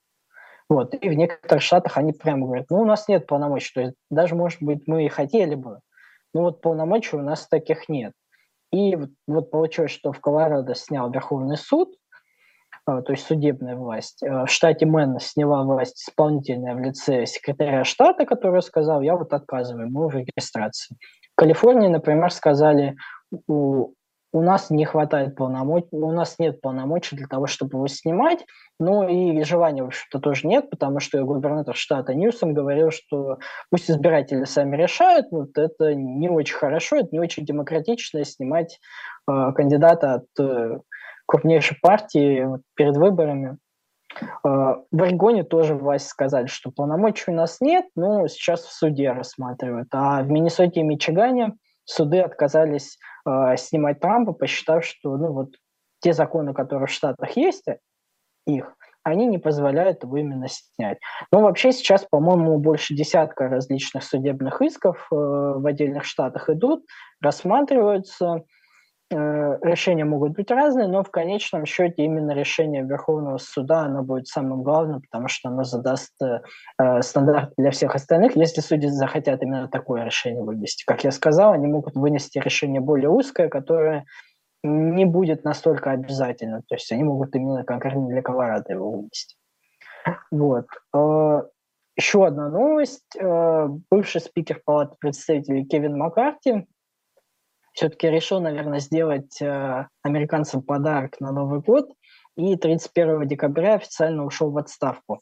Вот. 0.68 0.94
И 0.94 1.08
в 1.08 1.14
некоторых 1.14 1.62
штатах 1.62 1.98
они 1.98 2.12
прямо 2.12 2.46
говорят, 2.46 2.66
ну, 2.70 2.80
у 2.80 2.84
нас 2.84 3.06
нет 3.08 3.26
полномочий, 3.26 3.72
то 3.74 3.80
есть 3.82 3.94
даже, 4.10 4.34
может 4.34 4.62
быть, 4.62 4.86
мы 4.86 5.04
и 5.04 5.08
хотели 5.08 5.54
бы, 5.54 5.80
но 6.32 6.42
вот 6.42 6.60
полномочий 6.60 7.16
у 7.16 7.22
нас 7.22 7.46
таких 7.48 7.88
нет. 7.88 8.12
И 8.72 8.96
вот, 8.96 9.10
вот 9.26 9.50
получилось, 9.50 9.92
что 9.92 10.12
в 10.12 10.20
Колорадо 10.20 10.74
снял 10.74 11.10
Верховный 11.10 11.56
суд, 11.56 11.94
а, 12.86 13.02
то 13.02 13.12
есть 13.12 13.26
судебная 13.26 13.76
власть. 13.76 14.22
А, 14.22 14.46
в 14.46 14.50
штате 14.50 14.84
Мэн 14.84 15.18
сняла 15.20 15.62
власть 15.62 16.02
исполнительная 16.02 16.74
в 16.74 16.80
лице 16.80 17.24
секретаря 17.26 17.84
штата, 17.84 18.26
который 18.26 18.62
сказал, 18.62 19.00
я 19.00 19.16
вот 19.16 19.32
отказываю 19.32 19.86
ему 19.86 20.08
в 20.08 20.14
регистрации. 20.14 20.96
В 21.32 21.36
Калифорнии, 21.36 21.88
например, 21.88 22.30
сказали, 22.32 22.96
у, 24.34 24.42
нас 24.42 24.68
не 24.70 24.84
хватает 24.84 25.36
полномочий, 25.36 25.88
у 25.92 26.10
нас 26.10 26.38
нет 26.38 26.60
полномочий 26.60 27.16
для 27.16 27.26
того, 27.26 27.46
чтобы 27.46 27.78
его 27.78 27.86
снимать, 27.86 28.44
ну 28.80 29.08
и 29.08 29.42
желания, 29.44 29.84
в 29.84 29.86
общем-то, 29.86 30.18
тоже 30.18 30.46
нет, 30.48 30.68
потому 30.70 30.98
что 30.98 31.22
губернатор 31.24 31.76
штата 31.76 32.14
Ньюсом 32.14 32.52
говорил, 32.52 32.90
что 32.90 33.38
пусть 33.70 33.90
избиратели 33.90 34.44
сами 34.44 34.76
решают, 34.76 35.28
вот 35.30 35.56
это 35.56 35.94
не 35.94 36.28
очень 36.28 36.56
хорошо, 36.56 36.96
это 36.96 37.08
не 37.12 37.20
очень 37.20 37.44
демократично 37.44 38.24
снимать 38.24 38.80
э, 39.30 39.52
кандидата 39.54 40.14
от 40.14 40.26
э, 40.40 40.80
крупнейшей 41.26 41.78
партии 41.80 42.48
перед 42.74 42.96
выборами. 42.96 43.58
А, 44.42 44.78
в 44.90 45.02
Орегоне 45.02 45.44
тоже 45.44 45.74
власть 45.74 46.08
сказали, 46.08 46.46
что 46.46 46.70
полномочий 46.70 47.30
у 47.30 47.34
нас 47.34 47.60
нет, 47.60 47.86
но 47.96 48.26
сейчас 48.26 48.64
в 48.64 48.72
суде 48.72 49.12
рассматривают. 49.12 49.88
А 49.92 50.22
в 50.22 50.30
Миннесоте 50.30 50.80
и 50.80 50.82
Мичигане 50.84 51.54
суды 51.84 52.20
отказались 52.20 52.98
э, 53.26 53.56
снимать 53.56 54.00
Трампа, 54.00 54.32
посчитав, 54.32 54.84
что 54.84 55.16
ну, 55.16 55.32
вот, 55.32 55.56
те 56.00 56.12
законы, 56.12 56.54
которые 56.54 56.86
в 56.86 56.90
Штатах 56.90 57.36
есть, 57.36 57.64
их, 58.46 58.74
они 59.02 59.26
не 59.26 59.38
позволяют 59.38 60.02
его 60.02 60.16
именно 60.16 60.46
снять. 60.48 60.98
Но 61.30 61.42
вообще 61.42 61.72
сейчас, 61.72 62.06
по-моему, 62.10 62.58
больше 62.58 62.94
десятка 62.94 63.48
различных 63.48 64.02
судебных 64.02 64.62
исков 64.62 65.06
э, 65.10 65.14
в 65.14 65.66
отдельных 65.66 66.04
штатах 66.04 66.48
идут, 66.48 66.84
рассматриваются. 67.20 68.44
Э, 69.10 69.58
решения 69.62 70.04
могут 70.04 70.32
быть 70.32 70.50
разные, 70.50 70.88
но 70.88 71.02
в 71.02 71.10
конечном 71.10 71.66
счете 71.66 72.04
именно 72.04 72.32
решение 72.32 72.82
Верховного 72.82 73.36
суда 73.36 73.80
оно 73.80 74.02
будет 74.02 74.28
самым 74.28 74.62
главным, 74.62 75.02
потому 75.02 75.28
что 75.28 75.50
оно 75.50 75.62
задаст 75.64 76.12
э, 76.22 76.40
э, 76.78 77.02
стандарт 77.02 77.52
для 77.58 77.70
всех 77.70 77.94
остальных, 77.94 78.34
если 78.34 78.62
судьи 78.62 78.88
захотят 78.88 79.42
именно 79.42 79.68
такое 79.68 80.04
решение 80.04 80.42
вынести. 80.42 80.84
Как 80.86 81.04
я 81.04 81.10
сказал, 81.10 81.52
они 81.52 81.66
могут 81.66 81.94
вынести 81.96 82.38
решение 82.38 82.80
более 82.80 83.10
узкое, 83.10 83.48
которое 83.48 84.06
не 84.62 85.04
будет 85.04 85.44
настолько 85.44 85.90
обязательно. 85.90 86.62
То 86.66 86.74
есть 86.74 86.90
они 86.90 87.04
могут 87.04 87.36
именно 87.36 87.62
конкретно 87.62 88.06
для 88.08 88.22
Колорадо 88.22 88.72
его 88.72 88.90
вынести. 88.90 89.36
Вот. 90.30 90.66
Э, 90.94 91.42
еще 91.96 92.26
одна 92.26 92.48
новость. 92.48 93.16
Бывший 93.90 94.20
спикер 94.20 94.60
Палаты 94.64 94.96
представителей 94.98 95.64
Кевин 95.64 95.96
Маккарти 95.96 96.66
все-таки 97.74 98.08
решил, 98.08 98.40
наверное, 98.40 98.78
сделать 98.78 99.42
э, 99.42 99.86
американцам 100.02 100.62
подарок 100.62 101.20
на 101.20 101.32
Новый 101.32 101.60
год 101.60 101.90
и 102.36 102.56
31 102.56 103.26
декабря 103.26 103.74
официально 103.74 104.24
ушел 104.24 104.50
в 104.50 104.58
отставку, 104.58 105.20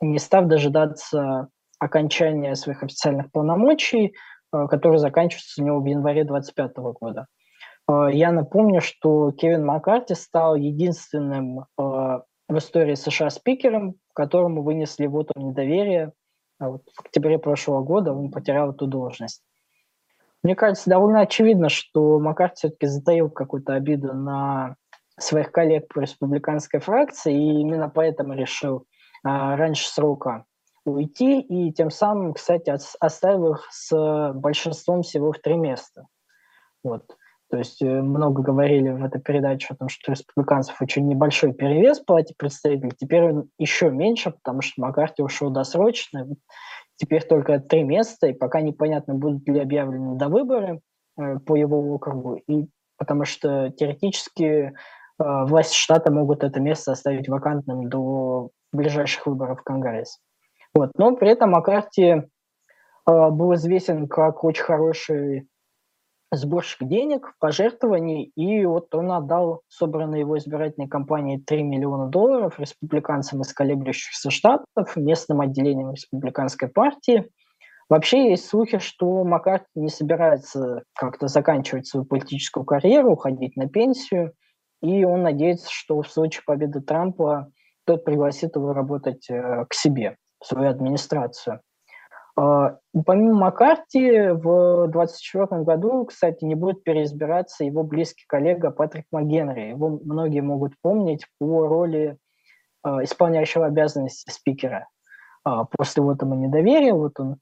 не 0.00 0.18
став 0.18 0.46
дожидаться 0.46 1.48
окончания 1.78 2.54
своих 2.54 2.82
официальных 2.82 3.30
полномочий, 3.30 4.14
э, 4.52 4.66
которые 4.68 4.98
заканчиваются 4.98 5.62
у 5.62 5.66
него 5.66 5.80
в 5.80 5.84
январе 5.84 6.24
2025 6.24 6.76
года. 7.00 7.26
Э, 7.86 8.08
я 8.12 8.32
напомню, 8.32 8.80
что 8.80 9.30
Кевин 9.32 9.66
Маккарти 9.66 10.14
стал 10.14 10.56
единственным 10.56 11.66
в 11.76 12.24
истории 12.56 12.94
США 12.94 13.28
спикером, 13.28 13.96
которому 14.14 14.62
вынесли 14.62 15.06
вот 15.06 15.30
недоверие. 15.36 16.12
А 16.58 16.70
в 16.70 16.80
октябре 16.98 17.38
прошлого 17.38 17.82
года 17.82 18.12
он 18.14 18.30
потерял 18.30 18.72
эту 18.72 18.86
должность. 18.86 19.42
Мне 20.42 20.54
кажется, 20.54 20.88
довольно 20.90 21.20
очевидно, 21.20 21.68
что 21.68 22.18
Маккарти 22.18 22.56
все-таки 22.56 22.86
затаил 22.86 23.30
какую-то 23.30 23.74
обиду 23.74 24.14
на 24.14 24.76
своих 25.18 25.50
коллег 25.50 25.88
по 25.92 26.00
республиканской 26.00 26.80
фракции, 26.80 27.34
и 27.34 27.60
именно 27.60 27.88
поэтому 27.88 28.34
решил 28.34 28.86
а, 29.24 29.56
раньше 29.56 29.88
срока 29.88 30.44
уйти, 30.84 31.40
и 31.40 31.72
тем 31.72 31.90
самым, 31.90 32.34
кстати, 32.34 32.72
оставил 33.00 33.54
их 33.54 33.68
с 33.70 34.32
большинством 34.34 35.02
всего 35.02 35.32
в 35.32 35.38
три 35.38 35.56
места. 35.56 36.06
Вот. 36.82 37.04
То 37.50 37.56
есть 37.56 37.80
э, 37.80 37.86
много 37.86 38.42
говорили 38.42 38.90
в 38.90 39.02
этой 39.02 39.20
передаче 39.20 39.68
о 39.70 39.76
том, 39.76 39.88
что 39.88 40.12
республиканцев 40.12 40.80
очень 40.82 41.08
небольшой 41.08 41.54
перевес 41.54 42.00
в 42.00 42.04
палате 42.04 42.34
представителей, 42.36 42.92
теперь 42.96 43.22
он 43.22 43.50
еще 43.58 43.90
меньше, 43.90 44.32
потому 44.32 44.60
что 44.60 44.82
Маккарти 44.82 45.22
ушел 45.22 45.50
досрочно. 45.50 46.28
Теперь 46.98 47.24
только 47.24 47.60
три 47.60 47.84
места, 47.84 48.26
и 48.26 48.32
пока 48.32 48.60
непонятно, 48.60 49.14
будут 49.14 49.48
ли 49.48 49.60
объявлены 49.60 50.16
до 50.16 50.28
выборы 50.28 50.80
э, 51.16 51.38
по 51.38 51.54
его 51.54 51.94
округу, 51.94 52.40
и 52.48 52.66
потому 52.96 53.24
что 53.24 53.70
теоретически 53.70 54.42
э, 54.42 54.72
власти 55.18 55.76
штата 55.76 56.12
могут 56.12 56.42
это 56.42 56.58
место 56.60 56.90
оставить 56.90 57.28
вакантным 57.28 57.88
до 57.88 58.50
ближайших 58.72 59.26
выборов 59.26 59.60
в 59.60 59.62
Конгресс. 59.62 60.18
Вот. 60.74 60.90
Но 60.96 61.14
при 61.14 61.30
этом 61.30 61.52
Маккарти 61.52 62.02
э, 62.02 62.20
был 63.06 63.54
известен 63.54 64.08
как 64.08 64.42
очень 64.42 64.64
хороший 64.64 65.48
сборщик 66.30 66.86
денег, 66.86 67.34
пожертвований, 67.38 68.32
и 68.36 68.64
вот 68.66 68.94
он 68.94 69.12
отдал 69.12 69.62
собранной 69.68 70.20
его 70.20 70.36
избирательной 70.38 70.88
кампанией 70.88 71.40
3 71.40 71.62
миллиона 71.62 72.08
долларов 72.08 72.58
республиканцам 72.58 73.40
из 73.40 73.52
колеблющихся 73.52 74.30
штатов, 74.30 74.96
местным 74.96 75.40
отделениям 75.40 75.92
республиканской 75.92 76.68
партии. 76.68 77.28
Вообще 77.88 78.30
есть 78.30 78.46
слухи, 78.46 78.78
что 78.78 79.24
Маккарти 79.24 79.66
не 79.76 79.88
собирается 79.88 80.82
как-то 80.94 81.28
заканчивать 81.28 81.86
свою 81.86 82.04
политическую 82.04 82.64
карьеру, 82.64 83.12
уходить 83.12 83.56
на 83.56 83.66
пенсию, 83.66 84.32
и 84.82 85.04
он 85.04 85.22
надеется, 85.22 85.68
что 85.70 86.02
в 86.02 86.10
случае 86.10 86.42
победы 86.44 86.80
Трампа 86.80 87.50
тот 87.86 88.04
пригласит 88.04 88.54
его 88.54 88.74
работать 88.74 89.28
э, 89.30 89.64
к 89.68 89.72
себе, 89.72 90.16
в 90.38 90.46
свою 90.46 90.68
администрацию. 90.68 91.62
А, 92.40 92.76
помимо 93.04 93.34
Маккарти, 93.34 94.30
в 94.30 94.86
2024 94.86 95.62
году, 95.62 96.04
кстати, 96.04 96.44
не 96.44 96.54
будет 96.54 96.84
переизбираться 96.84 97.64
его 97.64 97.82
близкий 97.82 98.26
коллега 98.28 98.70
Патрик 98.70 99.06
МcГенри. 99.10 99.70
Его 99.70 99.98
многие 100.04 100.40
могут 100.40 100.74
помнить 100.80 101.26
по 101.40 101.66
роли 101.66 102.16
а, 102.84 103.02
исполняющего 103.02 103.66
обязанности 103.66 104.30
спикера. 104.30 104.86
А, 105.42 105.64
после 105.64 106.00
вот 106.00 106.22
ему 106.22 106.36
недоверия, 106.36 106.94
вот 106.94 107.18
он 107.18 107.38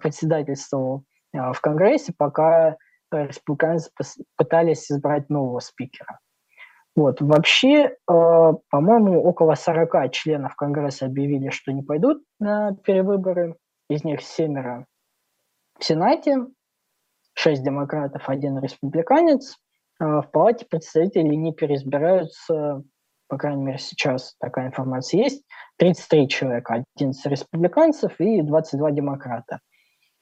председательствовал 0.00 1.04
в 1.32 1.60
Конгрессе, 1.60 2.12
пока 2.18 2.76
республиканцы 3.12 3.92
пытались 4.36 4.90
избрать 4.90 5.30
нового 5.30 5.60
спикера. 5.60 6.18
Вот. 6.96 7.20
Вообще, 7.20 7.94
по-моему, 8.06 9.22
около 9.22 9.54
40 9.54 10.10
членов 10.10 10.56
Конгресса 10.56 11.06
объявили, 11.06 11.50
что 11.50 11.70
не 11.70 11.82
пойдут 11.82 12.24
на 12.40 12.74
перевыборы 12.82 13.54
из 13.88 14.04
них 14.04 14.22
семеро 14.22 14.86
в 15.78 15.84
Сенате, 15.84 16.46
шесть 17.34 17.62
демократов, 17.62 18.28
один 18.28 18.58
республиканец. 18.58 19.56
А 20.00 20.22
в 20.22 20.30
Палате 20.30 20.66
представителей 20.66 21.36
не 21.36 21.52
переизбираются, 21.52 22.82
по 23.28 23.36
крайней 23.36 23.64
мере, 23.64 23.78
сейчас 23.78 24.36
такая 24.38 24.68
информация 24.68 25.22
есть, 25.22 25.44
33 25.78 26.28
человека, 26.28 26.84
11 26.96 27.26
республиканцев 27.26 28.20
и 28.20 28.42
22 28.42 28.90
демократа. 28.92 29.60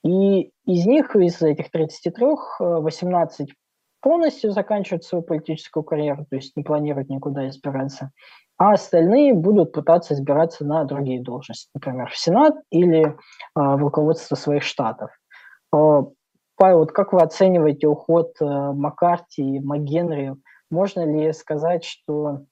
И 0.02 0.52
из 0.66 0.86
них, 0.86 1.16
из 1.16 1.42
этих 1.42 1.70
33, 1.70 2.26
18 2.58 3.52
полностью 4.00 4.52
заканчивают 4.52 5.04
свою 5.04 5.24
политическую 5.24 5.82
карьеру, 5.82 6.26
то 6.30 6.36
есть 6.36 6.56
не 6.56 6.62
планируют 6.62 7.08
никуда 7.08 7.48
избираться 7.48 8.12
а 8.58 8.72
остальные 8.72 9.34
будут 9.34 9.72
пытаться 9.72 10.14
избираться 10.14 10.64
на 10.64 10.84
другие 10.84 11.22
должности, 11.22 11.68
например, 11.74 12.10
в 12.10 12.16
Сенат 12.16 12.54
или 12.70 13.16
а, 13.54 13.76
в 13.76 13.80
руководство 13.80 14.34
своих 14.34 14.62
штатов. 14.62 15.10
А, 15.72 16.04
Павел, 16.56 16.78
вот 16.78 16.92
как 16.92 17.12
вы 17.12 17.20
оцениваете 17.20 17.86
уход 17.86 18.34
а, 18.40 18.72
Маккарти 18.72 19.56
и 19.56 19.60
МакГенри? 19.60 20.34
Можно 20.70 21.04
ли 21.04 21.32
сказать, 21.32 21.84
что 21.84 22.46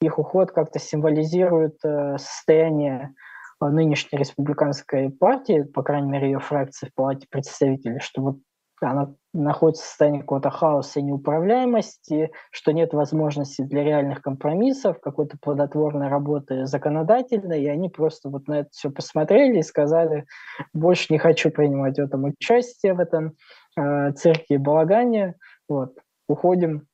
их 0.00 0.18
уход 0.18 0.50
как-то 0.50 0.78
символизирует 0.78 1.78
а, 1.84 2.18
состояние 2.18 3.14
а, 3.60 3.70
нынешней 3.70 4.18
республиканской 4.18 5.10
партии, 5.10 5.62
по 5.62 5.82
крайней 5.82 6.10
мере, 6.10 6.30
ее 6.32 6.40
фракции 6.40 6.88
в 6.88 6.94
Палате 6.94 7.26
представителей, 7.30 8.00
что 8.00 8.22
вот 8.22 8.36
она 8.80 9.14
находится 9.32 9.84
в 9.84 9.86
состоянии 9.86 10.20
какого-то 10.20 10.50
хаоса 10.50 11.00
и 11.00 11.02
неуправляемости, 11.02 12.30
что 12.50 12.72
нет 12.72 12.92
возможности 12.92 13.62
для 13.62 13.84
реальных 13.84 14.22
компромиссов, 14.22 15.00
какой-то 15.00 15.36
плодотворной 15.40 16.08
работы 16.08 16.66
законодательной, 16.66 17.62
и 17.62 17.68
они 17.68 17.88
просто 17.88 18.28
вот 18.28 18.48
на 18.48 18.60
это 18.60 18.70
все 18.72 18.90
посмотрели 18.90 19.58
и 19.58 19.62
сказали, 19.62 20.26
больше 20.72 21.12
не 21.12 21.18
хочу 21.18 21.50
принимать 21.50 21.96
в 21.96 22.02
этом 22.02 22.24
участие, 22.24 22.94
в 22.94 23.00
этом 23.00 23.34
э, 23.78 24.12
цирке 24.12 24.54
и 24.54 24.58
балагане, 24.58 25.34
вот, 25.68 25.94
уходим 26.28 26.86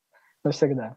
навсегда. 0.45 0.97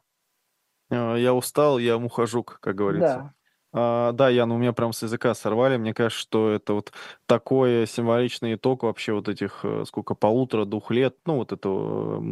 А, 0.90 1.16
я 1.16 1.34
устал, 1.34 1.78
я 1.80 1.98
ухожу, 1.98 2.44
как 2.44 2.76
говорится. 2.76 3.34
А, 3.74 4.14
да, 4.14 4.30
Ян, 4.30 4.52
у 4.52 4.58
меня 4.58 4.72
прям 4.74 4.94
с 4.94 5.04
языка 5.04 5.34
сорвали. 5.36 5.78
Мне 5.78 5.94
кажется, 5.94 6.22
что 6.22 6.52
это 6.52 6.74
вот 6.74 6.92
такой 7.26 7.86
символичный 7.86 8.56
итог 8.56 8.84
вообще 8.84 9.14
вот 9.14 9.28
этих, 9.28 9.60
э, 9.64 9.84
сколько, 9.86 10.16
полутора-двух 10.16 10.90
лет, 10.92 11.16
ну, 11.26 11.36
вот 11.36 11.52
этого 11.52 12.24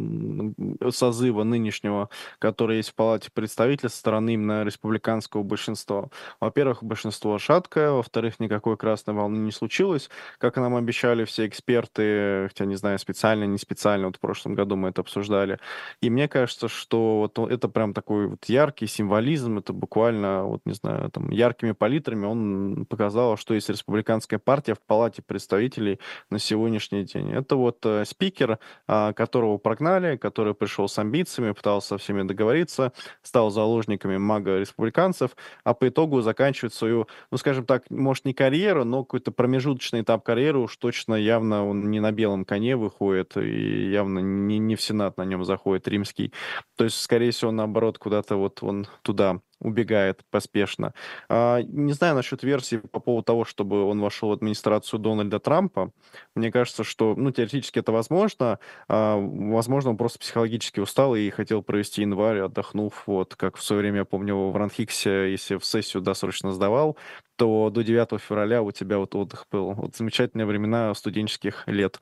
созыва 0.90 1.44
нынешнего, 1.44 2.08
который 2.38 2.78
есть 2.78 2.90
в 2.90 2.94
Палате 2.94 3.30
представителей 3.32 3.90
со 3.90 3.98
стороны 3.98 4.34
именно 4.34 4.64
республиканского 4.64 5.42
большинства. 5.42 6.08
Во-первых, 6.40 6.82
большинство 6.82 7.38
шаткое, 7.38 7.90
во-вторых, 7.90 8.40
никакой 8.40 8.76
красной 8.78 9.14
волны 9.14 9.36
не 9.38 9.52
случилось, 9.52 10.08
как 10.38 10.56
нам 10.56 10.74
обещали 10.74 11.24
все 11.24 11.46
эксперты, 11.46 12.48
хотя, 12.48 12.64
не 12.64 12.76
знаю, 12.76 12.98
специально, 12.98 13.44
не 13.44 13.58
специально, 13.58 14.06
вот 14.06 14.16
в 14.16 14.20
прошлом 14.20 14.54
году 14.54 14.76
мы 14.76 14.88
это 14.88 15.02
обсуждали. 15.02 15.58
И 16.00 16.08
мне 16.10 16.28
кажется, 16.28 16.68
что 16.68 17.18
вот 17.36 17.38
это 17.50 17.68
прям 17.68 17.92
такой 17.92 18.28
вот 18.28 18.44
яркий 18.46 18.86
символизм, 18.86 19.58
это 19.58 19.72
буквально, 19.74 20.44
вот, 20.44 20.60
не 20.64 20.72
знаю, 20.72 21.10
там, 21.10 21.25
яркими 21.30 21.72
палитрами 21.72 22.26
он 22.26 22.86
показал, 22.86 23.36
что 23.36 23.54
есть 23.54 23.68
республиканская 23.68 24.38
партия 24.38 24.74
в 24.74 24.80
Палате 24.80 25.22
представителей 25.22 26.00
на 26.30 26.38
сегодняшний 26.38 27.04
день. 27.04 27.32
Это 27.32 27.56
вот 27.56 27.84
э, 27.84 28.04
спикер, 28.04 28.58
э, 28.88 29.12
которого 29.14 29.58
прогнали, 29.58 30.16
который 30.16 30.54
пришел 30.54 30.88
с 30.88 30.98
амбициями, 30.98 31.52
пытался 31.52 31.88
со 31.88 31.98
всеми 31.98 32.22
договориться, 32.22 32.92
стал 33.22 33.50
заложниками 33.50 34.16
мага 34.16 34.58
республиканцев, 34.58 35.36
а 35.64 35.74
по 35.74 35.88
итогу 35.88 36.20
заканчивает 36.20 36.74
свою, 36.74 37.08
ну, 37.30 37.38
скажем 37.38 37.64
так, 37.66 37.90
может, 37.90 38.24
не 38.24 38.34
карьеру, 38.34 38.84
но 38.84 39.04
какой-то 39.04 39.32
промежуточный 39.32 40.02
этап 40.02 40.24
карьеры 40.24 40.58
уж 40.58 40.76
точно 40.76 41.14
явно 41.14 41.66
он 41.66 41.90
не 41.90 42.00
на 42.00 42.12
белом 42.12 42.44
коне 42.44 42.76
выходит 42.76 43.36
и 43.36 43.90
явно 43.90 44.20
не, 44.20 44.58
не 44.58 44.76
в 44.76 44.82
Сенат 44.82 45.16
на 45.16 45.24
нем 45.24 45.44
заходит 45.44 45.88
римский. 45.88 46.32
То 46.76 46.84
есть, 46.84 47.00
скорее 47.00 47.30
всего, 47.30 47.50
наоборот, 47.50 47.98
куда-то 47.98 48.36
вот 48.36 48.62
он 48.62 48.86
туда 49.02 49.40
убегает 49.66 50.22
поспешно. 50.30 50.94
А, 51.28 51.60
не 51.62 51.92
знаю 51.92 52.14
насчет 52.14 52.42
версии 52.42 52.76
по 52.76 53.00
поводу 53.00 53.24
того, 53.24 53.44
чтобы 53.44 53.84
он 53.84 54.00
вошел 54.00 54.30
в 54.30 54.32
администрацию 54.32 55.00
Дональда 55.00 55.40
Трампа. 55.40 55.90
Мне 56.34 56.52
кажется, 56.52 56.84
что, 56.84 57.14
ну, 57.16 57.32
теоретически 57.32 57.80
это 57.80 57.92
возможно. 57.92 58.60
А, 58.88 59.16
возможно, 59.16 59.90
он 59.90 59.96
просто 59.96 60.20
психологически 60.20 60.80
устал 60.80 61.16
и 61.16 61.28
хотел 61.30 61.62
провести 61.62 62.02
январь, 62.02 62.38
отдохнув, 62.38 63.02
вот, 63.06 63.34
как 63.34 63.56
в 63.56 63.62
свое 63.62 63.82
время, 63.82 63.98
я 63.98 64.04
помню, 64.04 64.36
в 64.36 64.56
Ранхиксе, 64.56 65.32
если 65.32 65.56
в 65.56 65.64
сессию 65.64 66.02
досрочно 66.02 66.52
сдавал, 66.52 66.96
то 67.36 67.70
до 67.70 67.82
9 67.82 68.20
февраля 68.20 68.62
у 68.62 68.70
тебя 68.72 68.98
вот 68.98 69.14
отдых 69.14 69.46
был. 69.50 69.72
Вот 69.74 69.96
замечательные 69.96 70.46
времена 70.46 70.94
студенческих 70.94 71.64
лет. 71.66 72.00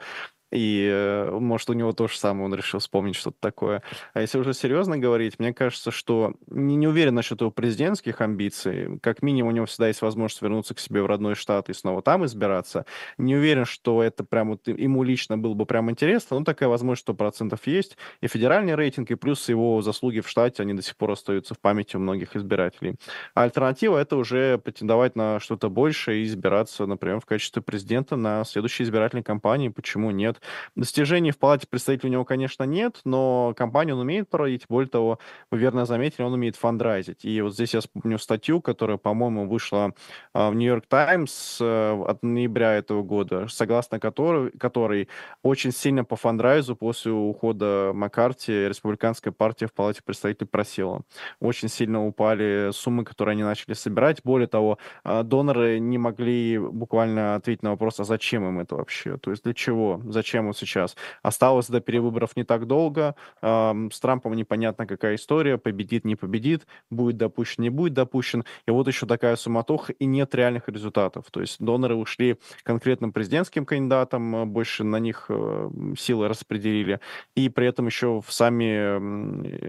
И, 0.54 0.88
э, 0.88 1.30
может, 1.32 1.68
у 1.68 1.72
него 1.72 1.92
то 1.92 2.06
же 2.06 2.16
самое, 2.16 2.44
он 2.44 2.54
решил 2.54 2.78
вспомнить 2.78 3.16
что-то 3.16 3.36
такое. 3.40 3.82
А 4.12 4.20
если 4.20 4.38
уже 4.38 4.54
серьезно 4.54 4.96
говорить, 4.96 5.40
мне 5.40 5.52
кажется, 5.52 5.90
что 5.90 6.34
не, 6.46 6.76
не 6.76 6.86
уверен 6.86 7.16
насчет 7.16 7.40
его 7.40 7.50
президентских 7.50 8.20
амбиций. 8.20 9.00
Как 9.00 9.20
минимум, 9.20 9.52
у 9.52 9.56
него 9.56 9.66
всегда 9.66 9.88
есть 9.88 10.00
возможность 10.00 10.40
вернуться 10.42 10.74
к 10.74 10.78
себе 10.78 11.02
в 11.02 11.06
родной 11.06 11.34
штат 11.34 11.70
и 11.70 11.72
снова 11.72 12.02
там 12.02 12.24
избираться. 12.24 12.86
Не 13.18 13.34
уверен, 13.34 13.64
что 13.64 14.00
это 14.00 14.22
прям 14.22 14.50
вот 14.50 14.68
ему 14.68 15.02
лично 15.02 15.36
было 15.36 15.54
бы 15.54 15.66
прям 15.66 15.90
интересно, 15.90 16.38
но 16.38 16.44
такая 16.44 16.68
возможность 16.68 17.08
100% 17.08 17.58
есть. 17.64 17.96
И 18.20 18.28
федеральный 18.28 18.76
рейтинг, 18.76 19.10
и 19.10 19.16
плюс 19.16 19.48
его 19.48 19.82
заслуги 19.82 20.20
в 20.20 20.28
штате, 20.28 20.62
они 20.62 20.74
до 20.74 20.82
сих 20.82 20.96
пор 20.96 21.10
остаются 21.10 21.54
в 21.54 21.58
памяти 21.58 21.96
у 21.96 21.98
многих 21.98 22.36
избирателей. 22.36 22.94
А 23.34 23.42
альтернатива— 23.42 23.98
это 23.98 24.16
уже 24.16 24.58
претендовать 24.58 25.16
на 25.16 25.40
что-то 25.40 25.68
большее 25.68 26.22
и 26.22 26.24
избираться, 26.26 26.86
например, 26.86 27.18
в 27.18 27.26
качестве 27.26 27.60
президента 27.60 28.14
на 28.14 28.44
следующей 28.44 28.84
избирательной 28.84 29.24
кампании. 29.24 29.68
Почему 29.68 30.12
нет? 30.12 30.40
Достижений 30.76 31.30
в 31.30 31.38
палате 31.38 31.66
представителей 31.68 32.10
у 32.10 32.12
него, 32.12 32.24
конечно, 32.24 32.64
нет, 32.64 33.00
но 33.04 33.54
компанию 33.56 33.96
он 33.96 34.02
умеет 34.02 34.28
проводить. 34.28 34.64
Более 34.68 34.88
того, 34.88 35.18
вы 35.50 35.58
верно 35.58 35.84
заметили, 35.84 36.22
он 36.22 36.32
умеет 36.32 36.56
фандрайзить. 36.56 37.24
И 37.24 37.40
вот 37.40 37.54
здесь 37.54 37.74
я 37.74 37.80
вспомню 37.80 38.18
статью, 38.18 38.60
которая, 38.60 38.96
по-моему, 38.96 39.48
вышла 39.48 39.92
а, 40.32 40.50
в 40.50 40.54
Нью-Йорк 40.54 40.86
Таймс 40.86 41.58
э, 41.60 42.04
от 42.06 42.22
ноября 42.22 42.74
этого 42.74 43.02
года, 43.02 43.46
согласно 43.48 44.00
которой, 44.00 44.50
которой 44.52 45.08
очень 45.42 45.72
сильно 45.72 46.04
по 46.04 46.16
фандрайзу 46.16 46.76
после 46.76 47.12
ухода 47.12 47.92
Маккарти 47.94 48.68
республиканская 48.68 49.32
партия 49.32 49.66
в 49.66 49.72
палате 49.72 50.02
представителей 50.04 50.48
просела. 50.48 51.02
Очень 51.40 51.68
сильно 51.68 52.04
упали 52.04 52.70
суммы, 52.72 53.04
которые 53.04 53.32
они 53.32 53.42
начали 53.42 53.74
собирать. 53.74 54.20
Более 54.24 54.48
того, 54.48 54.78
а, 55.04 55.22
доноры 55.22 55.78
не 55.78 55.98
могли 55.98 56.58
буквально 56.58 57.36
ответить 57.36 57.62
на 57.62 57.70
вопрос, 57.70 58.00
а 58.00 58.04
зачем 58.04 58.46
им 58.46 58.60
это 58.60 58.76
вообще? 58.76 59.16
То 59.18 59.30
есть 59.30 59.44
для 59.44 59.54
чего? 59.54 60.00
Зачем 60.04 60.33
чем 60.34 60.48
вот 60.48 60.56
сейчас. 60.56 60.96
Осталось 61.22 61.68
до 61.68 61.80
перевыборов 61.80 62.34
не 62.34 62.42
так 62.42 62.66
долго. 62.66 63.14
С 63.40 64.00
Трампом 64.00 64.34
непонятно, 64.34 64.84
какая 64.84 65.14
история. 65.14 65.58
Победит, 65.58 66.04
не 66.04 66.16
победит. 66.16 66.66
Будет 66.90 67.16
допущен, 67.16 67.62
не 67.62 67.70
будет 67.70 67.92
допущен. 67.92 68.44
И 68.66 68.70
вот 68.72 68.88
еще 68.88 69.06
такая 69.06 69.36
суматоха, 69.36 69.92
и 69.92 70.06
нет 70.06 70.34
реальных 70.34 70.68
результатов. 70.68 71.26
То 71.30 71.40
есть 71.40 71.60
доноры 71.60 71.94
ушли 71.94 72.36
конкретным 72.64 73.12
президентским 73.12 73.64
кандидатам, 73.64 74.36
э, 74.36 74.44
больше 74.44 74.82
на 74.82 74.98
них 74.98 75.26
э, 75.28 75.70
силы 75.96 76.26
распределили. 76.26 76.98
И 77.36 77.48
при 77.48 77.68
этом 77.68 77.86
еще 77.86 78.20
в 78.20 78.32
сами 78.32 78.64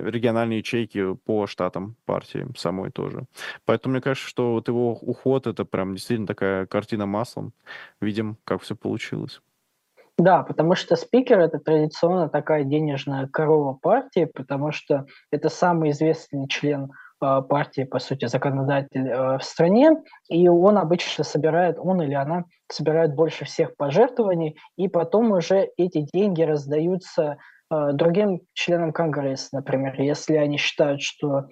региональные 0.10 0.60
ячейки 0.60 1.14
по 1.26 1.46
штатам 1.46 1.96
партии 2.06 2.48
самой 2.58 2.90
тоже. 2.90 3.26
Поэтому 3.66 3.94
мне 3.94 4.02
кажется, 4.02 4.28
что 4.28 4.54
вот 4.54 4.68
его 4.68 4.94
уход 4.94 5.46
это 5.46 5.64
прям 5.64 5.94
действительно 5.94 6.28
такая 6.28 6.66
картина 6.66 7.06
маслом. 7.06 7.54
Видим, 8.02 8.38
как 8.46 8.64
все 8.64 8.76
получилось. 8.76 9.42
Да, 10.18 10.44
потому 10.44 10.76
что 10.76 10.96
спикер 10.96 11.40
это 11.40 11.60
традиционно 11.60 12.30
такая 12.30 12.64
денежная 12.64 13.28
корова 13.28 13.74
партии, 13.74 14.30
потому 14.34 14.72
что 14.72 15.06
это 15.30 15.50
самый 15.50 15.92
известный 15.92 16.48
член 16.48 16.92
а, 17.20 17.42
партии, 17.42 17.84
по 17.84 18.00
сути, 18.00 18.26
законодатель 18.26 19.10
а, 19.10 19.38
в 19.38 19.44
стране, 19.44 19.92
и 20.30 20.48
он 20.48 20.78
обычно 20.78 21.26
собирает, 21.26 21.78
он 21.80 22.02
или 22.02 22.14
она 22.14 22.46
собирает 22.72 23.14
больше 23.14 23.44
всех 23.44 23.76
пожертвований, 23.76 24.58
и 24.78 24.88
потом 24.88 25.32
уже 25.32 25.70
эти 25.76 26.08
деньги 26.14 26.44
раздаются 26.44 27.38
другим 27.70 28.42
членам 28.54 28.94
Конгресса, 28.94 29.50
например, 29.54 30.00
если 30.00 30.36
они 30.36 30.58
считают, 30.58 31.02
что 31.02 31.48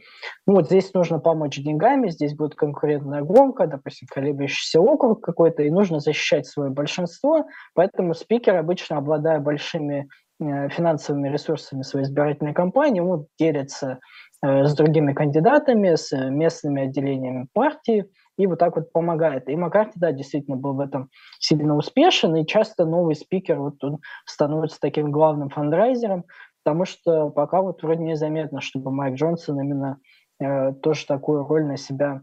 ну, 0.45 0.55
вот 0.55 0.67
здесь 0.67 0.93
нужно 0.93 1.19
помочь 1.19 1.57
деньгами, 1.57 2.09
здесь 2.09 2.35
будет 2.35 2.55
конкурентная 2.55 3.21
гонка, 3.21 3.67
допустим, 3.67 4.07
колеблющийся 4.11 4.79
округ 4.79 5.21
какой-то, 5.21 5.63
и 5.63 5.71
нужно 5.71 5.99
защищать 5.99 6.45
свое 6.45 6.69
большинство, 6.69 7.45
поэтому 7.73 8.13
спикер, 8.13 8.55
обычно 8.55 8.97
обладая 8.97 9.39
большими 9.39 10.07
э, 10.39 10.69
финансовыми 10.69 11.29
ресурсами 11.29 11.81
своей 11.81 12.05
избирательной 12.05 12.53
кампании, 12.53 12.99
он 12.99 13.25
делится 13.39 13.99
Э, 14.43 14.65
с 14.65 14.75
другими 14.75 15.13
кандидатами, 15.13 15.95
с 15.95 16.11
местными 16.11 16.83
отделениями 16.83 17.47
партии, 17.53 18.05
и 18.37 18.47
вот 18.47 18.59
так 18.59 18.75
вот 18.75 18.91
помогает. 18.91 19.49
И 19.49 19.55
Маккарти, 19.55 19.99
да, 19.99 20.11
действительно 20.11 20.57
был 20.57 20.73
в 20.73 20.79
этом 20.79 21.09
сильно 21.39 21.75
успешен, 21.75 22.35
и 22.35 22.45
часто 22.45 22.85
новый 22.85 23.15
спикер, 23.15 23.59
вот 23.59 23.83
он 23.83 23.99
становится 24.25 24.79
таким 24.79 25.11
главным 25.11 25.49
фандрайзером, 25.49 26.25
потому 26.63 26.85
что 26.85 27.29
пока 27.29 27.61
вот 27.61 27.83
вроде 27.83 28.03
незаметно, 28.03 28.61
чтобы 28.61 28.91
Майк 28.91 29.15
Джонсон 29.15 29.59
именно 29.61 29.99
э, 30.39 30.73
тоже 30.73 31.05
такую 31.05 31.45
роль 31.45 31.65
на 31.65 31.77
себя 31.77 32.21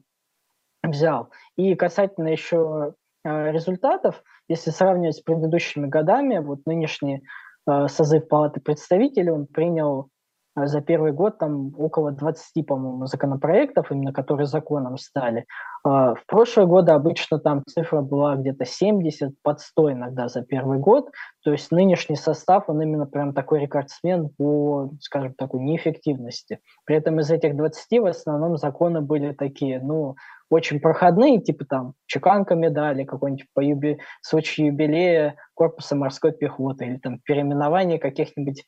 взял. 0.82 1.30
И 1.56 1.74
касательно 1.74 2.28
еще 2.28 2.94
э, 3.24 3.52
результатов, 3.52 4.22
если 4.48 4.70
сравнивать 4.70 5.16
с 5.16 5.20
предыдущими 5.20 5.86
годами, 5.86 6.38
вот 6.38 6.60
нынешний 6.66 7.22
э, 7.68 7.88
созыв 7.88 8.28
Палаты 8.28 8.60
представителей, 8.60 9.30
он 9.30 9.46
принял 9.46 10.08
за 10.56 10.80
первый 10.80 11.12
год 11.12 11.38
там 11.38 11.72
около 11.78 12.10
20, 12.12 12.66
по-моему, 12.66 13.06
законопроектов, 13.06 13.90
именно 13.90 14.12
которые 14.12 14.46
законом 14.46 14.98
стали. 14.98 15.46
А 15.82 16.14
в 16.14 16.26
прошлые 16.26 16.66
годы 16.66 16.92
обычно 16.92 17.38
там 17.38 17.62
цифра 17.66 18.00
была 18.02 18.36
где-то 18.36 18.64
70, 18.64 19.34
под 19.42 19.60
100 19.60 19.92
иногда 19.92 20.28
за 20.28 20.42
первый 20.42 20.78
год. 20.78 21.10
То 21.42 21.52
есть 21.52 21.70
нынешний 21.70 22.16
состав, 22.16 22.68
он 22.68 22.82
именно 22.82 23.06
прям 23.06 23.32
такой 23.32 23.60
рекордсмен 23.60 24.30
по, 24.36 24.90
скажем, 25.00 25.34
такой 25.34 25.60
неэффективности. 25.60 26.60
При 26.84 26.96
этом 26.96 27.20
из 27.20 27.30
этих 27.30 27.56
20 27.56 28.00
в 28.00 28.06
основном 28.06 28.56
законы 28.56 29.00
были 29.00 29.32
такие, 29.32 29.80
ну, 29.80 30.16
очень 30.50 30.80
проходные, 30.80 31.40
типа 31.40 31.64
там 31.64 31.94
чеканка 32.06 32.56
медали, 32.56 33.04
какой-нибудь 33.04 33.46
по 33.54 33.60
юби... 33.60 34.00
случаю 34.20 34.66
юбилея 34.66 35.36
корпуса 35.54 35.94
морской 35.94 36.32
пехоты 36.32 36.86
или 36.86 36.96
там 36.96 37.20
переименование 37.20 38.00
каких-нибудь 38.00 38.64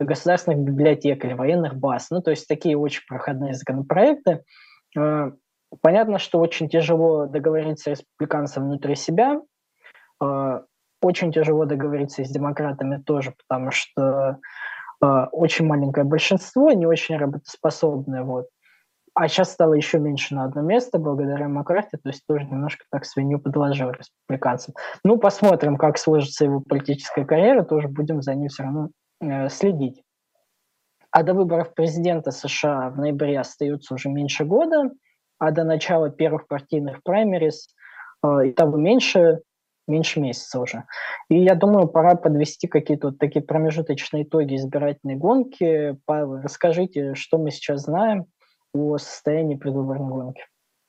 государственных 0.00 0.60
библиотек 0.60 1.24
или 1.24 1.34
военных 1.34 1.76
баз. 1.76 2.10
Ну, 2.10 2.20
то 2.20 2.30
есть 2.30 2.48
такие 2.48 2.76
очень 2.76 3.02
проходные 3.06 3.54
законопроекты. 3.54 4.42
А, 4.96 5.32
понятно, 5.80 6.18
что 6.18 6.40
очень 6.40 6.68
тяжело 6.68 7.26
договориться 7.26 7.90
республиканцам 7.90 8.64
внутри 8.64 8.96
себя. 8.96 9.40
А, 10.20 10.62
очень 11.00 11.32
тяжело 11.32 11.64
договориться 11.64 12.24
с 12.24 12.30
демократами 12.30 13.02
тоже, 13.02 13.34
потому 13.46 13.70
что 13.70 14.38
а, 15.00 15.26
очень 15.26 15.66
маленькое 15.66 16.04
большинство, 16.04 16.70
не 16.72 16.86
очень 16.86 17.16
работоспособное. 17.16 18.22
Вот. 18.22 18.46
А 19.16 19.28
сейчас 19.28 19.52
стало 19.52 19.74
еще 19.74 20.00
меньше 20.00 20.34
на 20.34 20.44
одно 20.44 20.62
место 20.62 20.98
благодаря 20.98 21.48
Маккарти, 21.48 21.96
то 21.98 22.08
есть 22.08 22.26
тоже 22.26 22.46
немножко 22.46 22.84
так 22.90 23.04
свинью 23.04 23.38
подложил 23.38 23.92
республиканцам. 23.92 24.74
Ну, 25.04 25.18
посмотрим, 25.18 25.76
как 25.76 25.98
сложится 25.98 26.46
его 26.46 26.60
политическая 26.60 27.24
карьера, 27.24 27.62
тоже 27.62 27.86
будем 27.86 28.22
за 28.22 28.34
ним 28.34 28.48
все 28.48 28.64
равно 28.64 28.88
Э, 28.88 29.03
следить. 29.48 30.02
А 31.14 31.22
до 31.22 31.32
выборов 31.32 31.74
президента 31.74 32.32
США 32.32 32.90
в 32.90 32.98
ноябре 32.98 33.38
остается 33.38 33.94
уже 33.94 34.08
меньше 34.08 34.44
года, 34.44 34.90
а 35.38 35.52
до 35.52 35.62
начала 35.62 36.10
первых 36.10 36.48
партийных 36.48 37.04
праймерис 37.04 37.68
э, 38.24 38.48
и 38.48 38.52
того 38.52 38.76
меньше, 38.76 39.40
меньше 39.86 40.20
месяца 40.20 40.58
уже. 40.58 40.84
И 41.28 41.38
я 41.38 41.54
думаю, 41.54 41.86
пора 41.86 42.16
подвести 42.16 42.66
какие-то 42.66 43.08
вот 43.08 43.18
такие 43.18 43.44
промежуточные 43.44 44.24
итоги 44.24 44.56
избирательной 44.56 45.14
гонки. 45.14 45.96
Павел, 46.04 46.40
расскажите, 46.42 47.14
что 47.14 47.38
мы 47.38 47.52
сейчас 47.52 47.82
знаем 47.82 48.26
о 48.72 48.98
состоянии 48.98 49.54
предвыборной 49.54 50.08
гонки. 50.08 50.42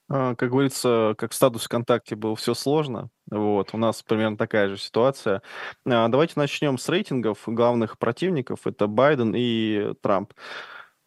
А, 0.07 0.35
как 0.35 0.51
говорится, 0.51 1.15
как 1.17 1.33
статус 1.33 1.63
ВКонтакте 1.65 2.15
было 2.15 2.35
все 2.35 2.53
сложно. 2.53 3.09
Вот, 3.31 3.69
у 3.73 3.77
нас 3.77 4.03
примерно 4.03 4.37
такая 4.37 4.69
же 4.69 4.77
ситуация. 4.77 5.41
А, 5.85 6.07
давайте 6.09 6.33
начнем 6.35 6.77
с 6.77 6.87
рейтингов 6.89 7.43
главных 7.47 7.97
противников. 7.97 8.67
Это 8.67 8.87
Байден 8.87 9.33
и 9.35 9.93
Трамп. 10.01 10.33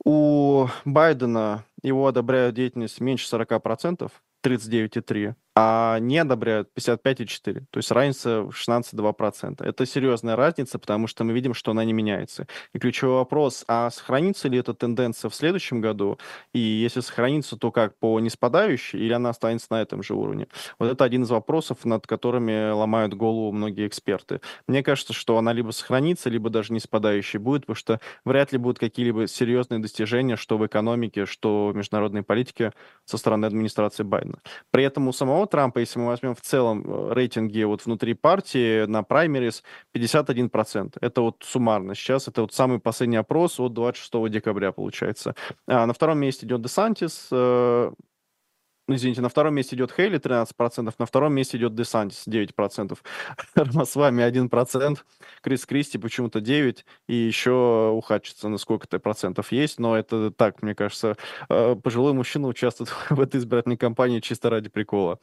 У 0.05 0.67
Байдена 0.85 1.65
его 1.83 2.07
одобряют 2.07 2.55
деятельность 2.55 3.01
меньше 3.01 3.27
40%, 3.29 4.13
39,3 4.45 5.35
а 5.61 5.99
не 5.99 6.19
одобряют 6.19 6.69
55,4. 6.79 7.65
То 7.71 7.79
есть 7.79 7.91
разница 7.91 8.43
в 8.43 8.51
16,2%. 8.51 9.65
Это 9.65 9.87
серьезная 9.87 10.37
разница, 10.37 10.79
потому 10.79 11.09
что 11.09 11.25
мы 11.25 11.33
видим, 11.33 11.53
что 11.53 11.73
она 11.73 11.85
не 11.85 11.93
меняется. 11.93 12.47
И 12.73 12.79
ключевой 12.79 13.17
вопрос, 13.17 13.65
а 13.67 13.91
сохранится 13.91 14.49
ли 14.49 14.57
эта 14.57 14.73
тенденция 14.73 15.29
в 15.31 15.35
следующем 15.35 15.81
году? 15.81 16.17
И 16.53 16.61
если 16.61 17.01
сохранится, 17.01 17.57
то 17.57 17.73
как, 17.73 17.99
по 17.99 18.21
неспадающей, 18.21 19.01
или 19.01 19.13
она 19.13 19.31
останется 19.31 19.67
на 19.71 19.83
этом 19.83 20.05
же 20.05 20.15
уровне? 20.15 20.47
Вот 20.79 20.93
это 20.93 21.03
один 21.03 21.25
из 21.25 21.31
вопросов, 21.31 21.85
над 21.85 22.07
которыми 22.07 22.71
ломают 22.71 23.15
голову 23.15 23.51
многие 23.51 23.89
эксперты. 23.89 24.41
Мне 24.69 24.85
кажется, 24.85 25.13
что 25.13 25.39
она 25.39 25.53
либо 25.53 25.73
сохранится, 25.73 26.31
либо 26.31 26.51
даже 26.51 26.73
не 26.73 26.79
спадающей 26.79 27.41
будет, 27.41 27.63
потому 27.63 27.75
что 27.75 28.01
вряд 28.25 28.53
ли 28.53 28.59
будут 28.59 28.79
какие-либо 28.79 29.27
серьезные 29.27 29.81
достижения, 29.81 30.37
что 30.37 30.57
в 30.57 30.65
экономике, 30.65 31.27
что 31.27 31.71
в 31.73 31.77
международной 31.77 32.23
политике 32.23 32.75
со 33.05 33.19
стороны 33.19 33.47
администрации 33.47 34.05
Байдена. 34.05 34.28
При 34.71 34.85
этом 34.85 35.09
у 35.09 35.13
самого 35.13 35.47
Трампа, 35.47 35.79
если 35.79 35.99
мы 35.99 36.07
возьмем 36.07 36.35
в 36.35 36.41
целом 36.41 36.85
э, 36.87 37.13
рейтинги 37.15 37.63
вот 37.63 37.85
внутри 37.85 38.15
партии 38.15 38.85
на 38.87 39.03
праймерис, 39.03 39.63
51%. 39.95 40.97
Это 41.01 41.21
вот 41.21 41.37
суммарно 41.45 41.95
сейчас, 41.95 42.29
это 42.29 42.43
вот 42.43 42.53
самый 42.53 42.79
последний 42.79 43.17
опрос 43.17 43.61
от 43.61 43.73
26 43.75 44.31
декабря 44.31 44.73
получается. 44.73 45.35
А 45.67 45.87
на 45.87 45.93
втором 45.93 46.19
месте 46.19 46.47
идет 46.47 46.63
Десантис, 46.63 47.29
э, 47.31 47.93
извините, 48.89 49.21
на 49.21 49.29
втором 49.29 49.55
месте 49.55 49.77
идет 49.77 49.93
Хейли 49.93 50.19
13%, 50.19 50.95
на 50.99 51.07
втором 51.07 51.35
месте 51.35 51.57
идет 51.57 51.75
Десантис 51.75 52.27
9%, 52.27 52.99
Рамасвами 53.55 54.23
1%, 54.23 54.99
Крис 55.43 55.67
Кристи 55.67 55.99
почему-то 55.99 56.39
9%, 56.39 56.79
и 57.07 57.15
еще 57.15 57.93
у 57.93 58.03
на 58.49 58.59
сколько-то 58.59 58.99
процентов 58.99 59.53
есть, 59.53 59.79
но 59.79 59.97
это 59.97 60.31
так, 60.31 60.63
мне 60.63 60.75
кажется, 60.75 61.17
э, 61.49 61.77
пожилой 61.83 62.13
мужчина 62.13 62.49
участвует 62.49 62.91
в 63.11 63.21
этой 63.21 63.39
избирательной 63.39 63.77
кампании 63.77 64.21
чисто 64.21 64.51
ради 64.51 64.69
прикола. 64.69 65.19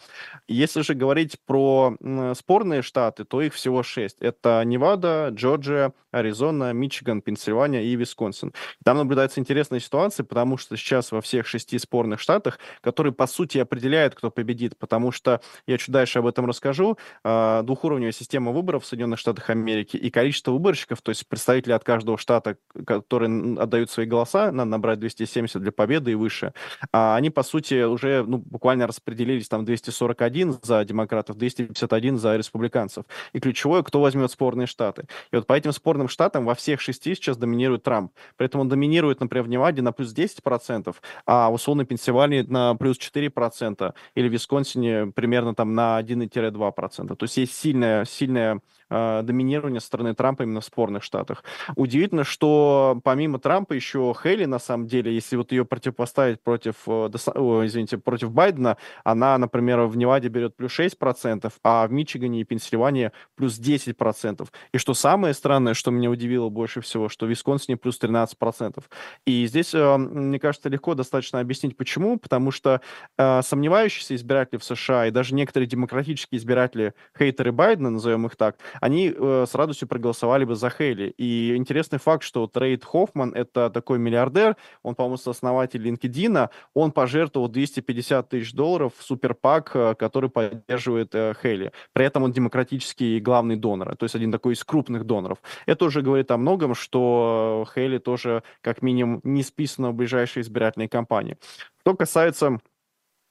Если 0.47 0.81
же 0.81 0.93
говорить 0.93 1.37
про 1.45 1.95
спорные 2.35 2.81
штаты, 2.81 3.25
то 3.25 3.41
их 3.41 3.53
всего 3.53 3.83
6. 3.83 4.17
Это 4.21 4.63
Невада, 4.65 5.29
Джорджия, 5.31 5.93
Аризона, 6.11 6.71
Мичиган, 6.73 7.21
Пенсильвания 7.21 7.81
и 7.81 7.95
Висконсин. 7.95 8.53
Там 8.83 8.97
наблюдается 8.97 9.39
интересная 9.39 9.79
ситуация, 9.79 10.23
потому 10.23 10.57
что 10.57 10.77
сейчас 10.77 11.11
во 11.11 11.21
всех 11.21 11.45
шести 11.45 11.77
спорных 11.77 12.19
штатах, 12.19 12.59
которые, 12.81 13.13
по 13.13 13.27
сути, 13.27 13.54
сути 13.55 13.59
определяет, 13.59 14.15
кто 14.15 14.31
победит, 14.31 14.77
потому 14.77 15.11
что, 15.11 15.41
я 15.67 15.77
чуть 15.77 15.91
дальше 15.91 16.19
об 16.19 16.27
этом 16.27 16.45
расскажу, 16.45 16.97
а, 17.23 17.63
двухуровневая 17.63 18.11
система 18.11 18.51
выборов 18.51 18.83
в 18.83 18.85
Соединенных 18.85 19.19
Штатах 19.19 19.49
Америки 19.49 19.97
и 19.97 20.09
количество 20.09 20.51
выборщиков, 20.51 21.01
то 21.01 21.09
есть 21.09 21.27
представители 21.27 21.73
от 21.73 21.83
каждого 21.83 22.17
штата, 22.17 22.57
которые 22.85 23.57
отдают 23.59 23.89
свои 23.89 24.05
голоса, 24.05 24.51
надо 24.51 24.69
набрать 24.69 24.99
270 24.99 25.61
для 25.61 25.71
победы 25.71 26.11
и 26.11 26.15
выше, 26.15 26.53
а 26.91 27.15
они, 27.15 27.29
по 27.29 27.43
сути, 27.43 27.83
уже 27.83 28.23
ну, 28.27 28.37
буквально 28.37 28.87
распределились 28.87 29.47
там 29.47 29.63
241 29.65 30.57
за 30.61 30.83
демократов, 30.83 31.37
251 31.37 32.17
за 32.17 32.35
республиканцев. 32.35 33.05
И 33.33 33.39
ключевое, 33.39 33.83
кто 33.83 34.01
возьмет 34.01 34.31
спорные 34.31 34.67
штаты. 34.67 35.05
И 35.31 35.35
вот 35.35 35.47
по 35.47 35.53
этим 35.53 35.71
спорным 35.71 36.07
штатам 36.07 36.45
во 36.45 36.55
всех 36.55 36.81
шести 36.81 37.15
сейчас 37.15 37.37
доминирует 37.37 37.83
Трамп. 37.83 38.11
При 38.37 38.45
этом 38.47 38.61
он 38.61 38.69
доминирует, 38.69 39.19
например, 39.19 39.45
в 39.45 39.49
Неваде 39.49 39.81
на 39.81 39.91
плюс 39.91 40.13
10%, 40.13 40.95
а 41.25 41.49
в 41.49 41.53
условной 41.53 41.85
Пенсильвании 41.85 42.41
на 42.41 42.75
плюс 42.75 42.97
4%, 42.97 43.44
1,5%, 43.47 43.93
или 44.15 44.29
в 44.29 44.31
Висконсине 44.31 45.07
примерно 45.07 45.55
там 45.55 45.73
на 45.73 45.99
1,2%. 45.99 47.15
То 47.15 47.23
есть 47.23 47.37
есть 47.37 47.53
сильная, 47.53 48.05
сильная 48.05 48.61
э, 48.89 49.21
доминирование 49.23 49.79
со 49.81 49.87
стороны 49.87 50.13
Трампа 50.15 50.43
именно 50.43 50.61
в 50.61 50.65
спорных 50.65 51.03
штатах. 51.03 51.43
Удивительно, 51.75 52.23
что 52.23 52.99
помимо 53.03 53.39
Трампа 53.39 53.73
еще 53.73 54.13
Хейли, 54.21 54.45
на 54.45 54.59
самом 54.59 54.87
деле, 54.87 55.13
если 55.13 55.35
вот 55.35 55.51
ее 55.51 55.65
противопоставить 55.65 56.41
против, 56.41 56.75
э, 56.87 57.09
извините, 57.13 57.97
против 57.97 58.31
Байдена, 58.31 58.77
она, 59.03 59.37
например, 59.37 59.81
в 59.81 59.97
Неваде 59.97 60.27
берет 60.27 60.55
плюс 60.55 60.71
6%, 60.71 61.51
а 61.63 61.87
в 61.87 61.91
Мичигане 61.91 62.41
и 62.41 62.43
Пенсильвании 62.43 63.11
плюс 63.35 63.59
10%. 63.59 64.47
И 64.71 64.77
что 64.77 64.93
самое 64.93 65.33
странное, 65.33 65.73
что 65.73 65.91
меня 65.91 66.09
удивило 66.09 66.49
больше 66.49 66.81
всего, 66.81 67.09
что 67.09 67.25
в 67.25 67.29
Висконсине 67.29 67.77
плюс 67.77 67.99
13%. 67.99 68.83
И 69.25 69.45
здесь, 69.47 69.73
э, 69.73 69.97
мне 69.97 70.39
кажется, 70.39 70.69
легко 70.69 70.93
достаточно 70.95 71.39
объяснить, 71.39 71.77
почему. 71.77 72.17
Потому 72.17 72.51
что 72.51 72.81
э, 73.17 73.41
сомневающиеся 73.41 74.15
избиратели 74.15 74.57
в 74.57 74.63
США 74.63 75.07
и 75.07 75.11
даже 75.11 75.35
некоторые 75.35 75.67
демократические 75.67 76.39
избиратели, 76.39 76.93
хейтеры 77.17 77.51
Байдена, 77.51 77.89
назовем 77.89 78.25
их 78.25 78.35
так, 78.35 78.57
они 78.81 79.13
э, 79.15 79.45
с 79.47 79.55
радостью 79.55 79.87
проголосовали 79.87 80.45
бы 80.45 80.55
за 80.55 80.69
Хейли. 80.69 81.13
И 81.17 81.55
интересный 81.55 81.99
факт, 81.99 82.23
что 82.23 82.47
Трейд 82.47 82.83
Хоффман— 82.83 83.33
это 83.35 83.69
такой 83.69 83.99
миллиардер, 83.99 84.55
он, 84.83 84.95
по-моему, 84.95 85.17
сооснователь 85.17 85.87
LinkedIn, 85.87 86.49
он 86.73 86.91
пожертвовал 86.91 87.49
250 87.49 88.29
тысяч 88.29 88.53
долларов 88.53 88.93
в 88.97 89.03
суперпак, 89.03 89.71
э, 89.75 89.95
который 89.95 90.29
поддерживает 90.29 91.13
э, 91.13 91.33
Хейли. 91.41 91.71
При 91.93 92.05
этом 92.05 92.23
он 92.23 92.31
демократический 92.31 93.19
главный 93.19 93.55
донор, 93.55 93.95
то 93.95 94.03
есть 94.03 94.15
один 94.15 94.31
такой 94.31 94.53
из 94.53 94.63
крупных 94.63 95.05
доноров. 95.05 95.39
Это 95.65 95.85
уже 95.85 96.01
говорит 96.01 96.31
о 96.31 96.37
многом, 96.37 96.75
что 96.75 97.65
Хейли 97.73 97.97
тоже, 97.97 98.43
как 98.61 98.81
минимум, 98.81 99.21
не 99.23 99.43
списана 99.43 99.91
в 99.91 99.93
ближайшей 99.93 100.41
избирательной 100.41 100.87
кампании. 100.87 101.37
Что 101.81 101.95
касается 101.95 102.59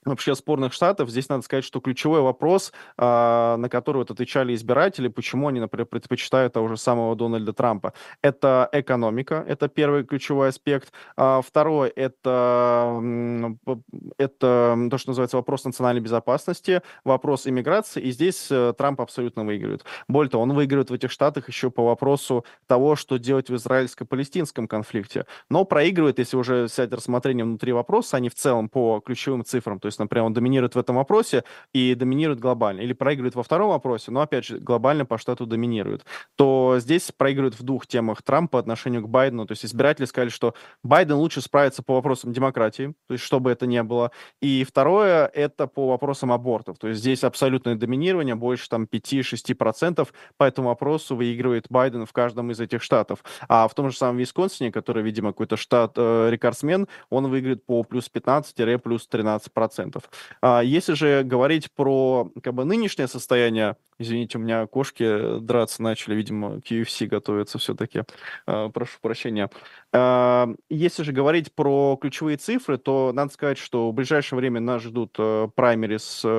вообще 0.05 0.35
спорных 0.35 0.71
штатов, 0.71 1.09
здесь 1.09 1.29
надо 1.29 1.43
сказать, 1.43 1.65
что 1.65 1.79
ключевой 1.79 2.21
вопрос, 2.21 2.71
а, 2.97 3.57
на 3.57 3.69
который 3.69 3.97
вот 3.97 4.11
отвечали 4.11 4.53
избиратели, 4.53 5.07
почему 5.07 5.47
они, 5.47 5.59
например, 5.59 5.87
предпочитают 5.87 6.53
того 6.53 6.67
же 6.67 6.77
самого 6.77 7.15
Дональда 7.15 7.53
Трампа, 7.53 7.93
это 8.21 8.69
экономика, 8.71 9.43
это 9.47 9.67
первый 9.67 10.03
ключевой 10.03 10.49
аспект. 10.49 10.91
А 11.17 11.41
второй 11.41 11.89
это, 11.89 13.01
это 14.17 14.87
то, 14.91 14.97
что 14.97 15.09
называется 15.09 15.37
вопрос 15.37 15.65
национальной 15.65 16.01
безопасности, 16.01 16.81
вопрос 17.03 17.47
иммиграции, 17.47 18.01
и 18.01 18.11
здесь 18.11 18.47
э, 18.51 18.73
Трамп 18.77 19.01
абсолютно 19.01 19.43
выигрывает. 19.43 19.83
Более 20.07 20.29
того, 20.29 20.43
он 20.43 20.53
выигрывает 20.53 20.89
в 20.89 20.93
этих 20.93 21.11
штатах 21.11 21.47
еще 21.47 21.71
по 21.71 21.85
вопросу 21.85 22.45
того, 22.67 22.95
что 22.95 23.17
делать 23.17 23.49
в 23.49 23.55
израильско-палестинском 23.55 24.67
конфликте, 24.67 25.25
но 25.49 25.65
проигрывает, 25.65 26.19
если 26.19 26.37
уже 26.37 26.65
взять 26.65 26.91
рассмотрение 26.93 27.45
внутри 27.45 27.73
вопроса, 27.73 28.17
а 28.17 28.19
не 28.19 28.29
в 28.29 28.35
целом 28.35 28.69
по 28.69 29.01
ключевым 29.03 29.43
цифрам, 29.43 29.79
то 29.79 29.87
есть 29.87 29.94
есть, 29.95 29.99
например, 29.99 30.25
он 30.25 30.33
доминирует 30.33 30.75
в 30.75 30.79
этом 30.79 30.97
вопросе 30.97 31.43
и 31.73 31.95
доминирует 31.95 32.39
глобально, 32.39 32.81
или 32.81 32.93
проигрывает 32.93 33.35
во 33.35 33.43
втором 33.43 33.69
вопросе, 33.69 34.11
но, 34.11 34.21
опять 34.21 34.45
же, 34.45 34.59
глобально 34.59 35.05
по 35.05 35.17
штату 35.17 35.45
доминирует, 35.45 36.05
то 36.35 36.75
здесь 36.79 37.11
проигрывает 37.11 37.59
в 37.59 37.63
двух 37.63 37.87
темах 37.87 38.21
Трамп 38.21 38.51
по 38.51 38.59
отношению 38.59 39.01
к 39.03 39.09
Байдену. 39.09 39.45
То 39.45 39.53
есть 39.53 39.65
избиратели 39.65 40.05
сказали, 40.05 40.29
что 40.29 40.53
Байден 40.83 41.15
лучше 41.15 41.41
справится 41.41 41.81
по 41.83 41.95
вопросам 41.95 42.33
демократии, 42.33 42.93
то 43.07 43.13
есть 43.13 43.23
что 43.23 43.39
бы 43.39 43.51
это 43.51 43.65
ни 43.65 43.81
было. 43.81 44.11
И 44.41 44.63
второе, 44.63 45.27
это 45.27 45.67
по 45.67 45.87
вопросам 45.87 46.31
абортов. 46.31 46.77
То 46.77 46.89
есть 46.89 46.99
здесь 46.99 47.23
абсолютное 47.23 47.75
доминирование, 47.75 48.35
больше 48.35 48.69
там 48.69 48.83
5-6% 48.91 50.07
по 50.37 50.43
этому 50.43 50.69
вопросу 50.69 51.15
выигрывает 51.15 51.65
Байден 51.69 52.05
в 52.05 52.13
каждом 52.13 52.51
из 52.51 52.59
этих 52.59 52.83
штатов. 52.83 53.23
А 53.47 53.67
в 53.67 53.73
том 53.73 53.89
же 53.89 53.97
самом 53.97 54.17
Висконсине, 54.17 54.71
который, 54.71 55.03
видимо, 55.03 55.29
какой-то 55.29 55.57
штат 55.57 55.93
э, 55.95 56.29
рекордсмен, 56.29 56.87
он 57.09 57.27
выиграет 57.27 57.65
по 57.65 57.83
плюс 57.83 58.09
15-плюс 58.13 59.07
13%. 59.85 59.91
100%. 59.91 60.03
А 60.41 60.61
если 60.61 60.93
же 60.93 61.23
говорить 61.23 61.71
про 61.71 62.31
как 62.43 62.53
бы 62.53 62.65
нынешнее 62.65 63.07
состояние, 63.07 63.75
извините, 63.99 64.37
у 64.37 64.41
меня 64.41 64.65
кошки 64.67 65.39
драться 65.39 65.81
начали, 65.81 66.15
видимо, 66.15 66.61
к 66.61 66.71
UFC 66.71 67.07
готовятся 67.07 67.57
все-таки, 67.57 68.03
а, 68.45 68.69
прошу 68.69 68.99
прощения. 69.01 69.49
А, 69.93 70.49
если 70.69 71.03
же 71.03 71.11
говорить 71.11 71.53
про 71.53 71.97
ключевые 71.99 72.37
цифры, 72.37 72.77
то 72.77 73.11
надо 73.13 73.31
сказать, 73.31 73.57
что 73.57 73.91
в 73.91 73.93
ближайшее 73.93 74.37
время 74.37 74.59
нас 74.59 74.81
ждут 74.83 75.15
э, 75.17 75.47
праймерис 75.55 76.21
э, 76.23 76.29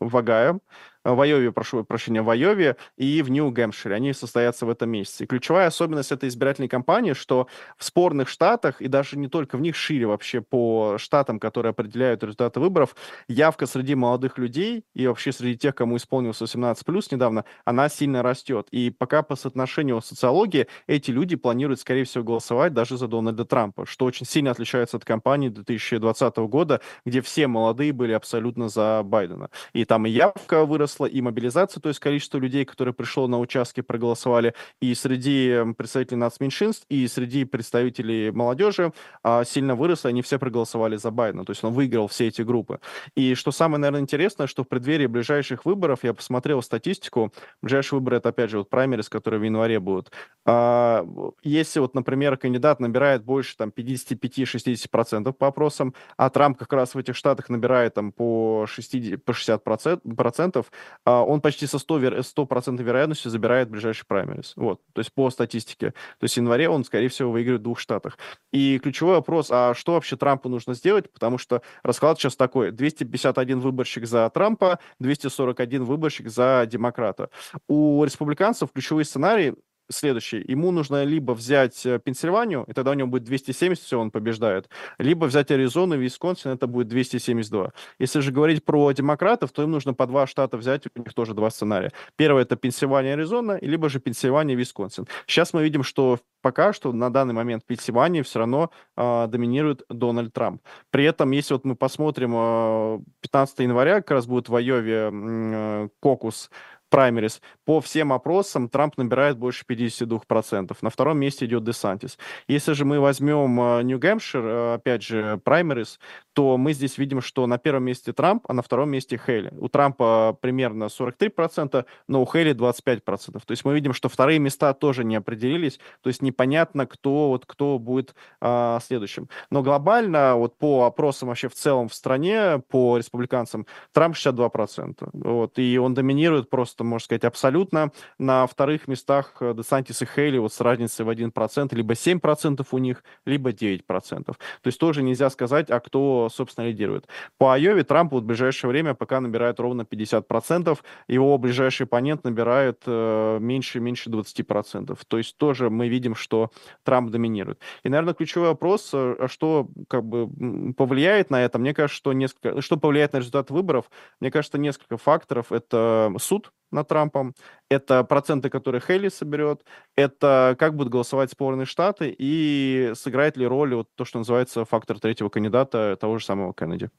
в 0.00 0.16
Огайо, 0.16 0.60
в 1.04 1.20
Айове, 1.20 1.52
прошу 1.52 1.84
прощения, 1.84 2.22
в 2.22 2.30
Айове 2.30 2.76
и 2.96 3.22
в 3.22 3.30
Нью-Гэмпшире. 3.30 3.94
Они 3.94 4.12
состоятся 4.12 4.66
в 4.66 4.70
этом 4.70 4.90
месяце. 4.90 5.24
И 5.24 5.26
ключевая 5.26 5.68
особенность 5.68 6.12
этой 6.12 6.28
избирательной 6.28 6.68
кампании, 6.68 7.12
что 7.12 7.48
в 7.76 7.84
спорных 7.84 8.28
штатах, 8.28 8.80
и 8.80 8.88
даже 8.88 9.18
не 9.18 9.28
только 9.28 9.56
в 9.56 9.60
них, 9.60 9.76
шире 9.76 10.06
вообще 10.06 10.40
по 10.40 10.96
штатам, 10.98 11.38
которые 11.40 11.70
определяют 11.70 12.22
результаты 12.22 12.60
выборов, 12.60 12.94
явка 13.28 13.66
среди 13.66 13.94
молодых 13.94 14.38
людей 14.38 14.84
и 14.94 15.06
вообще 15.06 15.32
среди 15.32 15.56
тех, 15.56 15.74
кому 15.74 15.96
исполнилось 15.96 16.27
18+, 16.30 17.08
недавно, 17.10 17.44
она 17.64 17.88
сильно 17.88 18.22
растет. 18.22 18.68
И 18.70 18.90
пока 18.90 19.22
по 19.22 19.36
соотношению 19.36 20.00
социологии 20.00 20.66
эти 20.86 21.10
люди 21.10 21.36
планируют, 21.36 21.80
скорее 21.80 22.04
всего, 22.04 22.24
голосовать 22.24 22.72
даже 22.72 22.96
за 22.96 23.08
Дональда 23.08 23.44
Трампа, 23.44 23.86
что 23.86 24.04
очень 24.04 24.26
сильно 24.26 24.50
отличается 24.50 24.96
от 24.96 25.04
кампании 25.04 25.48
2020 25.48 26.36
года, 26.38 26.80
где 27.04 27.20
все 27.20 27.46
молодые 27.46 27.92
были 27.92 28.12
абсолютно 28.12 28.68
за 28.68 29.02
Байдена. 29.04 29.50
И 29.72 29.84
там 29.84 30.06
и 30.06 30.10
явка 30.10 30.64
выросла, 30.64 30.88
выросла 30.88 31.06
и 31.06 31.20
мобилизация, 31.20 31.80
то 31.80 31.88
есть 31.88 32.00
количество 32.00 32.38
людей, 32.38 32.64
которые 32.64 32.94
пришло 32.94 33.26
на 33.26 33.38
участки, 33.38 33.80
проголосовали, 33.80 34.54
и 34.80 34.94
среди 34.94 35.74
представителей 35.76 36.18
нацменьшинств, 36.18 36.86
и 36.88 37.06
среди 37.08 37.44
представителей 37.44 38.30
молодежи 38.30 38.92
а, 39.22 39.44
сильно 39.44 39.74
выросло, 39.74 40.10
они 40.10 40.22
все 40.22 40.38
проголосовали 40.38 40.96
за 40.96 41.10
Байдена, 41.10 41.44
то 41.44 41.50
есть 41.50 41.64
он 41.64 41.72
выиграл 41.72 42.06
все 42.06 42.28
эти 42.28 42.42
группы. 42.42 42.80
И 43.16 43.34
что 43.34 43.50
самое, 43.50 43.80
наверное, 43.80 44.00
интересное, 44.00 44.46
что 44.46 44.64
в 44.64 44.68
преддверии 44.68 45.06
ближайших 45.06 45.64
выборов, 45.64 46.00
я 46.04 46.14
посмотрел 46.18 46.60
статистику, 46.62 47.32
ближайшие 47.62 47.98
выборы, 47.98 48.18
это 48.18 48.28
опять 48.28 48.50
же 48.50 48.58
вот 48.58 48.68
праймерис, 48.68 49.08
которые 49.08 49.40
в 49.40 49.44
январе 49.44 49.80
будут, 49.80 50.12
а, 50.50 51.06
если 51.42 51.78
вот, 51.80 51.94
например, 51.94 52.36
кандидат 52.36 52.80
набирает 52.80 53.22
больше 53.22 53.56
там 53.56 53.70
55-60% 53.70 55.32
по 55.32 55.46
опросам, 55.46 55.94
а 56.16 56.30
Трамп 56.30 56.58
как 56.58 56.72
раз 56.72 56.94
в 56.94 56.98
этих 56.98 57.16
штатах 57.16 57.50
набирает 57.50 57.94
там 57.94 58.12
по, 58.12 58.66
60, 58.66 59.22
по 59.22 59.32
60%, 59.32 60.66
а, 61.04 61.22
он 61.22 61.42
почти 61.42 61.66
со 61.66 61.76
100%, 61.76 62.22
100 62.22 62.48
вероятностью 62.82 63.30
забирает 63.30 63.68
ближайший 63.68 64.06
праймерис. 64.06 64.54
Вот, 64.56 64.80
то 64.94 65.00
есть 65.00 65.12
по 65.12 65.28
статистике. 65.30 65.90
То 66.18 66.24
есть 66.24 66.34
в 66.34 66.38
январе 66.38 66.70
он, 66.70 66.84
скорее 66.84 67.08
всего, 67.08 67.30
выиграет 67.30 67.60
в 67.60 67.64
двух 67.64 67.78
штатах. 67.78 68.16
И 68.50 68.78
ключевой 68.78 69.16
вопрос, 69.16 69.48
а 69.50 69.74
что 69.74 69.92
вообще 69.92 70.16
Трампу 70.16 70.48
нужно 70.48 70.72
сделать? 70.72 71.12
Потому 71.12 71.36
что 71.36 71.60
расклад 71.82 72.18
сейчас 72.18 72.36
такой. 72.36 72.72
251 72.72 73.60
выборщик 73.60 74.06
за 74.06 74.30
Трампа, 74.30 74.78
241 74.98 75.84
выборщик 75.84 76.07
за 76.26 76.66
демократа. 76.66 77.28
У 77.66 78.04
республиканцев 78.04 78.72
ключевой 78.72 79.04
сценарий 79.04 79.54
следующий. 79.90 80.44
Ему 80.46 80.70
нужно 80.70 81.04
либо 81.04 81.32
взять 81.32 81.84
э, 81.86 81.98
Пенсильванию, 81.98 82.64
и 82.66 82.72
тогда 82.72 82.90
у 82.90 82.94
него 82.94 83.08
будет 83.08 83.24
270, 83.24 83.84
все, 83.84 83.98
он 83.98 84.10
побеждает, 84.10 84.68
либо 84.98 85.26
взять 85.26 85.50
Аризону 85.50 85.94
и 85.94 85.98
Висконсин, 85.98 86.50
это 86.50 86.66
будет 86.66 86.88
272. 86.88 87.72
Если 87.98 88.20
же 88.20 88.32
говорить 88.32 88.64
про 88.64 88.92
демократов, 88.92 89.52
то 89.52 89.62
им 89.62 89.70
нужно 89.70 89.94
по 89.94 90.06
два 90.06 90.26
штата 90.26 90.56
взять, 90.56 90.84
у 90.94 91.00
них 91.00 91.14
тоже 91.14 91.34
два 91.34 91.50
сценария. 91.50 91.92
Первый 92.16 92.42
это 92.42 92.56
Пенсильвания, 92.56 93.14
Аризона, 93.14 93.58
либо 93.60 93.88
же 93.88 94.00
Пенсильвания, 94.00 94.56
Висконсин. 94.56 95.06
Сейчас 95.26 95.52
мы 95.52 95.62
видим, 95.62 95.82
что 95.82 96.18
пока 96.42 96.72
что 96.72 96.92
на 96.92 97.10
данный 97.10 97.34
момент 97.34 97.62
в 97.64 97.66
Пенсильвании 97.66 98.22
все 98.22 98.40
равно 98.40 98.70
э, 98.96 99.26
доминирует 99.28 99.82
Дональд 99.88 100.32
Трамп. 100.32 100.62
При 100.90 101.04
этом, 101.04 101.30
если 101.32 101.54
вот 101.54 101.64
мы 101.64 101.74
посмотрим, 101.76 102.32
э, 102.34 103.00
15 103.22 103.58
января 103.60 103.96
как 103.96 104.12
раз 104.12 104.26
будет 104.26 104.48
в 104.48 104.54
Айове 104.54 105.10
э, 105.12 105.88
кокус 106.00 106.50
праймерис, 106.88 107.40
по 107.64 107.80
всем 107.80 108.12
опросам 108.12 108.68
Трамп 108.68 108.96
набирает 108.96 109.38
больше 109.38 109.64
52%. 109.68 110.76
На 110.80 110.90
втором 110.90 111.18
месте 111.18 111.46
идет 111.46 111.64
Десантис. 111.64 112.18
Если 112.46 112.72
же 112.72 112.84
мы 112.84 113.00
возьмем 113.00 113.86
Нью-Гэмпшир, 113.86 114.40
э, 114.44 114.74
опять 114.74 115.02
же, 115.02 115.40
праймерис, 115.44 115.98
то 116.32 116.56
мы 116.56 116.72
здесь 116.72 116.98
видим, 116.98 117.20
что 117.20 117.46
на 117.46 117.58
первом 117.58 117.84
месте 117.84 118.12
Трамп, 118.12 118.44
а 118.48 118.52
на 118.52 118.62
втором 118.62 118.90
месте 118.90 119.20
Хейли. 119.24 119.52
У 119.58 119.68
Трампа 119.68 120.36
примерно 120.40 120.88
43%, 120.88 121.84
но 122.06 122.22
у 122.22 122.26
Хейли 122.26 122.54
25%. 122.54 123.40
То 123.44 123.50
есть 123.50 123.64
мы 123.64 123.74
видим, 123.74 123.92
что 123.92 124.08
вторые 124.08 124.38
места 124.38 124.72
тоже 124.72 125.04
не 125.04 125.16
определились, 125.16 125.80
то 126.00 126.08
есть 126.08 126.22
непонятно, 126.22 126.86
кто, 126.86 127.28
вот, 127.30 127.44
кто 127.46 127.78
будет 127.78 128.14
а, 128.40 128.78
следующим. 128.80 129.28
Но 129.50 129.62
глобально, 129.62 130.36
вот 130.36 130.56
по 130.58 130.84
опросам 130.84 131.28
вообще 131.28 131.48
в 131.48 131.54
целом 131.54 131.88
в 131.88 131.94
стране, 131.94 132.62
по 132.68 132.96
республиканцам, 132.96 133.66
Трамп 133.92 134.14
62%. 134.14 135.10
Вот, 135.12 135.58
и 135.58 135.78
он 135.78 135.94
доминирует 135.94 136.50
просто 136.50 136.77
просто, 136.78 136.84
можно 136.84 137.04
сказать, 137.04 137.24
абсолютно. 137.24 137.90
На 138.18 138.46
вторых 138.46 138.88
местах 138.88 139.36
э, 139.40 139.54
Десантис 139.56 140.02
и 140.02 140.06
Хейли 140.06 140.38
вот 140.38 140.52
с 140.52 140.60
разницей 140.60 141.04
в 141.04 141.10
1%, 141.10 141.74
либо 141.74 141.94
7% 141.94 142.66
у 142.70 142.78
них, 142.78 143.02
либо 143.26 143.50
9%. 143.50 144.24
То 144.24 144.36
есть 144.64 144.78
тоже 144.78 145.02
нельзя 145.02 145.30
сказать, 145.30 145.70
а 145.70 145.80
кто, 145.80 146.28
собственно, 146.32 146.68
лидирует. 146.68 147.08
По 147.38 147.54
Айове 147.54 147.82
Трамп 147.82 148.12
вот 148.12 148.22
в 148.22 148.26
ближайшее 148.26 148.70
время 148.70 148.94
пока 148.94 149.20
набирает 149.20 149.60
ровно 149.60 149.82
50%, 149.82 150.78
его 151.08 151.38
ближайший 151.38 151.84
оппонент 151.84 152.24
набирает 152.24 152.82
э, 152.86 153.38
меньше 153.40 153.80
меньше 153.80 154.10
20%. 154.10 154.98
То 155.08 155.18
есть 155.18 155.36
тоже 155.36 155.70
мы 155.70 155.88
видим, 155.88 156.14
что 156.14 156.50
Трамп 156.84 157.10
доминирует. 157.10 157.58
И, 157.84 157.88
наверное, 157.88 158.14
ключевой 158.14 158.48
вопрос, 158.48 158.90
э, 158.92 159.26
что 159.28 159.68
как 159.88 160.04
бы 160.04 160.28
повлияет 160.74 161.30
на 161.30 161.44
это, 161.44 161.58
мне 161.58 161.74
кажется, 161.74 161.96
что 161.96 162.12
несколько, 162.12 162.60
что 162.62 162.76
повлияет 162.76 163.12
на 163.12 163.18
результат 163.18 163.50
выборов, 163.50 163.90
мне 164.20 164.30
кажется, 164.30 164.58
несколько 164.58 164.96
факторов. 164.96 165.52
Это 165.52 166.12
суд, 166.28 166.52
над 166.70 166.88
Трампом, 166.88 167.34
это 167.70 168.04
проценты, 168.04 168.50
которые 168.50 168.80
Хейли 168.80 169.08
соберет, 169.08 169.64
это 169.96 170.56
как 170.58 170.74
будут 170.74 170.92
голосовать 170.92 171.30
спорные 171.30 171.66
штаты 171.66 172.14
и 172.16 172.92
сыграет 172.94 173.36
ли 173.36 173.46
роль 173.46 173.74
вот 173.74 173.88
то, 173.94 174.04
что 174.04 174.18
называется 174.18 174.64
фактор 174.64 174.98
третьего 175.00 175.28
кандидата, 175.28 175.96
того 176.00 176.18
же 176.18 176.24
самого 176.24 176.52
Кеннеди. 176.54 176.90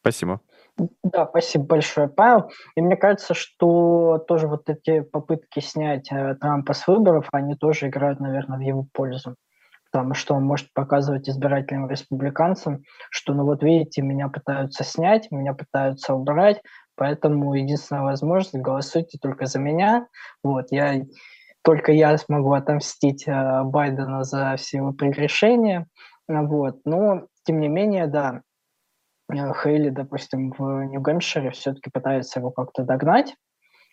Спасибо. 0.00 0.40
Да, 1.02 1.26
спасибо 1.26 1.64
большое, 1.64 2.08
Павел. 2.08 2.50
И 2.76 2.82
мне 2.82 2.96
кажется, 2.96 3.32
что 3.32 4.22
тоже 4.28 4.48
вот 4.48 4.68
эти 4.68 5.00
попытки 5.00 5.60
снять 5.60 6.12
э, 6.12 6.34
Трампа 6.34 6.74
с 6.74 6.86
выборов, 6.86 7.28
они 7.32 7.54
тоже 7.54 7.88
играют, 7.88 8.20
наверное, 8.20 8.58
в 8.58 8.60
его 8.60 8.86
пользу. 8.92 9.36
там, 9.94 10.12
что 10.14 10.34
он 10.34 10.44
может 10.44 10.72
показывать 10.74 11.28
избирательным 11.28 11.88
республиканцам, 11.88 12.82
что, 13.10 13.32
ну 13.32 13.44
вот 13.44 13.62
видите, 13.62 14.02
меня 14.02 14.28
пытаются 14.28 14.82
снять, 14.82 15.30
меня 15.30 15.54
пытаются 15.54 16.14
убрать, 16.14 16.60
поэтому 16.96 17.54
единственная 17.54 18.02
возможность 18.02 18.54
голосуйте 18.54 19.18
только 19.20 19.46
за 19.46 19.58
меня. 19.58 20.08
Вот, 20.42 20.66
я 20.70 21.02
только 21.64 21.92
я 21.92 22.16
смогу 22.18 22.52
отомстить 22.52 23.26
э, 23.26 23.62
Байдену 23.64 24.22
за 24.22 24.54
все 24.56 24.78
его 24.78 24.92
прегрешения. 24.92 25.86
Вот. 26.28 26.80
Но, 26.84 27.26
тем 27.44 27.60
не 27.60 27.68
менее, 27.68 28.06
да, 28.06 28.42
э, 29.32 29.52
Хейли, 29.62 29.88
допустим, 29.88 30.52
в 30.56 30.84
Нью-Гэмпшире 30.84 31.50
все-таки 31.50 31.90
пытается 31.90 32.40
его 32.40 32.50
как-то 32.50 32.84
догнать. 32.84 33.34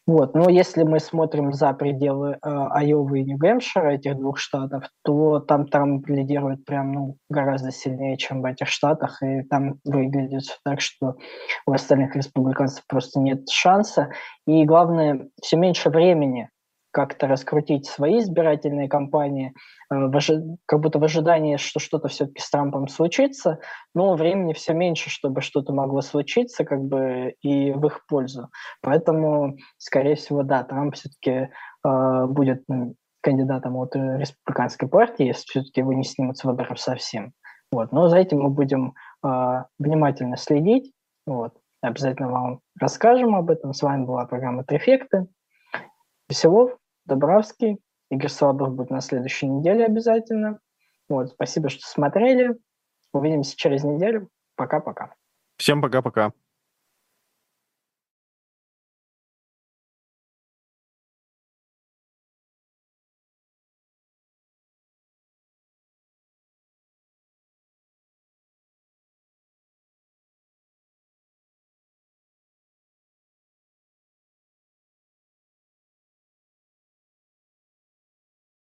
Вот. 0.08 0.34
Но 0.34 0.50
если 0.50 0.84
мы 0.84 1.00
смотрим 1.00 1.54
за 1.54 1.74
пределы 1.74 2.32
э, 2.32 2.38
Айовы 2.44 3.20
и 3.20 3.24
Нью-Гэмпшира, 3.24 3.94
этих 3.94 4.18
двух 4.18 4.40
штатов, 4.40 4.86
то 5.04 5.40
там 5.40 5.68
Трамп 5.68 6.08
лидирует 6.10 6.66
прям 6.66 6.92
ну, 6.92 7.18
гораздо 7.30 7.72
сильнее, 7.72 8.18
чем 8.18 8.42
в 8.42 8.46
этих 8.46 8.68
штатах, 8.68 9.22
и 9.22 9.44
там 9.44 9.76
выглядит 9.86 10.44
так, 10.66 10.82
что 10.82 11.16
у 11.68 11.74
остальных 11.74 12.16
республиканцев 12.16 12.84
просто 12.88 13.20
нет 13.20 13.48
шанса. 13.50 14.10
И 14.48 14.66
главное, 14.66 15.28
все 15.42 15.58
меньше 15.58 15.90
времени 15.90 16.50
как-то 16.92 17.28
раскрутить 17.28 17.86
свои 17.86 18.20
избирательные 18.20 18.88
кампании, 18.88 19.54
э, 19.92 20.10
как 20.66 20.80
будто 20.80 21.00
в 21.00 21.04
ожидании, 21.04 21.58
что 21.58 21.80
что-то 21.80 22.08
все-таки 22.10 22.42
с 22.42 22.50
Трампом 22.50 22.88
случится, 22.88 23.60
но 23.96 24.16
времени 24.16 24.54
все 24.54 24.74
меньше, 24.74 25.10
чтобы 25.10 25.42
что-то 25.42 25.74
могло 25.74 26.02
случиться, 26.02 26.66
как 26.66 26.84
бы 26.84 27.36
и 27.42 27.72
в 27.72 27.86
их 27.86 28.06
пользу. 28.08 28.50
Поэтому, 28.82 29.58
скорее 29.78 30.16
всего, 30.16 30.44
да, 30.44 30.64
Трамп 30.64 30.96
все-таки 30.96 31.50
э, 31.86 32.26
будет 32.28 32.64
кандидатом 33.22 33.78
от 33.78 33.96
республиканской 33.96 34.90
партии, 34.90 35.28
если 35.28 35.46
все-таки 35.48 35.82
его 35.82 35.94
не 35.94 36.04
снимут 36.04 36.38
с 36.38 36.44
выборов 36.44 36.80
совсем. 36.80 37.34
Вот. 37.72 37.92
Но 37.92 38.08
за 38.08 38.18
этим 38.18 38.42
мы 38.42 38.50
будем 38.50 38.96
э, 39.24 39.64
внимательно 39.80 40.38
следить. 40.38 40.92
Вот. 41.26 41.54
Обязательно 41.82 42.30
вам 42.30 42.60
расскажем 42.80 43.36
об 43.36 43.50
этом. 43.50 43.74
С 43.74 43.82
вами 43.82 44.06
была 44.06 44.26
программа 44.26 44.64
«Трефекты». 44.64 45.28
Веселов, 46.30 46.78
Добровский. 47.06 47.80
Игорь 48.10 48.30
Солодов 48.30 48.76
будет 48.76 48.90
на 48.90 49.02
следующей 49.02 49.48
неделе 49.48 49.86
обязательно. 49.86 50.60
Вот, 51.08 51.30
спасибо, 51.30 51.70
что 51.70 51.86
смотрели. 51.88 52.56
Увидимся 53.14 53.56
через 53.56 53.84
неделю. 53.84 54.30
Пока-пока. 54.56 55.14
Всем 55.58 55.82
пока-пока. 55.82 56.34